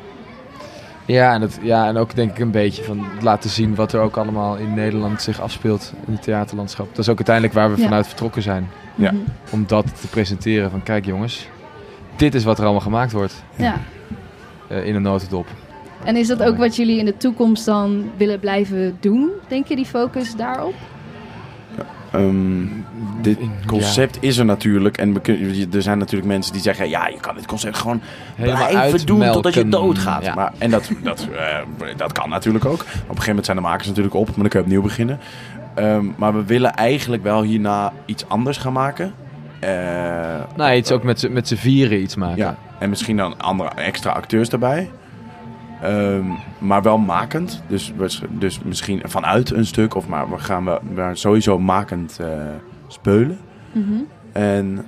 Ja 1.07 1.33
en, 1.35 1.41
dat, 1.41 1.59
ja, 1.63 1.87
en 1.89 1.97
ook 1.97 2.15
denk 2.15 2.31
ik 2.31 2.39
een 2.39 2.51
beetje 2.51 2.83
van 2.85 3.07
laten 3.21 3.51
zien 3.51 3.75
wat 3.75 3.93
er 3.93 4.01
ook 4.01 4.17
allemaal 4.17 4.57
in 4.57 4.75
Nederland 4.75 5.23
zich 5.23 5.41
afspeelt 5.41 5.93
in 6.07 6.13
het 6.13 6.23
theaterlandschap. 6.23 6.89
Dat 6.89 6.99
is 6.99 7.09
ook 7.09 7.17
uiteindelijk 7.17 7.55
waar 7.55 7.71
we 7.73 7.77
Ja. 7.79 7.85
vanuit 7.85 8.07
vertrokken 8.07 8.43
zijn. 8.43 8.69
Ja. 8.95 9.13
Om 9.51 9.65
dat 9.67 10.01
te 10.01 10.07
presenteren 10.09 10.71
van 10.71 10.83
kijk 10.83 11.05
jongens, 11.05 11.49
dit 12.17 12.35
is 12.35 12.45
wat 12.45 12.59
er 12.59 12.65
allemaal 12.65 12.83
gemaakt 12.83 13.13
wordt 13.13 13.45
ja. 13.57 13.77
eh, 14.69 14.87
in 14.87 14.95
een 14.95 15.03
notendop. 15.03 15.47
En 16.05 16.17
is 16.17 16.27
dat 16.29 16.43
ook 16.43 16.57
wat 16.57 16.77
jullie 16.77 16.99
in 16.99 17.05
de 17.05 17.17
toekomst 17.17 17.65
dan 17.65 18.11
willen 18.17 18.41
blijven 18.41 18.97
doen? 19.01 19.31
Denk 19.49 19.67
je 19.67 19.77
die 19.77 19.87
focus 19.87 20.37
daarop? 20.37 20.75
Ehm, 22.15 22.67
dit 23.23 23.39
Ja. 23.41 23.47
concept 23.67 24.17
is 24.21 24.39
er 24.39 24.45
natuurlijk. 24.45 24.97
En 24.99 25.21
kun- 25.21 25.69
er 25.73 25.83
zijn 25.83 25.99
natuurlijk 25.99 26.27
mensen 26.29 26.53
die 26.53 26.63
zeggen... 26.63 26.89
ja, 26.89 27.07
je 27.09 27.21
kan 27.21 27.35
dit 27.35 27.47
concept 27.47 27.79
gewoon 27.79 28.01
Helemaal 28.35 28.69
blijven 28.69 29.07
doen 29.07 29.31
totdat 29.33 29.55
je 29.55 29.69
doodgaat. 29.69 30.25
Ja. 30.25 30.35
Maar, 30.35 30.53
en 30.59 30.71
dat, 30.71 30.91
dat, 31.03 31.29
eh, 31.39 31.97
dat 31.97 32.13
kan 32.13 32.29
natuurlijk 32.29 32.65
ook. 32.65 32.81
Op 32.81 32.87
een 32.87 32.91
gegeven 33.07 33.27
moment 33.27 33.45
zijn 33.45 33.57
de 33.57 33.63
makers 33.63 33.89
natuurlijk 33.89 34.15
op. 34.15 34.27
Maar 34.27 34.37
dan 34.37 34.49
kun 34.49 34.59
je 34.59 34.65
opnieuw 34.65 34.83
beginnen. 34.83 35.19
Ehm, 35.75 36.05
maar 36.17 36.35
we 36.35 36.45
willen 36.45 36.75
eigenlijk 36.75 37.23
wel 37.23 37.43
hierna 37.43 37.93
iets 38.07 38.29
anders 38.29 38.57
gaan 38.59 38.73
maken. 38.73 39.13
Eh, 39.61 39.71
Nou, 40.57 40.75
iets 40.75 40.93
ook 40.93 41.03
met 41.03 41.21
z'n- 41.21 41.33
vieren 41.57 42.01
iets 42.03 42.15
maken. 42.17 42.37
ja, 42.37 42.57
en 42.79 42.89
misschien 42.89 43.17
dan 43.17 43.39
andere 43.41 43.69
extra 43.77 44.11
acteurs 44.11 44.49
daarbij. 44.49 44.91
Ehm, 45.85 46.25
maar 46.59 46.83
wel 46.83 46.99
makend. 46.99 47.63
Dus, 47.67 47.93
dus 48.29 48.61
misschien 48.63 49.03
vanuit 49.05 49.51
een 49.51 49.67
stuk. 49.67 49.95
Of 49.95 50.07
maar 50.09 50.31
we 50.31 50.39
gaan 50.39 50.65
we, 50.65 50.81
we 50.95 51.11
sowieso 51.13 51.59
makend 51.59 52.19
eh, 52.21 52.29
spelen. 52.89 53.39
Mhm. 53.73 53.93
En, 54.33 54.87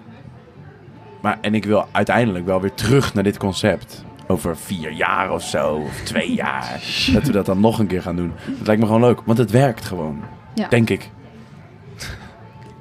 maar, 1.22 1.38
en 1.40 1.54
ik 1.54 1.64
wil 1.64 1.86
uiteindelijk 1.92 2.46
wel 2.46 2.60
weer 2.60 2.74
terug 2.74 3.14
naar 3.14 3.24
dit 3.24 3.36
concept. 3.36 4.04
Over 4.26 4.56
vier 4.56 4.92
jaar 4.92 5.32
of 5.32 5.42
zo, 5.42 5.74
of 5.74 6.00
twee 6.04 6.34
jaar. 6.44 6.80
dat 7.12 7.22
we 7.22 7.32
dat 7.32 7.46
dan 7.46 7.60
nog 7.60 7.78
een 7.78 7.86
keer 7.86 8.02
gaan 8.02 8.16
doen. 8.16 8.32
Dat 8.58 8.66
lijkt 8.66 8.80
me 8.80 8.86
gewoon 8.86 9.02
leuk, 9.04 9.20
want 9.24 9.38
het 9.38 9.50
werkt 9.50 9.84
gewoon. 9.84 10.20
Ja. 10.54 10.68
Denk 10.68 10.90
ik. 10.90 11.10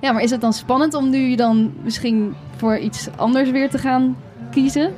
Ja, 0.01 0.11
maar 0.11 0.21
is 0.21 0.31
het 0.31 0.41
dan 0.41 0.53
spannend 0.53 0.93
om 0.93 1.09
nu 1.09 1.35
dan 1.35 1.73
misschien 1.83 2.35
voor 2.55 2.77
iets 2.77 3.07
anders 3.15 3.51
weer 3.51 3.69
te 3.69 3.77
gaan 3.77 4.17
kiezen? 4.51 4.93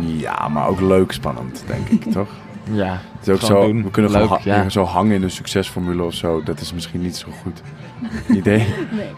Ja, 0.00 0.48
maar 0.48 0.68
ook 0.68 0.80
leuk 0.80 1.12
spannend, 1.12 1.64
denk 1.66 1.88
ik, 1.88 2.02
toch? 2.12 2.28
Ja, 2.72 3.00
Het 3.18 3.28
is 3.28 3.34
ook 3.34 3.40
zo, 3.40 3.66
doen. 3.66 3.82
we 3.82 3.90
kunnen 3.90 4.10
Leuk, 4.10 4.22
gewoon 4.22 4.38
ha- 4.42 4.62
ja. 4.62 4.68
zo 4.68 4.82
hangen 4.84 5.14
in 5.14 5.22
een 5.22 5.30
succesformule 5.30 6.02
of 6.02 6.14
zo. 6.14 6.42
Dat 6.42 6.60
is 6.60 6.72
misschien 6.72 7.00
niet 7.00 7.16
zo 7.16 7.28
goed 7.42 7.62
idee. 8.38 8.58
Nee. 8.92 9.10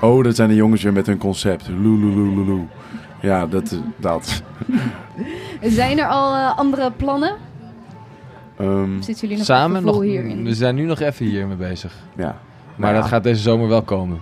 Oh, 0.00 0.24
dat 0.24 0.36
zijn 0.36 0.48
de 0.48 0.54
jongens 0.54 0.82
weer 0.82 0.92
met 0.92 1.06
hun 1.06 1.18
concept. 1.18 1.68
Loeloeloeloe. 1.68 2.66
Ja, 3.20 3.46
dat. 3.46 3.80
dat. 3.96 4.42
Zijn 5.62 5.98
er 5.98 6.06
al 6.06 6.34
eh, 6.34 6.58
andere 6.58 6.90
plannen? 6.96 7.36
Ehm, 8.56 8.94
zitten 9.00 9.14
jullie 9.20 9.36
nog 9.36 9.46
samen 9.46 9.84
nog. 9.84 10.00
hierin? 10.02 10.44
We 10.44 10.54
zijn 10.54 10.74
nu 10.74 10.84
nog 10.84 11.00
even 11.00 11.26
hiermee 11.26 11.56
bezig. 11.56 11.94
ja. 12.16 12.24
Maar 12.76 12.90
Nou 12.90 12.94
dat 12.94 13.02
ja. 13.10 13.16
gaat 13.16 13.22
deze 13.22 13.42
zomer 13.42 13.68
wel 13.68 13.82
komen. 13.82 14.18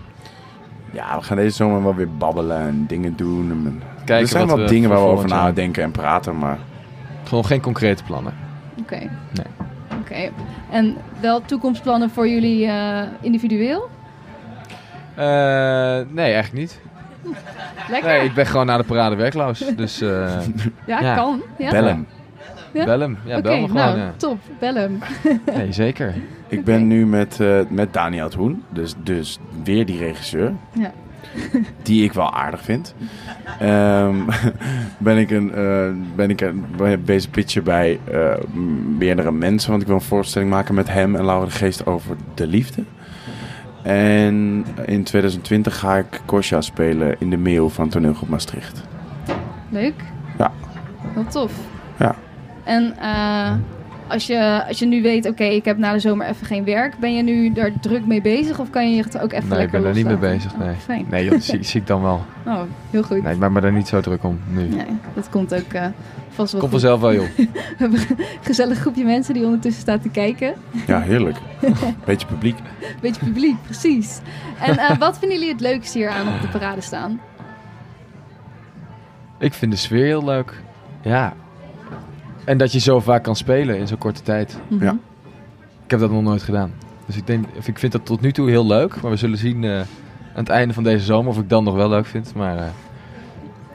Ja, 0.93 1.17
we 1.19 1.23
gaan 1.25 1.37
deze 1.37 1.57
zomer 1.57 1.83
wel 1.83 1.95
weer 1.95 2.11
babbelen 2.19 2.59
en 2.61 2.85
dingen 2.89 3.17
doen. 3.17 3.51
En, 3.51 3.83
Kijken 4.09 4.27
er 4.27 4.47
zijn 4.47 4.59
wat 4.59 4.69
dingen 4.69 4.89
waar 4.89 4.99
we 4.99 5.05
over 5.05 5.29
nadenken 5.29 5.83
en 5.83 5.91
praten, 5.91 6.39
maar 6.39 6.59
Gewoon 7.25 7.45
geen 7.45 7.61
concrete 7.61 8.03
plannen. 8.03 8.33
Oké. 8.79 8.99
Nee. 8.99 9.69
Oké. 10.01 10.31
En 10.71 10.97
wel 11.21 11.43
toekomstplannen 11.45 12.11
voor 12.11 12.29
jullie 12.29 12.67
eh, 12.67 13.03
individueel? 13.21 13.89
Eh, 15.15 15.27
nee, 16.09 16.33
eigenlijk 16.33 16.53
niet. 16.53 16.81
Lekker. 17.91 18.11
Nee, 18.11 18.25
ik 18.25 18.35
ben 18.35 18.47
gewoon 18.47 18.67
naar 18.67 18.79
de 18.79 18.85
parade 18.85 19.17
werkloos. 19.17 19.65
Dus 19.77 20.01
eh 20.01 20.09
ja, 20.87 21.01
ja. 21.01 21.15
kan. 21.15 21.43
Ja? 21.59 21.71
bel 21.71 21.85
hem. 21.85 22.07
Ja? 22.73 22.85
bel 22.85 23.01
hem. 23.01 23.19
Ja, 23.25 23.41
bel 23.41 23.61
me 23.61 23.67
gewoon. 23.67 23.75
nou, 23.75 23.99
ja. 23.99 24.13
top. 24.17 24.39
Bel 24.59 24.75
hem. 24.75 24.99
Nee, 25.57 25.73
zeker. 25.73 26.15
Ik 26.49 26.65
ben 26.65 26.87
nu 26.87 27.07
met, 27.07 27.41
eh, 27.41 27.61
met 27.69 27.93
Daniel 27.93 28.31
Hoen, 28.37 28.65
dus, 28.69 28.95
dus 29.03 29.39
weer 29.65 29.87
die 29.87 29.99
regisseur, 29.99 30.53
Ja. 30.73 30.93
Die 31.83 32.05
ik 32.05 32.13
wel 32.13 32.35
aardig 32.35 32.63
vind. 32.63 32.95
Ehm, 33.59 34.17
ben 34.99 35.19
ik 35.19 35.31
een, 35.31 35.55
eh, 35.55 35.91
ben 36.17 36.31
ik 36.31 36.41
een 36.41 36.65
ben 36.77 37.05
bezig 37.05 37.31
pitchen 37.31 37.65
bij 37.65 37.99
eh, 38.05 38.35
meerdere 38.99 39.33
mensen, 39.33 39.71
want 39.71 39.83
ik 39.83 39.89
wil 39.89 39.97
een 39.97 40.03
voorstelling 40.03 40.51
maken 40.51 40.75
met 40.75 40.89
hem 40.89 41.17
en 41.17 41.25
Laura 41.25 41.45
de 41.45 41.51
Geest 41.51 41.87
over 41.87 42.17
de 42.35 42.47
liefde. 42.47 42.85
En 43.83 44.65
in 44.87 45.03
2020 45.03 45.79
ga 45.79 45.97
ik 45.97 46.21
Kosja 46.25 46.61
spelen 46.61 47.17
in 47.19 47.31
de 47.31 47.37
Meeuw 47.37 47.69
van 47.69 47.89
Toneelgroep 47.89 48.29
Maastricht. 48.29 48.83
Leuk. 49.69 50.05
Ja. 50.39 50.53
Heel 51.15 51.27
tof. 51.27 51.53
Ja. 51.99 52.15
En 52.65 52.97
eh, 52.99 53.53
als, 54.09 54.27
je, 54.27 54.65
als 54.69 54.79
je 54.79 54.87
nu 54.87 55.03
weet, 55.03 55.27
oké, 55.27 55.45
ik 55.45 55.65
heb 55.65 55.79
na 55.79 55.93
de 55.93 55.99
zomer 55.99 56.27
even 56.27 56.47
geen 56.47 56.65
werk. 56.65 56.99
Ben 56.99 57.15
je 57.15 57.23
nu 57.23 57.53
daar 57.53 57.71
druk 57.81 58.07
mee 58.07 58.21
bezig 58.21 58.59
of 58.59 58.71
kan 58.71 58.95
je 58.95 59.03
het 59.03 59.19
ook 59.19 59.33
even 59.33 59.49
Nee, 59.49 59.65
ik 59.65 59.71
ben 59.71 59.85
er 59.85 59.95
niet 59.95 60.07
mee 60.07 60.17
bezig. 60.17 60.53
Oh, 60.53 60.59
Nee, 60.59 60.75
fijn. 60.75 61.07
nee 61.11 61.31
dat 61.31 61.43
zie, 61.43 61.63
zie 61.71 61.81
ik 61.81 61.87
dan 61.87 62.03
wel. 62.03 62.25
Oh, 62.47 62.61
heel 62.91 63.03
goed. 63.03 63.23
Nee, 63.23 63.33
ik 63.33 63.39
ben 63.39 63.53
me 63.53 63.61
daar 63.61 63.73
niet 63.73 63.89
zo 63.89 64.01
druk 64.01 64.25
om 64.25 64.41
nu. 64.49 64.69
Nee, 64.69 64.87
dat 65.15 65.29
komt 65.31 65.55
ook 65.55 65.73
eh, 65.73 65.87
vast 66.29 66.53
wel 66.53 66.61
Komt 66.61 66.73
vanzelf 66.73 67.01
wel, 67.01 67.15
joh. 67.15 67.27
We 67.37 67.49
hebben 67.77 68.01
een 68.09 68.17
gezellig 68.41 68.79
groepje 68.79 69.05
mensen 69.05 69.35
die 69.35 69.45
ondertussen 69.45 69.83
staat 69.83 70.03
te 70.03 70.09
kijken. 70.09 70.55
Ja, 70.87 71.01
heerlijk. 71.01 71.37
Beetje 72.05 72.27
publiek. 72.27 72.57
Beetje 73.01 73.25
publiek, 73.25 73.63
precies. 73.63 74.21
En 74.61 74.79
eh, 74.79 74.99
wat 74.99 75.19
vinden 75.19 75.39
jullie 75.39 75.53
het 75.53 75.63
leukste 75.63 75.99
hier 75.99 76.09
aan 76.11 76.29
op 76.29 76.41
de 76.41 76.49
parade 76.49 76.81
staan? 76.81 77.21
Ik 79.39 79.55
vind 79.55 79.73
de 79.73 79.79
sfeer 79.79 80.05
heel 80.05 80.25
leuk. 80.25 80.63
Ja. 81.03 81.35
En 82.49 82.59
dat 82.59 82.73
je 82.73 82.79
zo 82.79 83.01
vaak 83.01 83.23
kan 83.23 83.37
spelen 83.37 83.79
in 83.79 83.87
zo'n 83.87 83.99
korte 83.99 84.23
tijd. 84.23 84.59
Mhm. 84.69 84.85
Ja. 84.85 84.97
Ik 85.85 85.91
heb 85.91 86.01
dat 86.01 86.11
nog 86.11 86.23
nooit 86.23 86.43
gedaan. 86.43 86.73
Dus 87.07 87.17
ik, 87.17 87.27
denk, 87.27 87.45
of 87.59 87.69
ik 87.69 87.79
vind 87.79 87.93
dat 87.93 88.07
tot 88.07 88.21
nu 88.21 88.33
toe 88.33 88.49
heel 88.51 88.67
leuk. 88.67 89.01
Maar 89.03 89.11
we 89.11 89.17
zullen 89.17 89.39
zien 89.39 89.65
eh, 89.65 89.79
aan 89.79 89.87
het 90.35 90.49
einde 90.49 90.75
van 90.75 90.83
deze 90.83 91.05
zomer 91.05 91.31
of 91.31 91.39
ik 91.39 91.49
dan 91.49 91.65
nog 91.65 91.75
wel 91.75 91.89
leuk 91.89 92.07
vind. 92.07 92.35
Maar 92.35 92.57
eh, 92.57 92.65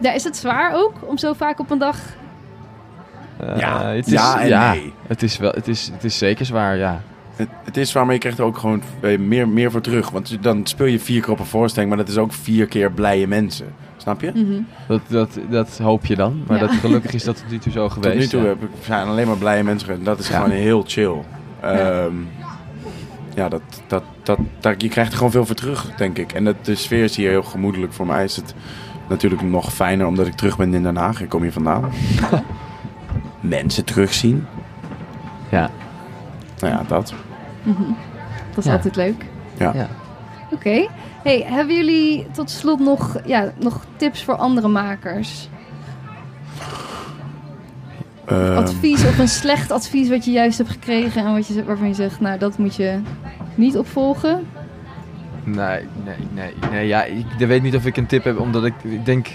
Ja, 0.01 0.11
is 0.13 0.23
het 0.23 0.37
zwaar 0.37 0.75
ook 0.75 0.93
om 1.05 1.17
zo 1.17 1.33
vaak 1.33 1.59
op 1.59 1.71
een 1.71 1.77
dag... 1.77 1.97
eh, 3.39 3.57
Ja, 3.57 3.85
het 3.85 4.05
is, 4.07 4.13
ja 4.13 4.41
en 4.41 4.69
nee. 4.69 4.93
Het 5.07 5.23
is, 5.23 5.37
wel, 5.37 5.51
het, 5.51 5.67
is, 5.67 5.89
het 5.93 6.03
is 6.03 6.17
zeker 6.17 6.45
zwaar, 6.45 6.77
ja. 6.77 7.01
Het, 7.35 7.49
het 7.63 7.77
is 7.77 7.93
waar, 7.93 8.03
maar 8.05 8.13
je 8.13 8.19
krijgt 8.19 8.37
er 8.39 8.45
ook 8.45 8.57
gewoon 8.57 8.81
meer, 9.19 9.47
meer 9.49 9.71
voor 9.71 9.81
terug. 9.81 10.09
Want 10.09 10.43
dan 10.43 10.65
speel 10.65 10.85
je 10.85 10.99
vier 10.99 11.21
keer 11.21 11.31
op 11.31 11.39
een 11.39 11.45
voorstelling, 11.45 11.89
maar 11.91 11.99
dat 11.99 12.09
is 12.09 12.17
ook 12.17 12.33
vier 12.33 12.65
keer 12.65 12.91
blije 12.91 13.27
mensen. 13.27 13.67
Snap 13.97 14.21
je? 14.21 14.31
Mhm. 14.35 14.61
Dat, 14.87 15.01
dat, 15.07 15.39
dat 15.49 15.77
hoop 15.77 16.05
je 16.05 16.15
dan. 16.15 16.43
Maar 16.47 16.59
Ja. 16.59 16.65
dat, 16.67 16.75
gelukkig 16.75 17.13
is 17.13 17.23
dat 17.23 17.37
tot 17.37 17.51
nu 17.51 17.57
toe 17.57 17.71
zo 17.71 17.89
geweest. 17.89 18.11
Tot 18.11 18.21
nu 18.21 18.27
toe 18.27 18.41
ja. 18.41 18.47
heb 18.47 18.63
ik, 18.63 18.69
zijn 18.85 19.07
alleen 19.07 19.27
maar 19.27 19.37
blije 19.37 19.63
mensen. 19.63 20.03
Dat 20.03 20.19
is 20.19 20.27
Ja. 20.27 20.35
gewoon 20.35 20.51
heel 20.51 20.83
chill. 20.87 21.15
Ehm, 21.61 22.13
ja, 23.35 23.49
dat, 23.49 23.61
dat, 23.87 24.03
dat, 24.23 24.39
daar, 24.59 24.75
je 24.77 24.89
krijgt 24.89 25.11
er 25.11 25.17
gewoon 25.17 25.31
veel 25.31 25.45
voor 25.45 25.55
terug, 25.55 25.95
denk 25.95 26.17
ik. 26.17 26.31
En 26.33 26.43
dat, 26.43 26.55
de 26.65 26.75
sfeer 26.75 27.03
is 27.03 27.15
hier 27.15 27.29
heel 27.29 27.43
gemoedelijk. 27.43 27.93
Voor 27.93 28.05
mij 28.07 28.23
is 28.23 28.35
het 28.35 28.53
natuurlijk 29.09 29.41
nog 29.41 29.73
fijner 29.73 30.05
omdat 30.07 30.27
ik 30.27 30.33
terug 30.33 30.57
ben 30.57 30.73
in 30.73 30.83
Den 30.83 30.95
Haag. 30.97 31.21
Ik 31.21 31.29
kom 31.29 31.41
hier 31.41 31.51
vandaan. 31.51 31.89
mensen 33.41 33.83
terugzien. 33.85 34.45
Ja. 35.51 35.69
Nou 36.63 36.75
ja, 36.75 36.83
dat. 36.87 37.13
Dat 38.49 38.57
is 38.57 38.65
Ja. 38.65 38.71
altijd 38.71 38.95
leuk. 38.95 39.25
Ja. 39.57 39.71
Ja. 39.75 39.87
Oké. 40.51 40.87
Hey, 41.23 41.43
hebben 41.47 41.75
jullie 41.75 42.27
tot 42.31 42.49
slot 42.49 42.79
nog, 42.79 43.17
ja, 43.25 43.51
nog 43.59 43.85
tips 43.95 44.23
voor 44.23 44.35
andere 44.35 44.67
makers? 44.67 45.49
Ehm, 48.25 48.57
Advies 48.57 49.05
of 49.05 49.17
een 49.19 49.27
slecht 49.27 49.71
advies 49.71 50.09
wat 50.09 50.25
je 50.25 50.31
juist 50.31 50.57
hebt 50.57 50.69
gekregen 50.69 51.25
en 51.25 51.33
wat 51.33 51.47
je, 51.47 51.63
waarvan 51.63 51.87
je 51.87 51.93
zegt, 51.93 52.19
nou 52.19 52.37
dat 52.39 52.57
moet 52.57 52.75
je 52.75 52.99
niet 53.55 53.77
opvolgen? 53.77 54.47
Nee, 55.43 55.87
nee, 56.03 56.15
nee, 56.33 56.53
nee. 56.71 56.87
Ja, 56.87 57.03
ik 57.03 57.25
weet 57.37 57.61
niet 57.63 57.75
of 57.75 57.85
ik 57.85 57.97
een 57.97 58.05
tip 58.05 58.23
heb, 58.23 58.39
omdat 58.39 58.65
ik, 58.65 58.73
ik 58.81 59.05
denk 59.05 59.27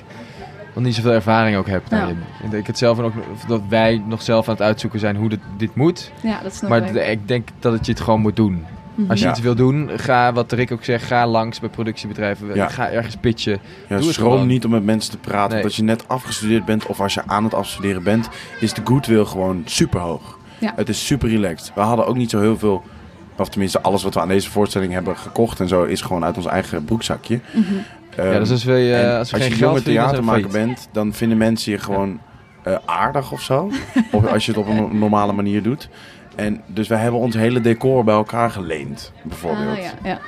nog 0.79 0.87
niet 0.87 0.97
zoveel 0.97 1.12
ervaring 1.12 1.57
ook 1.57 1.67
heb 1.67 1.83
Ja. 1.88 1.97
daarin. 1.99 2.19
Ik 2.43 2.51
denk 2.51 2.67
het 2.67 2.79
zelf 2.79 2.99
en 2.99 3.05
ook 3.05 3.12
dat 3.49 3.62
wij 3.69 4.03
nog 4.07 4.23
zelf 4.23 4.49
aan 4.49 4.55
het 4.55 4.62
uitzoeken 4.62 5.01
zijn 5.01 5.17
hoe 5.17 5.29
dit, 5.29 5.41
dit 5.57 5.75
moet. 5.75 6.12
Ja, 6.23 6.41
dat 6.43 6.55
snap 6.55 6.71
maar 6.71 6.95
ik. 6.97 7.07
ik 7.09 7.29
denk 7.29 7.49
dat 7.59 7.73
het 7.73 7.87
je 7.87 7.93
het 7.93 8.01
gewoon 8.01 8.21
moet 8.21 8.37
doen. 8.37 8.64
Mhm. 8.95 9.11
Als 9.11 9.19
je 9.19 9.25
Ja. 9.25 9.31
iets 9.31 9.41
wil 9.41 9.55
doen, 9.55 9.91
ga, 9.97 10.33
wat 10.33 10.53
Rick 10.53 10.73
ook 10.73 10.85
zegt, 10.85 11.05
ga 11.05 11.27
langs 11.27 11.61
bij 11.61 11.69
productiebedrijven. 11.69 12.55
Ja. 12.55 12.69
Ga 12.69 12.91
ergens 12.91 13.17
pitchen. 13.17 13.59
Ja, 13.88 14.01
schroom 14.01 14.47
niet 14.47 14.64
om 14.64 14.71
met 14.71 14.85
mensen 14.85 15.11
te 15.11 15.19
praten. 15.19 15.43
Nee. 15.43 15.53
Want 15.53 15.64
als 15.64 15.77
je 15.77 15.83
net 15.83 16.09
afgestudeerd 16.09 16.64
bent 16.64 16.87
of 16.87 17.01
als 17.01 17.14
je 17.14 17.23
aan 17.27 17.45
het 17.45 17.55
afstuderen 17.55 18.03
bent, 18.03 18.29
is 18.61 18.73
de 18.73 18.81
goodwill 18.85 19.25
gewoon 19.25 19.62
super 19.64 20.01
hoog. 20.01 20.38
Ja. 20.59 20.73
Het 20.77 20.88
is 20.88 21.07
super 21.07 21.29
relaxed. 21.29 21.73
We 21.75 21.81
hadden 21.81 22.07
ook 22.07 22.17
niet 22.17 22.31
zo 22.31 22.41
heel 22.41 22.59
veel, 22.59 22.83
of 23.37 23.49
tenminste 23.49 23.81
alles 23.81 24.03
wat 24.03 24.14
we 24.14 24.21
aan 24.21 24.29
deze 24.29 24.51
voorstelling 24.51 24.93
hebben 24.93 25.17
gekocht 25.17 25.61
en 25.61 25.69
zo, 25.69 25.83
is 25.85 26.01
gewoon 26.01 26.25
uit 26.25 26.37
ons 26.37 26.47
eigen 26.47 26.85
broekzakje. 26.85 27.41
Mhm. 27.53 27.64
Ja, 28.16 28.38
dus 28.38 28.51
als, 28.51 28.64
wil 28.64 28.77
je, 28.77 28.94
en 28.94 29.18
als 29.18 29.31
we 29.31 29.37
als 29.37 29.47
geen 29.47 29.57
je 29.57 29.59
jonge 29.64 29.83
theatermaker 29.83 30.49
bent, 30.49 30.88
dan 30.92 31.12
vinden 31.12 31.38
mensen 31.38 31.73
je 31.73 31.79
gewoon 31.79 32.21
eh, 32.62 32.75
aardig 32.85 33.33
of 33.33 33.40
zo. 33.42 33.71
of 34.12 34.27
als 34.27 34.47
je 34.47 34.53
het 34.53 34.61
op 34.61 34.68
een 34.68 34.99
normale 34.99 35.33
manier 35.33 35.62
doet. 35.62 35.88
En 36.37 36.61
dus 36.66 36.88
wij 36.88 36.99
hebben 36.99 37.21
ons 37.21 37.35
hele 37.35 37.61
decor 37.61 38.05
bij 38.05 38.14
elkaar 38.14 38.51
geleend, 38.51 39.12
bijvoorbeeld. 39.23 39.77
Ah, 39.77 39.83
ja, 39.83 39.90
ja. 40.03 40.18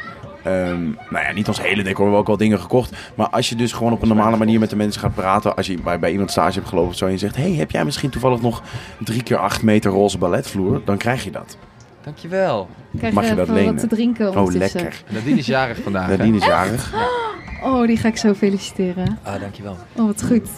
Ehm, 0.44 0.82
nou 0.84 1.24
ja, 1.26 1.32
niet 1.32 1.48
ons 1.48 1.62
hele 1.62 1.82
decor, 1.82 1.94
we 1.96 2.02
hebben 2.02 2.18
ook 2.18 2.26
wel 2.26 2.36
dingen 2.36 2.60
gekocht. 2.60 2.96
Maar 3.14 3.28
als 3.28 3.48
je 3.48 3.54
dus 3.54 3.72
gewoon 3.72 3.92
op 3.92 4.02
een 4.02 4.08
normale 4.08 4.36
manier 4.36 4.58
met 4.58 4.70
de 4.70 4.76
mensen 4.76 5.00
gaat 5.00 5.14
praten. 5.14 5.56
Als 5.56 5.66
je 5.66 5.80
bij, 5.80 5.98
bij 5.98 6.10
iemand 6.10 6.30
stage 6.30 6.54
hebt 6.58 6.68
gelopen 6.68 6.90
of 6.90 6.96
zo. 6.96 7.04
En 7.06 7.10
je 7.12 7.18
zegt, 7.18 7.36
hey, 7.36 7.52
heb 7.52 7.70
jij 7.70 7.84
misschien 7.84 8.10
toevallig 8.10 8.40
nog 8.40 8.62
drie 8.98 9.22
keer 9.22 9.36
acht 9.36 9.62
meter 9.62 9.90
roze 9.90 10.18
balletvloer? 10.18 10.80
Dan 10.84 10.96
krijg 10.96 11.24
je 11.24 11.30
dat. 11.30 11.56
Dankjewel. 12.04 12.68
Krijg 12.98 13.14
Mag 13.14 13.24
je 13.24 13.30
je 13.30 13.36
dat 13.36 13.48
lenen? 13.48 13.72
wat 13.72 13.80
te 13.80 13.86
drinken 13.86 14.36
Oh, 14.36 14.52
lekker. 14.52 15.02
En 15.06 15.14
Nadine 15.14 15.38
is 15.38 15.46
jarig 15.46 15.78
vandaag. 15.82 16.06
hè? 16.08 16.16
Nadine 16.16 16.36
is 16.36 16.46
jarig. 16.46 16.92
Oh, 17.62 17.86
die 17.86 17.96
ga 17.96 18.08
ik 18.08 18.16
zo 18.16 18.34
feliciteren. 18.34 19.18
Ah, 19.22 19.40
dankjewel. 19.40 19.76
Oh, 19.96 20.06
wat 20.06 20.22
goed. 20.24 20.48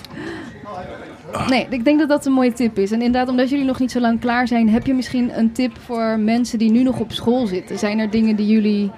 Nee, 1.49 1.67
ik 1.71 1.85
denk 1.85 1.99
dat 1.99 2.09
dat 2.09 2.27
een 2.27 2.33
mooie 2.33 2.53
tip 2.53 2.79
is. 2.79 2.91
En 2.91 3.03
inderdaad, 3.03 3.29
omdat 3.29 3.51
jullie 3.51 3.65
nog 3.65 3.79
niet 3.79 3.91
zo 3.91 4.01
lang 4.01 4.21
klaar 4.21 4.49
zijn, 4.49 4.69
heb 4.69 4.87
je 4.87 4.95
misschien 4.95 5.39
een 5.39 5.53
tip 5.53 5.73
voor 5.85 6.19
mensen 6.19 6.59
die 6.59 6.71
nu 6.71 6.83
nog 6.83 6.99
op 6.99 7.13
school 7.13 7.47
zitten? 7.47 7.79
Zijn 7.79 7.99
er 7.99 8.11
dingen 8.11 8.37
die 8.37 8.47
jullie 8.47 8.91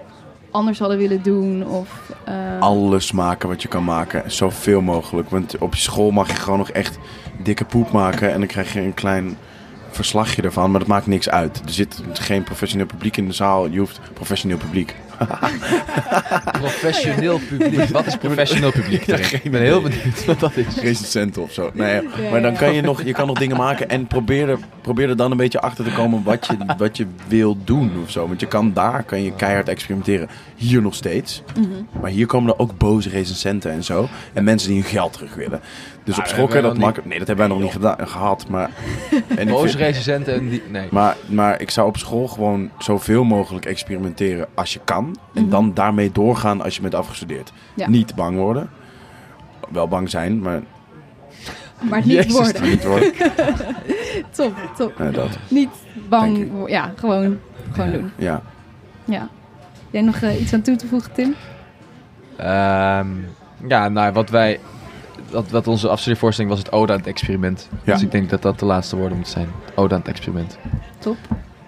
anders 0.50 0.78
hadden 0.78 0.98
willen 0.98 1.22
doen? 1.22 1.66
Of, 1.66 2.12
eh, 2.24 2.34
Alles 2.60 3.12
maken 3.12 3.48
wat 3.48 3.62
je 3.62 3.68
kan 3.68 3.84
maken. 3.84 4.30
Zoveel 4.30 4.80
mogelijk. 4.80 5.30
Want 5.30 5.58
op 5.58 5.74
je 5.74 5.80
school 5.80 6.10
mag 6.10 6.28
je 6.28 6.34
gewoon 6.36 6.58
nog 6.58 6.70
echt 6.70 6.98
dikke 7.42 7.64
poep 7.64 7.90
maken. 7.92 8.32
En 8.32 8.38
dan 8.38 8.48
krijg 8.48 8.72
je 8.72 8.80
een 8.80 8.94
klein 8.94 9.36
verslagje 9.90 10.42
ervan. 10.42 10.70
Maar 10.70 10.80
dat 10.80 10.88
maakt 10.88 11.06
niks 11.06 11.28
uit. 11.28 11.62
Er 11.64 11.72
zit 11.72 12.02
geen 12.12 12.42
professioneel 12.42 12.86
publiek 12.86 13.16
in 13.16 13.26
de 13.26 13.32
zaal. 13.32 13.68
Je 13.68 13.78
hoeft 13.78 14.00
professioneel 14.14 14.58
publiek. 14.58 14.94
Professioneel 16.60 17.40
publiek. 17.48 17.88
Wat 17.88 18.06
is 18.06 18.16
professioneel 18.16 18.72
publiek? 18.72 19.04
Ja, 19.06 19.16
ik 19.16 19.50
ben 19.50 19.60
heel 19.60 19.80
benieuwd 19.82 20.24
wat 20.24 20.40
dat 20.40 20.56
is. 20.56 20.76
Recensenten 20.80 21.42
of 21.42 21.52
zo. 21.52 21.70
Nee, 21.74 22.02
Ja, 22.02 22.30
maar 22.30 22.42
dan 22.42 22.56
kan 22.56 22.74
je 22.74 22.80
nog, 22.80 23.02
je 23.02 23.12
kan 23.12 23.26
nog 23.26 23.38
dingen 23.38 23.56
maken 23.56 23.88
en 23.88 24.06
probeer 24.06 24.48
er, 24.48 24.58
probeer 24.80 25.08
er 25.08 25.16
dan 25.16 25.30
een 25.30 25.36
beetje 25.36 25.60
achter 25.60 25.84
te 25.84 25.90
komen 25.90 26.22
wat 26.22 26.46
je, 26.46 26.56
wat 26.78 26.96
je 26.96 27.06
wil 27.28 27.56
doen 27.64 27.92
of 28.04 28.10
zo. 28.10 28.28
Want 28.28 28.40
je 28.40 28.46
kan 28.46 28.72
daar 28.72 29.02
kan 29.02 29.22
je 29.22 29.32
keihard 29.32 29.68
experimenteren. 29.68 30.28
Hier 30.56 30.82
nog 30.82 30.94
steeds. 30.94 31.42
Mhm. 31.58 31.68
Maar 32.00 32.10
hier 32.10 32.26
komen 32.26 32.52
er 32.52 32.58
ook 32.58 32.78
boze 32.78 33.08
recensenten 33.08 33.70
en 33.70 33.84
zo. 33.84 34.08
En 34.32 34.44
mensen 34.44 34.68
die 34.68 34.80
hun 34.80 34.90
geld 34.90 35.12
terug 35.12 35.34
willen. 35.34 35.60
Dus 36.04 36.14
Ah, 36.14 36.18
op 36.20 36.24
dat 36.24 36.34
school 36.34 36.46
kan 36.46 36.56
je 36.56 36.62
hebben 36.62 36.70
dat 36.74 36.82
makkelijk. 36.84 37.08
Nee, 37.08 37.18
dat 37.18 37.26
hebben 37.26 37.46
wij 37.48 37.54
nog 37.56 37.64
niet 37.64 37.74
gedaan, 37.74 38.08
gehad. 38.08 38.48
Maar, 38.48 38.70
en 39.36 39.48
ik 39.48 39.48
Boze 39.48 39.76
recensenten 39.76 40.34
en 40.34 40.48
die... 40.48 40.62
Nee. 40.70 40.88
maar, 40.90 41.16
maar 41.26 41.60
ik 41.60 41.70
zou 41.70 41.88
op 41.88 41.96
school 41.96 42.28
gewoon 42.28 42.70
zoveel 42.78 43.24
mogelijk 43.24 43.64
experimenteren 43.66 44.46
als 44.54 44.72
je 44.72 44.80
kan. 44.84 45.16
En 45.34 45.42
Mhm. 45.42 45.50
dan 45.50 45.74
daarmee 45.74 46.12
doorgaan 46.12 46.62
als 46.62 46.74
je 46.76 46.80
bent 46.82 46.94
afgestudeerd. 46.94 47.52
Ja. 47.74 47.88
Niet 47.88 48.14
bang 48.14 48.36
worden. 48.36 48.70
Wel 49.70 49.88
bang 49.88 50.10
zijn, 50.10 50.38
maar 50.40 50.60
Maar 51.90 51.98
niet 51.98 52.06
Jezus, 52.12 52.32
worden. 52.32 52.62
niet 52.62 52.84
worden. 52.84 53.12
Top, 54.36 54.54
top. 54.76 54.92
Dat. 55.12 55.38
Niet 55.48 55.70
bang. 56.08 56.48
Ja, 56.66 56.92
gewoon, 56.96 57.38
gewoon 57.72 57.90
doen. 57.92 58.10
Ja. 58.16 58.42
Ja. 59.04 59.28
Jij 59.90 60.02
nog 60.02 60.16
eh, 60.16 60.40
iets 60.40 60.52
aan 60.52 60.62
toe 60.62 60.76
te 60.76 60.86
voegen, 60.86 61.12
Tim? 61.12 61.34
Ehm, 62.36 63.06
ja, 63.68 63.88
nou, 63.88 64.12
wat 64.12 64.30
wij... 64.30 64.60
Wat, 65.34 65.50
wat 65.50 65.66
onze 65.66 65.88
afstudeervoorstelling 65.88 66.54
was 66.54 66.62
het 66.62 66.72
Ode 66.72 66.92
aan 66.92 66.98
het 66.98 67.06
experiment. 67.06 67.68
Ja. 67.84 67.92
Dus 67.92 68.02
ik 68.02 68.10
denk 68.10 68.30
dat 68.30 68.42
dat 68.42 68.58
de 68.58 68.64
laatste 68.64 68.96
woorden 68.96 69.16
moeten 69.16 69.32
zijn. 69.32 69.48
Ode 69.74 69.94
aan 69.94 70.00
het 70.00 70.08
experiment. 70.08 70.58
Top. 70.98 71.16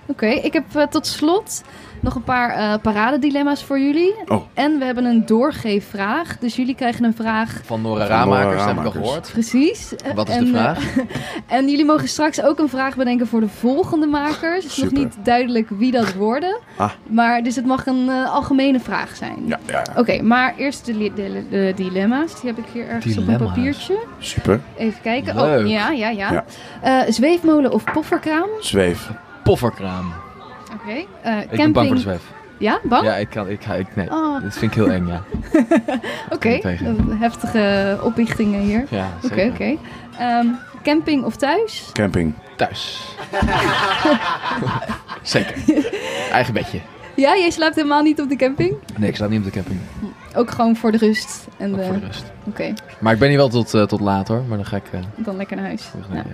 Oké, 0.06 0.26
ik 0.26 0.52
heb 0.52 0.64
eh, 0.74 0.86
tot 0.86 1.06
slot 1.06 1.62
nog 2.00 2.14
een 2.14 2.24
paar 2.24 2.50
eh 2.50 2.74
paradedilemma's 2.82 3.64
voor 3.64 3.78
jullie. 3.80 4.14
Oh. 4.28 4.42
En 4.54 4.78
we 4.78 4.84
hebben 4.84 5.04
een 5.04 5.26
doorgeefvraag. 5.26 6.38
Dus 6.38 6.56
jullie 6.56 6.74
krijgen 6.74 7.04
een 7.04 7.14
vraag. 7.14 7.60
Van 7.64 7.80
Nora 7.82 8.06
Van 8.06 8.16
Ramakers, 8.16 8.44
heb 8.64 8.70
ik 8.70 8.76
al 8.78 8.82
Ramakers. 8.82 8.94
gehoord. 9.06 9.30
Precies. 9.32 9.92
Wat 10.14 10.28
is 10.28 10.34
en, 10.34 10.44
de 10.44 10.58
eh, 10.58 10.62
vraag? 10.62 10.78
en 11.46 11.68
jullie 11.68 11.84
mogen 11.84 12.08
straks 12.08 12.42
ook 12.42 12.58
een 12.58 12.68
vraag 12.68 12.96
bedenken 12.96 13.26
voor 13.26 13.40
de 13.40 13.48
volgende 13.48 14.06
makers. 14.06 14.64
Het 14.64 14.72
is 14.72 14.82
nog 14.82 14.92
niet 14.92 15.16
duidelijk 15.22 15.68
wie 15.70 15.90
dat 15.92 16.14
worden. 16.14 16.58
Ah. 16.76 16.90
Maar 17.06 17.42
dus 17.42 17.56
het 17.56 17.66
mag 17.66 17.86
een 17.86 18.08
eh, 18.08 18.32
algemene 18.34 18.80
vraag 18.80 19.16
zijn. 19.16 19.36
Ja, 19.46 19.58
ja, 19.66 19.82
ja. 19.94 20.00
Oké, 20.00 20.22
maar 20.22 20.54
eerst 20.56 20.86
de, 20.86 20.94
li- 20.94 21.12
de, 21.14 21.44
de 21.50 21.72
dilemma's. 21.76 22.40
Die 22.40 22.50
heb 22.54 22.58
ik 22.64 22.70
hier 22.72 22.88
ergens 22.88 23.18
op 23.18 23.28
een 23.28 23.36
papiertje. 23.36 23.98
super. 24.18 24.60
Even 24.76 25.00
kijken. 25.02 25.34
Leuk. 25.36 25.64
Oh, 25.64 25.70
ja, 25.70 25.90
ja, 25.90 26.08
ja. 26.08 26.32
Ja. 26.32 26.44
Eh, 26.82 27.12
zweefmolen 27.12 27.72
of 27.72 27.84
pofferkraam? 27.92 28.48
Zweef. 28.60 29.10
Pofferkraam. 29.42 30.12
Oké. 30.86 31.04
Eh, 31.22 31.40
Ik 31.40 31.50
ben 31.50 31.72
bang 31.72 31.86
voor 31.86 31.96
de 31.96 32.02
zweef. 32.02 32.22
Ja, 32.58 32.80
bang? 32.82 33.04
Ja, 33.04 33.16
ik 33.16 33.28
kan... 33.30 33.48
Ik, 33.48 33.62
ga- 33.64 33.74
ik, 33.74 33.96
nee, 33.96 34.10
Oh, 34.10 34.42
dat 34.42 34.52
vind 34.56 34.70
ik 34.72 34.76
heel 34.78 34.90
eng, 34.90 35.06
ja. 35.06 35.22
Oké, 36.34 36.48
eh, 36.48 36.80
heftige 37.20 37.98
oplichtingen 38.02 38.60
hier. 38.60 38.84
Ja, 38.90 39.08
Oké. 39.24 39.76
Ehm, 40.18 40.46
camping 40.82 41.24
of 41.24 41.36
thuis? 41.36 41.90
Camping. 41.92 42.34
Thuis. 42.56 43.08
zeker. 45.22 45.54
Eigen 46.32 46.54
bedje. 46.54 46.80
Ja, 47.16 47.36
jij 47.36 47.50
slaapt 47.50 47.74
helemaal 47.74 48.02
niet 48.02 48.20
op 48.20 48.28
de 48.28 48.36
camping? 48.36 48.74
Nee, 48.96 49.08
ik 49.08 49.16
slaap 49.16 49.30
niet 49.30 49.38
op 49.38 49.44
de 49.44 49.50
camping. 49.50 49.78
Ook 50.34 50.50
gewoon 50.50 50.76
voor 50.76 50.92
de 50.92 50.98
rust. 50.98 51.46
En 51.56 51.70
Ook 51.72 51.78
de... 51.78 51.84
voor 51.84 52.00
de 52.00 52.06
rust. 52.06 52.24
Oké, 52.44 52.72
Maar 52.98 53.12
ik 53.12 53.18
ben 53.18 53.28
hier 53.28 53.38
wel 53.38 53.48
tot, 53.48 53.74
eh, 53.74 53.82
tot 53.82 54.00
laat 54.00 54.28
hoor. 54.28 54.42
Maar 54.48 54.56
dan 54.56 54.66
ga 54.66 54.76
ik... 54.76 54.82
eh, 54.90 55.00
dan 55.16 55.36
lekker 55.36 55.56
naar 55.56 55.64
huis. 55.66 55.90
Ja, 56.08 56.14
naar 56.14 56.24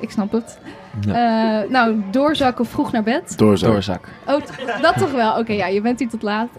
ik 0.00 0.10
snap 0.10 0.32
het. 0.32 0.58
Ja. 1.06 1.62
Eh, 1.62 1.70
nou, 1.70 2.02
doorzak 2.10 2.60
of 2.60 2.68
vroeg 2.68 2.92
naar 2.92 3.02
bed? 3.02 3.38
Doorzak. 3.38 3.70
Doorzak. 3.70 4.08
Oh, 4.26 4.40
dat 4.82 4.96
toch 4.98 5.12
wel? 5.12 5.38
Oké, 5.38 5.52
ja, 5.52 5.66
je 5.66 5.80
bent 5.80 5.98
hier 5.98 6.08
tot 6.08 6.22
laat. 6.22 6.48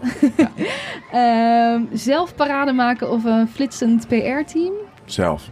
Ehm, 1.12 1.80
zelf 1.92 2.34
parade 2.34 2.72
maken 2.72 3.10
of 3.10 3.24
een 3.24 3.48
flitsend 3.48 4.06
PR-team? 4.08 4.72
Zelf. 5.04 5.48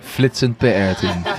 Flitsend 0.00 0.56
PR-team. 0.56 1.22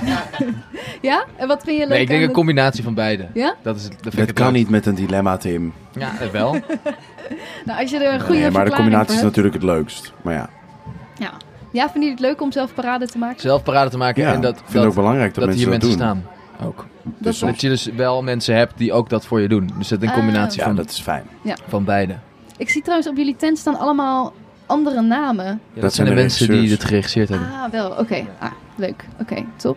Ja? 1.02 1.24
En 1.36 1.48
wat 1.48 1.62
vind 1.64 1.76
je 1.76 1.82
leuk 1.82 1.88
Nee, 1.92 2.00
ik 2.00 2.06
denk 2.08 2.20
een 2.20 2.26
het- 2.26 2.34
combinatie 2.36 2.82
van 2.84 2.94
beide. 2.94 3.28
Ja? 3.34 3.54
Dat, 3.62 3.76
is, 3.76 3.84
het- 3.84 4.14
dat 4.16 4.32
kan 4.32 4.46
leuk. 4.46 4.54
niet 4.54 4.68
met 4.70 4.86
een 4.86 4.94
dilemma, 4.94 5.36
Tim. 5.36 5.72
Ja, 5.92 6.10
dat 6.20 6.30
wel. 6.30 6.52
Nou, 7.64 7.80
als 7.80 7.90
je 7.90 7.98
er 7.98 8.14
een 8.14 8.20
goede 8.20 8.40
Nee, 8.40 8.50
maar 8.50 8.64
de 8.64 8.70
combinatie 8.70 9.16
is 9.16 9.22
natuurlijk 9.22 9.54
het 9.54 9.62
leukst. 9.62 10.12
Maar 10.22 10.34
ja, 10.34 10.48
Ja. 11.18 11.30
Ja, 11.70 11.82
vinden 11.90 11.92
jullie 12.10 12.10
het 12.10 12.20
leuk 12.20 12.40
om 12.42 12.52
zelf 12.52 12.74
parade 12.74 13.06
te 13.06 13.18
maken? 13.18 13.40
Zelf 13.40 13.62
parade 13.62 13.90
te 13.90 13.96
maken 13.98 14.22
ja 14.22 14.32
en 14.32 14.40
dat, 14.40 14.52
ik 14.52 14.56
vind 14.58 14.68
het 14.72 14.78
ook 14.78 14.84
dat, 14.84 14.94
belangrijk 14.94 15.34
dat, 15.34 15.44
dat 15.44 15.54
hier 15.54 15.68
mensen 15.68 15.88
mensen 15.88 16.06
dat 16.06 16.14
doen. 16.16 16.24
staan. 16.58 16.66
Ook. 16.68 16.86
Dus 17.18 17.38
soms, 17.38 17.52
Dat 17.52 17.60
je 17.60 17.68
dus 17.68 17.84
wel 17.84 18.22
mensen 18.22 18.54
hebt 18.56 18.78
die 18.78 18.92
ook 18.92 19.08
dat 19.08 19.26
voor 19.26 19.40
je 19.40 19.48
doen. 19.48 19.70
Dus 19.78 19.90
het 19.90 20.02
is 20.02 20.08
een 20.08 20.14
Ah. 20.14 20.18
combinatie 20.20 20.58
ja, 20.60 20.66
van, 20.66 20.76
dat 20.76 20.90
is 20.90 21.00
fijn. 21.00 21.24
van 21.68 21.84
beide. 21.84 22.16
Ik 22.56 22.70
zie 22.70 22.80
trouwens 22.82 23.08
op 23.08 23.16
jullie 23.16 23.36
tent 23.36 23.58
staan 23.58 23.78
allemaal 23.78 24.32
andere 24.66 25.00
namen. 25.00 25.44
Ja, 25.44 25.58
dat, 25.74 25.82
Dat 25.82 25.94
zijn 25.94 26.06
de 26.08 26.14
de 26.14 26.20
mensen 26.20 26.48
die 26.50 26.70
het 26.70 26.84
geregisseerd 26.84 27.28
hebben. 27.28 27.48
Ah, 27.52 27.70
wel. 27.70 27.90
Oké. 27.90 28.26
Ah, 28.38 28.50
leuk. 28.76 29.04
Oké, 29.20 29.44
top. 29.56 29.76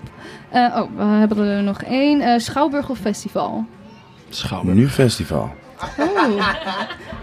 Eh, 0.50 0.62
oh, 0.76 0.90
we 0.98 1.04
hebben 1.04 1.38
er 1.48 1.64
nog 1.64 1.82
één. 1.82 2.22
Eh, 2.22 2.40
Schouwburg 2.40 2.90
of 2.90 2.98
festival? 2.98 3.66
Schouwburg. 4.30 4.78
Nu 4.78 4.90
festival. 4.90 5.52
Oh. 5.98 6.42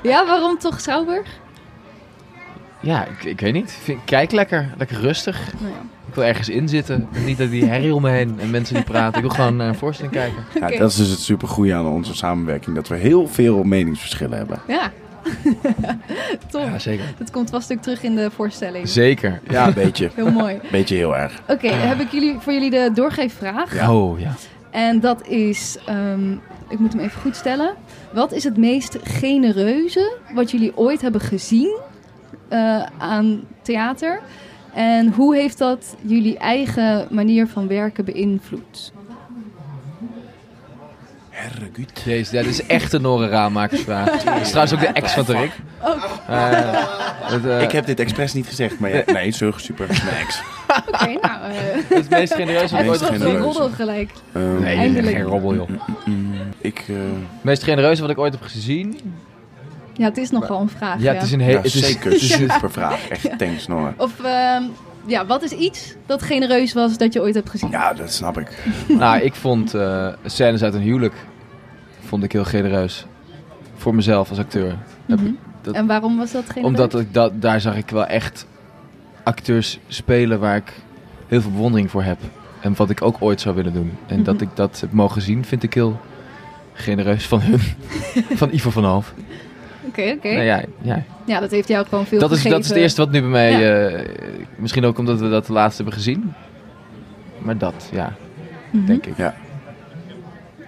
Ja, 0.02 0.26
waarom 0.26 0.58
toch 0.58 0.80
Schouwburg? 0.80 1.28
Ja, 2.80 3.06
ik, 3.06 3.24
ik 3.24 3.40
weet 3.40 3.52
niet. 3.52 3.72
Vind, 3.82 4.00
kijk 4.04 4.32
lekker. 4.32 4.68
Lekker 4.78 5.00
rustig. 5.00 5.52
Nou 5.60 5.72
ja. 5.72 5.80
Ik 6.08 6.14
wil 6.14 6.24
ergens 6.24 6.48
in 6.48 6.68
zitten. 6.68 7.08
Niet 7.24 7.38
dat 7.38 7.50
die 7.50 7.64
herrie 7.64 7.94
om 7.94 8.02
me 8.02 8.10
heen 8.10 8.40
en 8.40 8.50
mensen 8.50 8.74
die 8.74 8.84
praten. 8.84 9.14
Ik 9.14 9.26
wil 9.26 9.34
gewoon 9.34 9.56
naar 9.56 9.68
een 9.68 9.74
voorstelling 9.74 10.14
kijken. 10.14 10.44
Ja, 10.60 10.78
dat 10.78 10.90
is 10.90 10.96
dus 10.96 11.08
het 11.08 11.20
supergoeie 11.20 11.74
aan 11.74 11.86
onze 11.86 12.14
samenwerking. 12.14 12.76
Dat 12.76 12.88
we 12.88 12.96
heel 12.96 13.28
veel 13.28 13.62
meningsverschillen 13.62 14.36
hebben. 14.36 14.60
Ja. 14.66 14.92
Top. 16.50 16.64
Ja, 16.64 16.78
zeker. 16.78 17.04
Dat 17.18 17.30
komt 17.30 17.50
vast 17.50 17.72
ook 17.72 17.82
terug 17.82 18.02
in 18.02 18.16
de 18.16 18.30
voorstelling. 18.30 18.88
Zeker. 18.88 19.40
Ja, 19.48 19.66
een 19.66 19.74
beetje. 19.74 20.10
Heel 20.14 20.30
mooi. 20.30 20.60
Beetje 20.70 20.96
heel 20.96 21.16
erg. 21.16 21.32
Oké, 21.48 21.68
heb 21.68 22.00
ik 22.00 22.10
jullie, 22.10 22.36
voor 22.38 22.52
jullie 22.52 22.70
de 22.70 22.90
doorgeefvraag. 22.94 23.74
Ja. 23.74 23.94
Oh, 23.94 24.20
ja. 24.20 24.34
En 24.70 25.00
dat 25.00 25.26
is, 25.26 25.78
ehm, 25.86 26.32
ik 26.68 26.78
moet 26.78 26.92
hem 26.92 27.02
even 27.02 27.20
goed 27.20 27.36
stellen. 27.36 27.74
Wat 28.12 28.32
is 28.32 28.44
het 28.44 28.56
meest 28.56 28.98
genereuze 29.02 30.16
wat 30.34 30.50
jullie 30.50 30.76
ooit 30.76 31.00
hebben 31.00 31.20
gezien 31.20 31.78
eh, 32.50 32.82
aan 32.98 33.40
theater? 33.62 34.20
En 34.74 35.12
hoe 35.12 35.36
heeft 35.36 35.58
dat 35.58 35.96
jullie 36.02 36.38
eigen 36.38 37.06
manier 37.10 37.46
van 37.48 37.68
werken 37.68 38.04
beïnvloed? 38.04 38.92
Herregud. 41.30 42.04
Deze, 42.04 42.36
ja, 42.36 42.42
dit 42.42 42.50
is 42.50 42.66
echt 42.66 42.92
een 42.92 43.02
Noren 43.02 43.28
Raamakersvraag. 43.28 44.22
Dat 44.22 44.40
is 44.40 44.48
trouwens 44.54 44.72
ook 44.74 44.80
de 44.80 44.86
ex 44.86 45.12
van 45.12 45.24
het, 47.22 47.44
eh, 47.46 47.62
Ik 47.62 47.72
heb 47.72 47.86
dit 47.86 48.00
expres 48.00 48.32
niet 48.32 48.46
gezegd, 48.46 48.78
maar 48.78 48.94
ja, 48.96 49.02
nee, 49.12 49.30
zo 49.30 49.50
super. 49.56 49.86
Mijn 49.88 50.16
ex. 50.16 50.42
oké, 50.88 51.04
nou. 51.04 51.52
eh 51.52 51.88
het 51.98 52.10
meest 52.10 52.34
genereuze 52.34 52.74
wat 52.74 52.82
ik 52.84 52.88
ooit 52.90 53.00
is 53.00 53.08
heb 53.08 53.16
gezien. 53.20 53.36
roddel 53.38 53.68
gelijk. 53.70 54.10
Ehm, 54.32 54.60
Nee, 54.60 54.76
Eindelijk. 54.76 55.16
geen 55.16 55.24
robbel, 55.24 55.54
joh. 55.54 55.68
mm, 56.04 56.32
ik, 56.58 56.78
eh, 56.88 56.94
Het 56.96 57.42
meest 57.44 57.62
genereuze 57.62 58.00
wat 58.00 58.10
ik 58.10 58.18
ooit 58.18 58.32
heb 58.32 58.42
gezien. 58.42 59.00
Ja, 60.00 60.06
het 60.06 60.16
is 60.16 60.30
nogal 60.30 60.60
een 60.60 60.68
vraag. 60.68 61.00
Ja, 61.00 61.12
het 61.12 61.22
is 61.22 61.32
een 61.32 61.40
hele. 61.40 61.60
ja, 61.62 61.68
zeker 61.68 62.20
super 62.20 62.70
vraag. 62.70 63.08
Echt 63.08 63.38
thanks, 63.38 63.66
Noor. 63.66 63.92
Of 63.96 64.20
ehm, 64.24 64.62
ja, 65.06 65.26
wat 65.26 65.42
is 65.42 65.50
iets 65.50 65.94
dat 66.06 66.22
genereus 66.22 66.72
was 66.72 66.96
dat 66.98 67.12
je 67.12 67.20
ooit 67.20 67.34
hebt 67.34 67.50
gezien? 67.50 67.70
Ja, 67.70 67.92
dat 67.92 68.12
snap 68.12 68.38
ik. 68.38 68.64
Nou, 68.98 69.20
ik 69.20 69.34
vond 69.34 69.74
eh, 69.74 70.08
scènes 70.24 70.62
uit 70.62 70.74
een 70.74 70.80
huwelijk 70.80 71.14
vond 72.00 72.22
ik 72.24 72.32
heel 72.32 72.44
genereus. 72.44 73.06
Voor 73.76 73.94
mezelf 73.94 74.28
als 74.30 74.38
acteur. 74.38 74.76
Mhm. 75.06 75.24
dat- 75.62 75.74
En 75.74 75.86
waarom 75.86 76.16
was 76.16 76.32
dat 76.32 76.44
genereus? 76.46 76.64
Omdat 76.64 76.98
ik 77.00 77.14
dat, 77.14 77.42
daar 77.42 77.60
zag 77.60 77.76
ik 77.76 77.90
wel 77.90 78.06
echt 78.06 78.46
acteurs 79.22 79.78
spelen 79.88 80.40
waar 80.40 80.56
ik 80.56 80.72
heel 81.26 81.40
veel 81.40 81.50
bewondering 81.50 81.90
voor 81.90 82.02
heb. 82.02 82.18
En 82.60 82.74
wat 82.76 82.90
ik 82.90 83.02
ook 83.02 83.16
ooit 83.20 83.40
zou 83.40 83.54
willen 83.54 83.72
doen. 83.72 83.92
En 84.06 84.22
dat 84.22 84.34
Mhm. 84.34 84.42
ik 84.44 84.48
dat 84.54 84.80
heb 84.80 84.92
mogen 84.92 85.22
zien, 85.22 85.44
vind 85.44 85.62
ik 85.62 85.74
heel 85.74 86.00
genereus 86.72 87.26
van 87.26 87.40
hun. 87.40 87.60
van 88.40 88.48
Ivo 88.52 88.70
van 88.70 88.84
Half. 88.84 89.14
Oké, 89.90 90.12
oké. 90.16 90.28
Nou 90.32 90.42
ja, 90.42 90.62
ja. 90.80 91.02
Ja, 91.26 91.40
dat 91.40 91.50
heeft 91.50 91.68
jou 91.68 91.86
gewoon 91.86 92.06
veel 92.06 92.18
Dat, 92.18 92.30
is, 92.30 92.42
dat 92.42 92.60
is 92.60 92.68
het 92.68 92.76
eerste 92.76 93.00
wat 93.00 93.10
nu 93.10 93.20
bij 93.20 93.30
mij... 93.30 93.50
Ja. 93.60 93.86
eh, 93.88 94.08
misschien 94.56 94.84
ook 94.84 94.98
omdat 94.98 95.20
we 95.20 95.28
dat 95.28 95.48
laatst 95.48 95.76
hebben 95.76 95.94
gezien. 95.94 96.32
Maar 97.38 97.58
dat, 97.58 97.88
ja, 97.92 98.12
Mhm. 98.70 98.86
denk 98.86 99.06
ik. 99.06 99.16
Ja. 99.16 99.34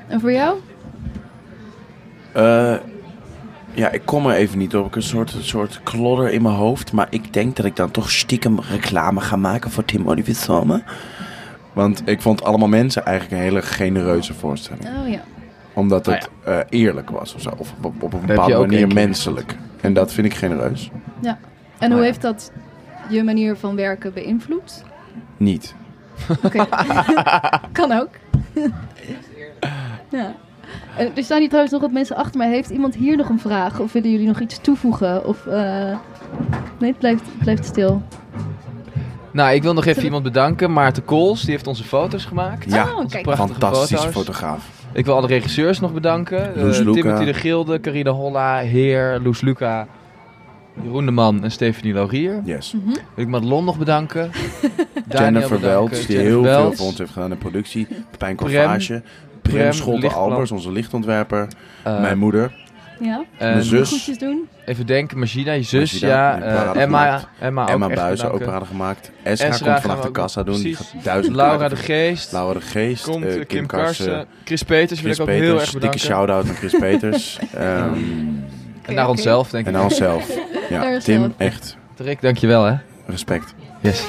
En 0.08 0.20
voor 0.20 0.32
jou? 0.32 0.56
Eh, 2.32 2.74
ja, 3.74 3.90
ik 3.90 4.02
kom 4.04 4.26
er 4.26 4.34
even 4.36 4.58
niet 4.58 4.76
op. 4.76 4.86
Ik 4.86 4.94
heb 4.94 5.02
een 5.02 5.08
soort, 5.08 5.32
een 5.34 5.44
soort 5.44 5.80
klodder 5.82 6.30
in 6.30 6.42
mijn 6.42 6.54
hoofd. 6.54 6.92
Maar 6.92 7.06
ik 7.10 7.32
denk 7.32 7.56
dat 7.56 7.66
ik 7.66 7.76
dan 7.76 7.90
toch 7.90 8.10
stiekem 8.10 8.60
reclame 8.70 9.20
ga 9.20 9.36
maken 9.36 9.70
voor 9.70 9.84
Tim 9.84 10.08
Olivier 10.08 10.34
Salme. 10.34 10.82
Want 11.72 12.02
ik 12.04 12.22
vond 12.22 12.44
allemaal 12.44 12.68
mensen 12.68 13.04
eigenlijk 13.04 13.36
een 13.40 13.48
hele 13.48 13.62
genereuze 13.62 14.34
voorstelling. 14.34 14.84
Oh 15.02 15.08
ja. 15.08 15.20
Omdat 15.74 16.08
Ah, 16.08 16.14
het 16.14 16.28
eh, 16.44 16.58
eerlijk 16.68 17.10
was 17.10 17.34
of 17.34 17.40
zo. 17.40 17.50
Of 17.56 17.74
op, 17.82 18.02
op 18.02 18.12
een 18.12 18.20
je 18.20 18.26
bepaalde 18.26 18.58
manier 18.58 18.88
menselijk. 18.88 19.56
En 19.80 19.92
dat 19.92 20.12
vind 20.12 20.26
ik 20.26 20.34
genereus. 20.34 20.90
En 21.78 21.90
hoe 21.90 22.00
ja. 22.00 22.06
heeft 22.06 22.22
dat 22.22 22.52
je 23.08 23.22
manier 23.22 23.56
van 23.56 23.76
werken 23.76 24.12
beïnvloed? 24.12 24.84
Niet. 25.36 25.74
Oké. 26.42 26.66
kan 27.72 27.92
ook. 27.92 28.10
ja. 30.08 30.34
En 30.96 31.16
er 31.16 31.24
staan 31.24 31.38
hier 31.38 31.46
trouwens 31.46 31.72
nog 31.72 31.82
wat 31.82 31.92
mensen 31.92 32.16
achter 32.16 32.38
mij. 32.38 32.48
Heeft 32.48 32.70
iemand 32.70 32.94
hier 32.94 33.16
nog 33.16 33.28
een 33.28 33.40
vraag? 33.40 33.80
Of 33.80 33.92
willen 33.92 34.10
jullie 34.10 34.26
nog 34.26 34.40
iets 34.40 34.60
toevoegen? 34.60 35.26
Of, 35.26 35.46
eh, 35.46 35.96
Nee, 36.78 36.90
het 36.90 36.98
blijft, 36.98 37.22
het 37.24 37.38
blijft 37.38 37.64
stil. 37.64 38.02
Nou, 39.30 39.54
ik 39.54 39.62
wil 39.62 39.72
nog 39.74 39.84
even 39.84 40.04
iemand 40.04 40.22
bedanken. 40.22 40.72
Maarten 40.72 41.04
Kools, 41.04 41.40
die 41.40 41.50
heeft 41.50 41.66
onze 41.66 41.84
foto's 41.84 42.24
gemaakt. 42.24 42.72
Ja, 42.72 42.94
oh, 42.96 43.08
kijk. 43.08 43.34
fantastische 43.34 43.96
foto's. 43.96 44.12
fotograaf. 44.12 44.68
Ik 44.92 45.04
wil 45.04 45.14
alle 45.16 45.26
regisseurs 45.26 45.80
nog 45.80 45.92
bedanken. 45.92 46.52
Loes 46.56 46.78
Eh, 46.78 46.84
Luca. 46.84 47.00
Timothy 47.00 47.24
de 47.24 47.34
Gilde, 47.34 47.80
Carina 47.80 48.10
Holla, 48.10 48.58
Heer, 48.58 49.20
Loes 49.22 49.40
Luca, 49.40 49.86
Jeroen 50.82 51.04
de 51.04 51.10
Man 51.10 51.44
en 51.44 51.50
Stephanie 51.50 51.94
Laurier. 51.94 52.40
Yes. 52.44 52.72
Mhm. 52.72 52.86
Wil 52.88 53.24
ik 53.24 53.28
Madelon 53.28 53.64
nog 53.64 53.78
bedanken. 53.78 54.30
Jennifer 55.08 55.60
Welts, 55.60 56.06
die 56.06 56.16
Jennifer 56.16 56.42
heel 56.42 56.42
veel 56.44 56.72
voor 56.72 56.86
ons 56.86 56.98
heeft 56.98 57.12
gedaan 57.12 57.30
in 57.30 57.38
productie. 57.38 57.86
Prem. 58.18 58.36
Corvage. 58.36 59.02
Prem, 59.42 59.70
Prem. 59.70 60.04
Albers, 60.10 60.50
onze 60.50 60.72
lichtontwerper. 60.72 61.48
Eh, 61.82 62.00
mijn 62.00 62.18
moeder. 62.18 62.54
Ja? 63.00 63.24
en 63.38 63.50
mijn 63.50 63.62
zus. 63.62 64.18
Doen? 64.18 64.48
Even 64.66 64.86
denken, 64.86 65.18
Magida, 65.18 65.52
je 65.52 65.62
zus, 65.62 65.98
ja. 65.98 66.40
eh, 66.40 66.82
Emma. 66.82 67.24
Emma, 67.40 67.68
Emma 67.68 67.86
ook 67.86 67.94
Buizen, 67.94 68.32
ook 68.32 68.44
parade 68.44 68.64
gemaakt. 68.64 69.10
Esra, 69.22 69.46
Esra 69.46 69.70
komt 69.72 69.80
vanaf 69.80 70.00
de 70.00 70.10
kassa 70.10 70.42
doen. 70.42 70.62
Die 70.62 70.76
gaat 70.76 70.94
duizend 71.04 71.36
Laura 71.36 71.68
de 71.68 71.76
Geest. 71.76 72.32
Laura 72.32 72.58
de 72.58 72.64
Geest. 72.64 73.04
Komt, 73.04 73.24
eh, 73.24 73.32
Kim, 73.32 73.46
Kim 73.46 73.66
Karsen. 73.66 74.06
Karsen. 74.06 74.26
Chris 74.44 74.62
Peters 74.62 75.00
Chris 75.00 75.16
wil 75.16 75.26
ik 75.26 75.32
ook 75.34 75.40
heel 75.40 75.60
erg 75.60 75.70
Dikke 75.70 75.98
shout-out 75.98 76.48
aan 76.48 76.54
Chris 76.54 76.74
Peters. 76.78 77.38
Ehm, 77.54 77.94
En 78.82 78.94
naar 78.94 79.08
onszelf, 79.08 79.50
denk 79.50 79.66
en 79.66 79.72
ik. 79.72 79.78
aan 79.78 79.84
onszelf. 79.84 80.28
Naar 80.70 80.82
Ja, 80.82 80.94
onszelf. 80.94 81.02
Tim, 81.20 81.34
echt 81.36 81.76
Rick, 81.96 82.20
dankjewel 82.20 82.64
hè. 82.64 82.74
respect. 83.06 83.54
Yes. 83.80 84.04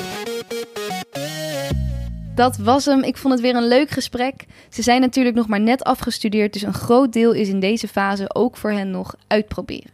Dat 2.36 2.58
was 2.58 2.86
hem. 2.86 3.04
Ik 3.04 3.18
vond 3.18 3.34
het 3.34 3.41
weer 3.43 3.56
een 3.56 3.68
leuk 3.68 3.89
gesprek. 3.89 4.45
Ze 4.70 4.82
zijn 4.82 5.01
natuurlijk 5.01 5.36
nog 5.36 5.47
maar 5.47 5.60
net 5.60 5.84
afgestudeerd, 5.84 6.54
dus 6.54 6.62
een 6.62 6.74
groot 6.74 7.14
deel 7.14 7.32
is 7.32 7.47
in 7.47 7.60
deze 7.60 7.88
fase 7.88 8.36
ook 8.36 8.58
voor 8.58 8.72
hen 8.72 8.91
nog 8.91 9.16
uitproberen. 9.28 9.91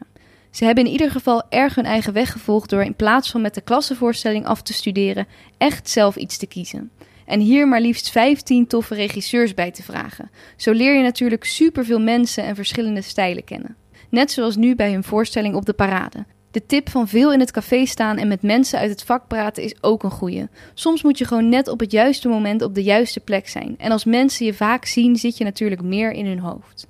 Ze 0.52 0.66
hebben 0.66 0.86
in 0.86 0.92
ieder 0.92 1.12
geval 1.12 1.44
erg 1.50 1.76
hun 1.76 1.86
eigen 1.86 2.14
weg 2.14 2.32
gevolgd 2.32 2.70
door 2.70 2.84
in 2.84 2.96
plaats 2.96 3.32
van 3.32 3.42
met 3.42 3.54
de 3.54 3.62
klassenvoorstelling 3.62 4.46
af 4.46 4.62
te 4.62 4.74
studeren, 4.74 5.28
echt 5.58 5.90
zelf 5.90 6.16
iets 6.16 6.38
te 6.38 6.48
kiezen. 6.48 6.92
En 7.26 7.40
hier 7.40 7.68
maar 7.68 7.82
liefst 7.82 8.12
15 8.12 8.68
toffe 8.68 8.96
regisseurs 8.96 9.54
bij 9.54 9.72
te 9.72 9.84
vragen. 9.84 10.32
Zo 10.56 10.72
leer 10.72 10.96
je 10.96 11.04
natuurlijk 11.04 11.44
superveel 11.44 12.00
mensen 12.00 12.44
en 12.44 12.56
verschillende 12.56 13.02
stijlen 13.02 13.44
kennen. 13.44 13.76
Net 14.10 14.32
zoals 14.32 14.56
nu 14.56 14.76
bij 14.76 14.92
hun 14.92 15.04
voorstelling 15.04 15.56
op 15.56 15.66
de 15.66 15.74
parade. 15.74 16.26
De 16.52 16.66
tip 16.66 16.90
van 16.90 17.08
veel 17.08 17.34
in 17.34 17.40
het 17.40 17.52
café 17.52 17.86
staan 17.86 18.18
en 18.18 18.28
met 18.28 18.42
mensen 18.42 18.80
uit 18.80 18.90
het 18.90 19.04
vak 19.04 19.28
praten 19.28 19.64
is 19.64 19.76
ook 19.82 20.04
een 20.04 20.12
goeie. 20.12 20.48
Soms 20.74 21.04
moet 21.04 21.18
je 21.18 21.26
gewoon 21.26 21.50
net 21.50 21.68
op 21.68 21.80
het 21.80 21.92
juiste 21.92 22.28
moment 22.28 22.62
op 22.62 22.76
de 22.76 22.84
juiste 22.84 23.20
plek 23.20 23.48
zijn. 23.48 23.76
En 23.78 23.92
als 23.92 24.06
mensen 24.06 24.46
je 24.46 24.54
vaak 24.54 24.86
zien, 24.86 25.16
zit 25.16 25.38
je 25.38 25.44
natuurlijk 25.44 25.82
meer 25.82 26.12
in 26.12 26.26
hun 26.26 26.40
hoofd. 26.40 26.88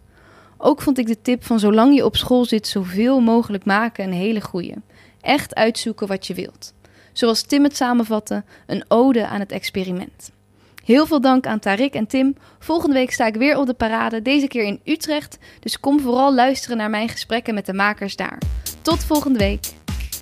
Ook 0.62 0.82
vond 0.82 0.98
ik 0.98 1.08
de 1.08 1.22
tip 1.22 1.44
van 1.44 1.60
zolang 1.60 1.96
je 1.96 2.06
op 2.06 2.16
school 2.16 2.46
zit, 2.46 2.68
zoveel 2.68 3.20
mogelijk 3.20 3.66
maken 3.66 4.04
een 4.04 4.14
hele 4.14 4.42
goeie. 4.42 4.74
Echt 5.22 5.56
uitzoeken 5.56 6.08
wat 6.08 6.28
je 6.28 6.34
wilt. 6.34 6.74
Zoals 7.14 7.42
Tim 7.42 7.64
het 7.64 7.76
samenvatte, 7.76 8.44
een 8.68 8.84
ode 8.88 9.28
aan 9.28 9.40
het 9.40 9.52
experiment. 9.52 10.32
Heel 10.84 11.06
veel 11.06 11.22
dank 11.22 11.46
aan 11.46 11.60
Tarik 11.60 11.94
en 11.94 12.08
Tim. 12.08 12.36
Volgende 12.60 12.96
week 12.96 13.12
sta 13.12 13.26
ik 13.26 13.36
weer 13.36 13.58
op 13.58 13.66
de 13.66 13.74
parade, 13.74 14.22
deze 14.22 14.48
keer 14.48 14.64
in 14.64 14.80
Utrecht. 14.84 15.38
Dus 15.60 15.80
kom 15.80 16.00
vooral 16.00 16.34
luisteren 16.34 16.78
naar 16.78 16.90
mijn 16.90 17.10
gesprekken 17.10 17.54
met 17.54 17.66
de 17.66 17.74
makers 17.74 18.16
daar. 18.16 18.42
Tot 18.82 19.04
volgende 19.04 19.40
week. 19.40 19.79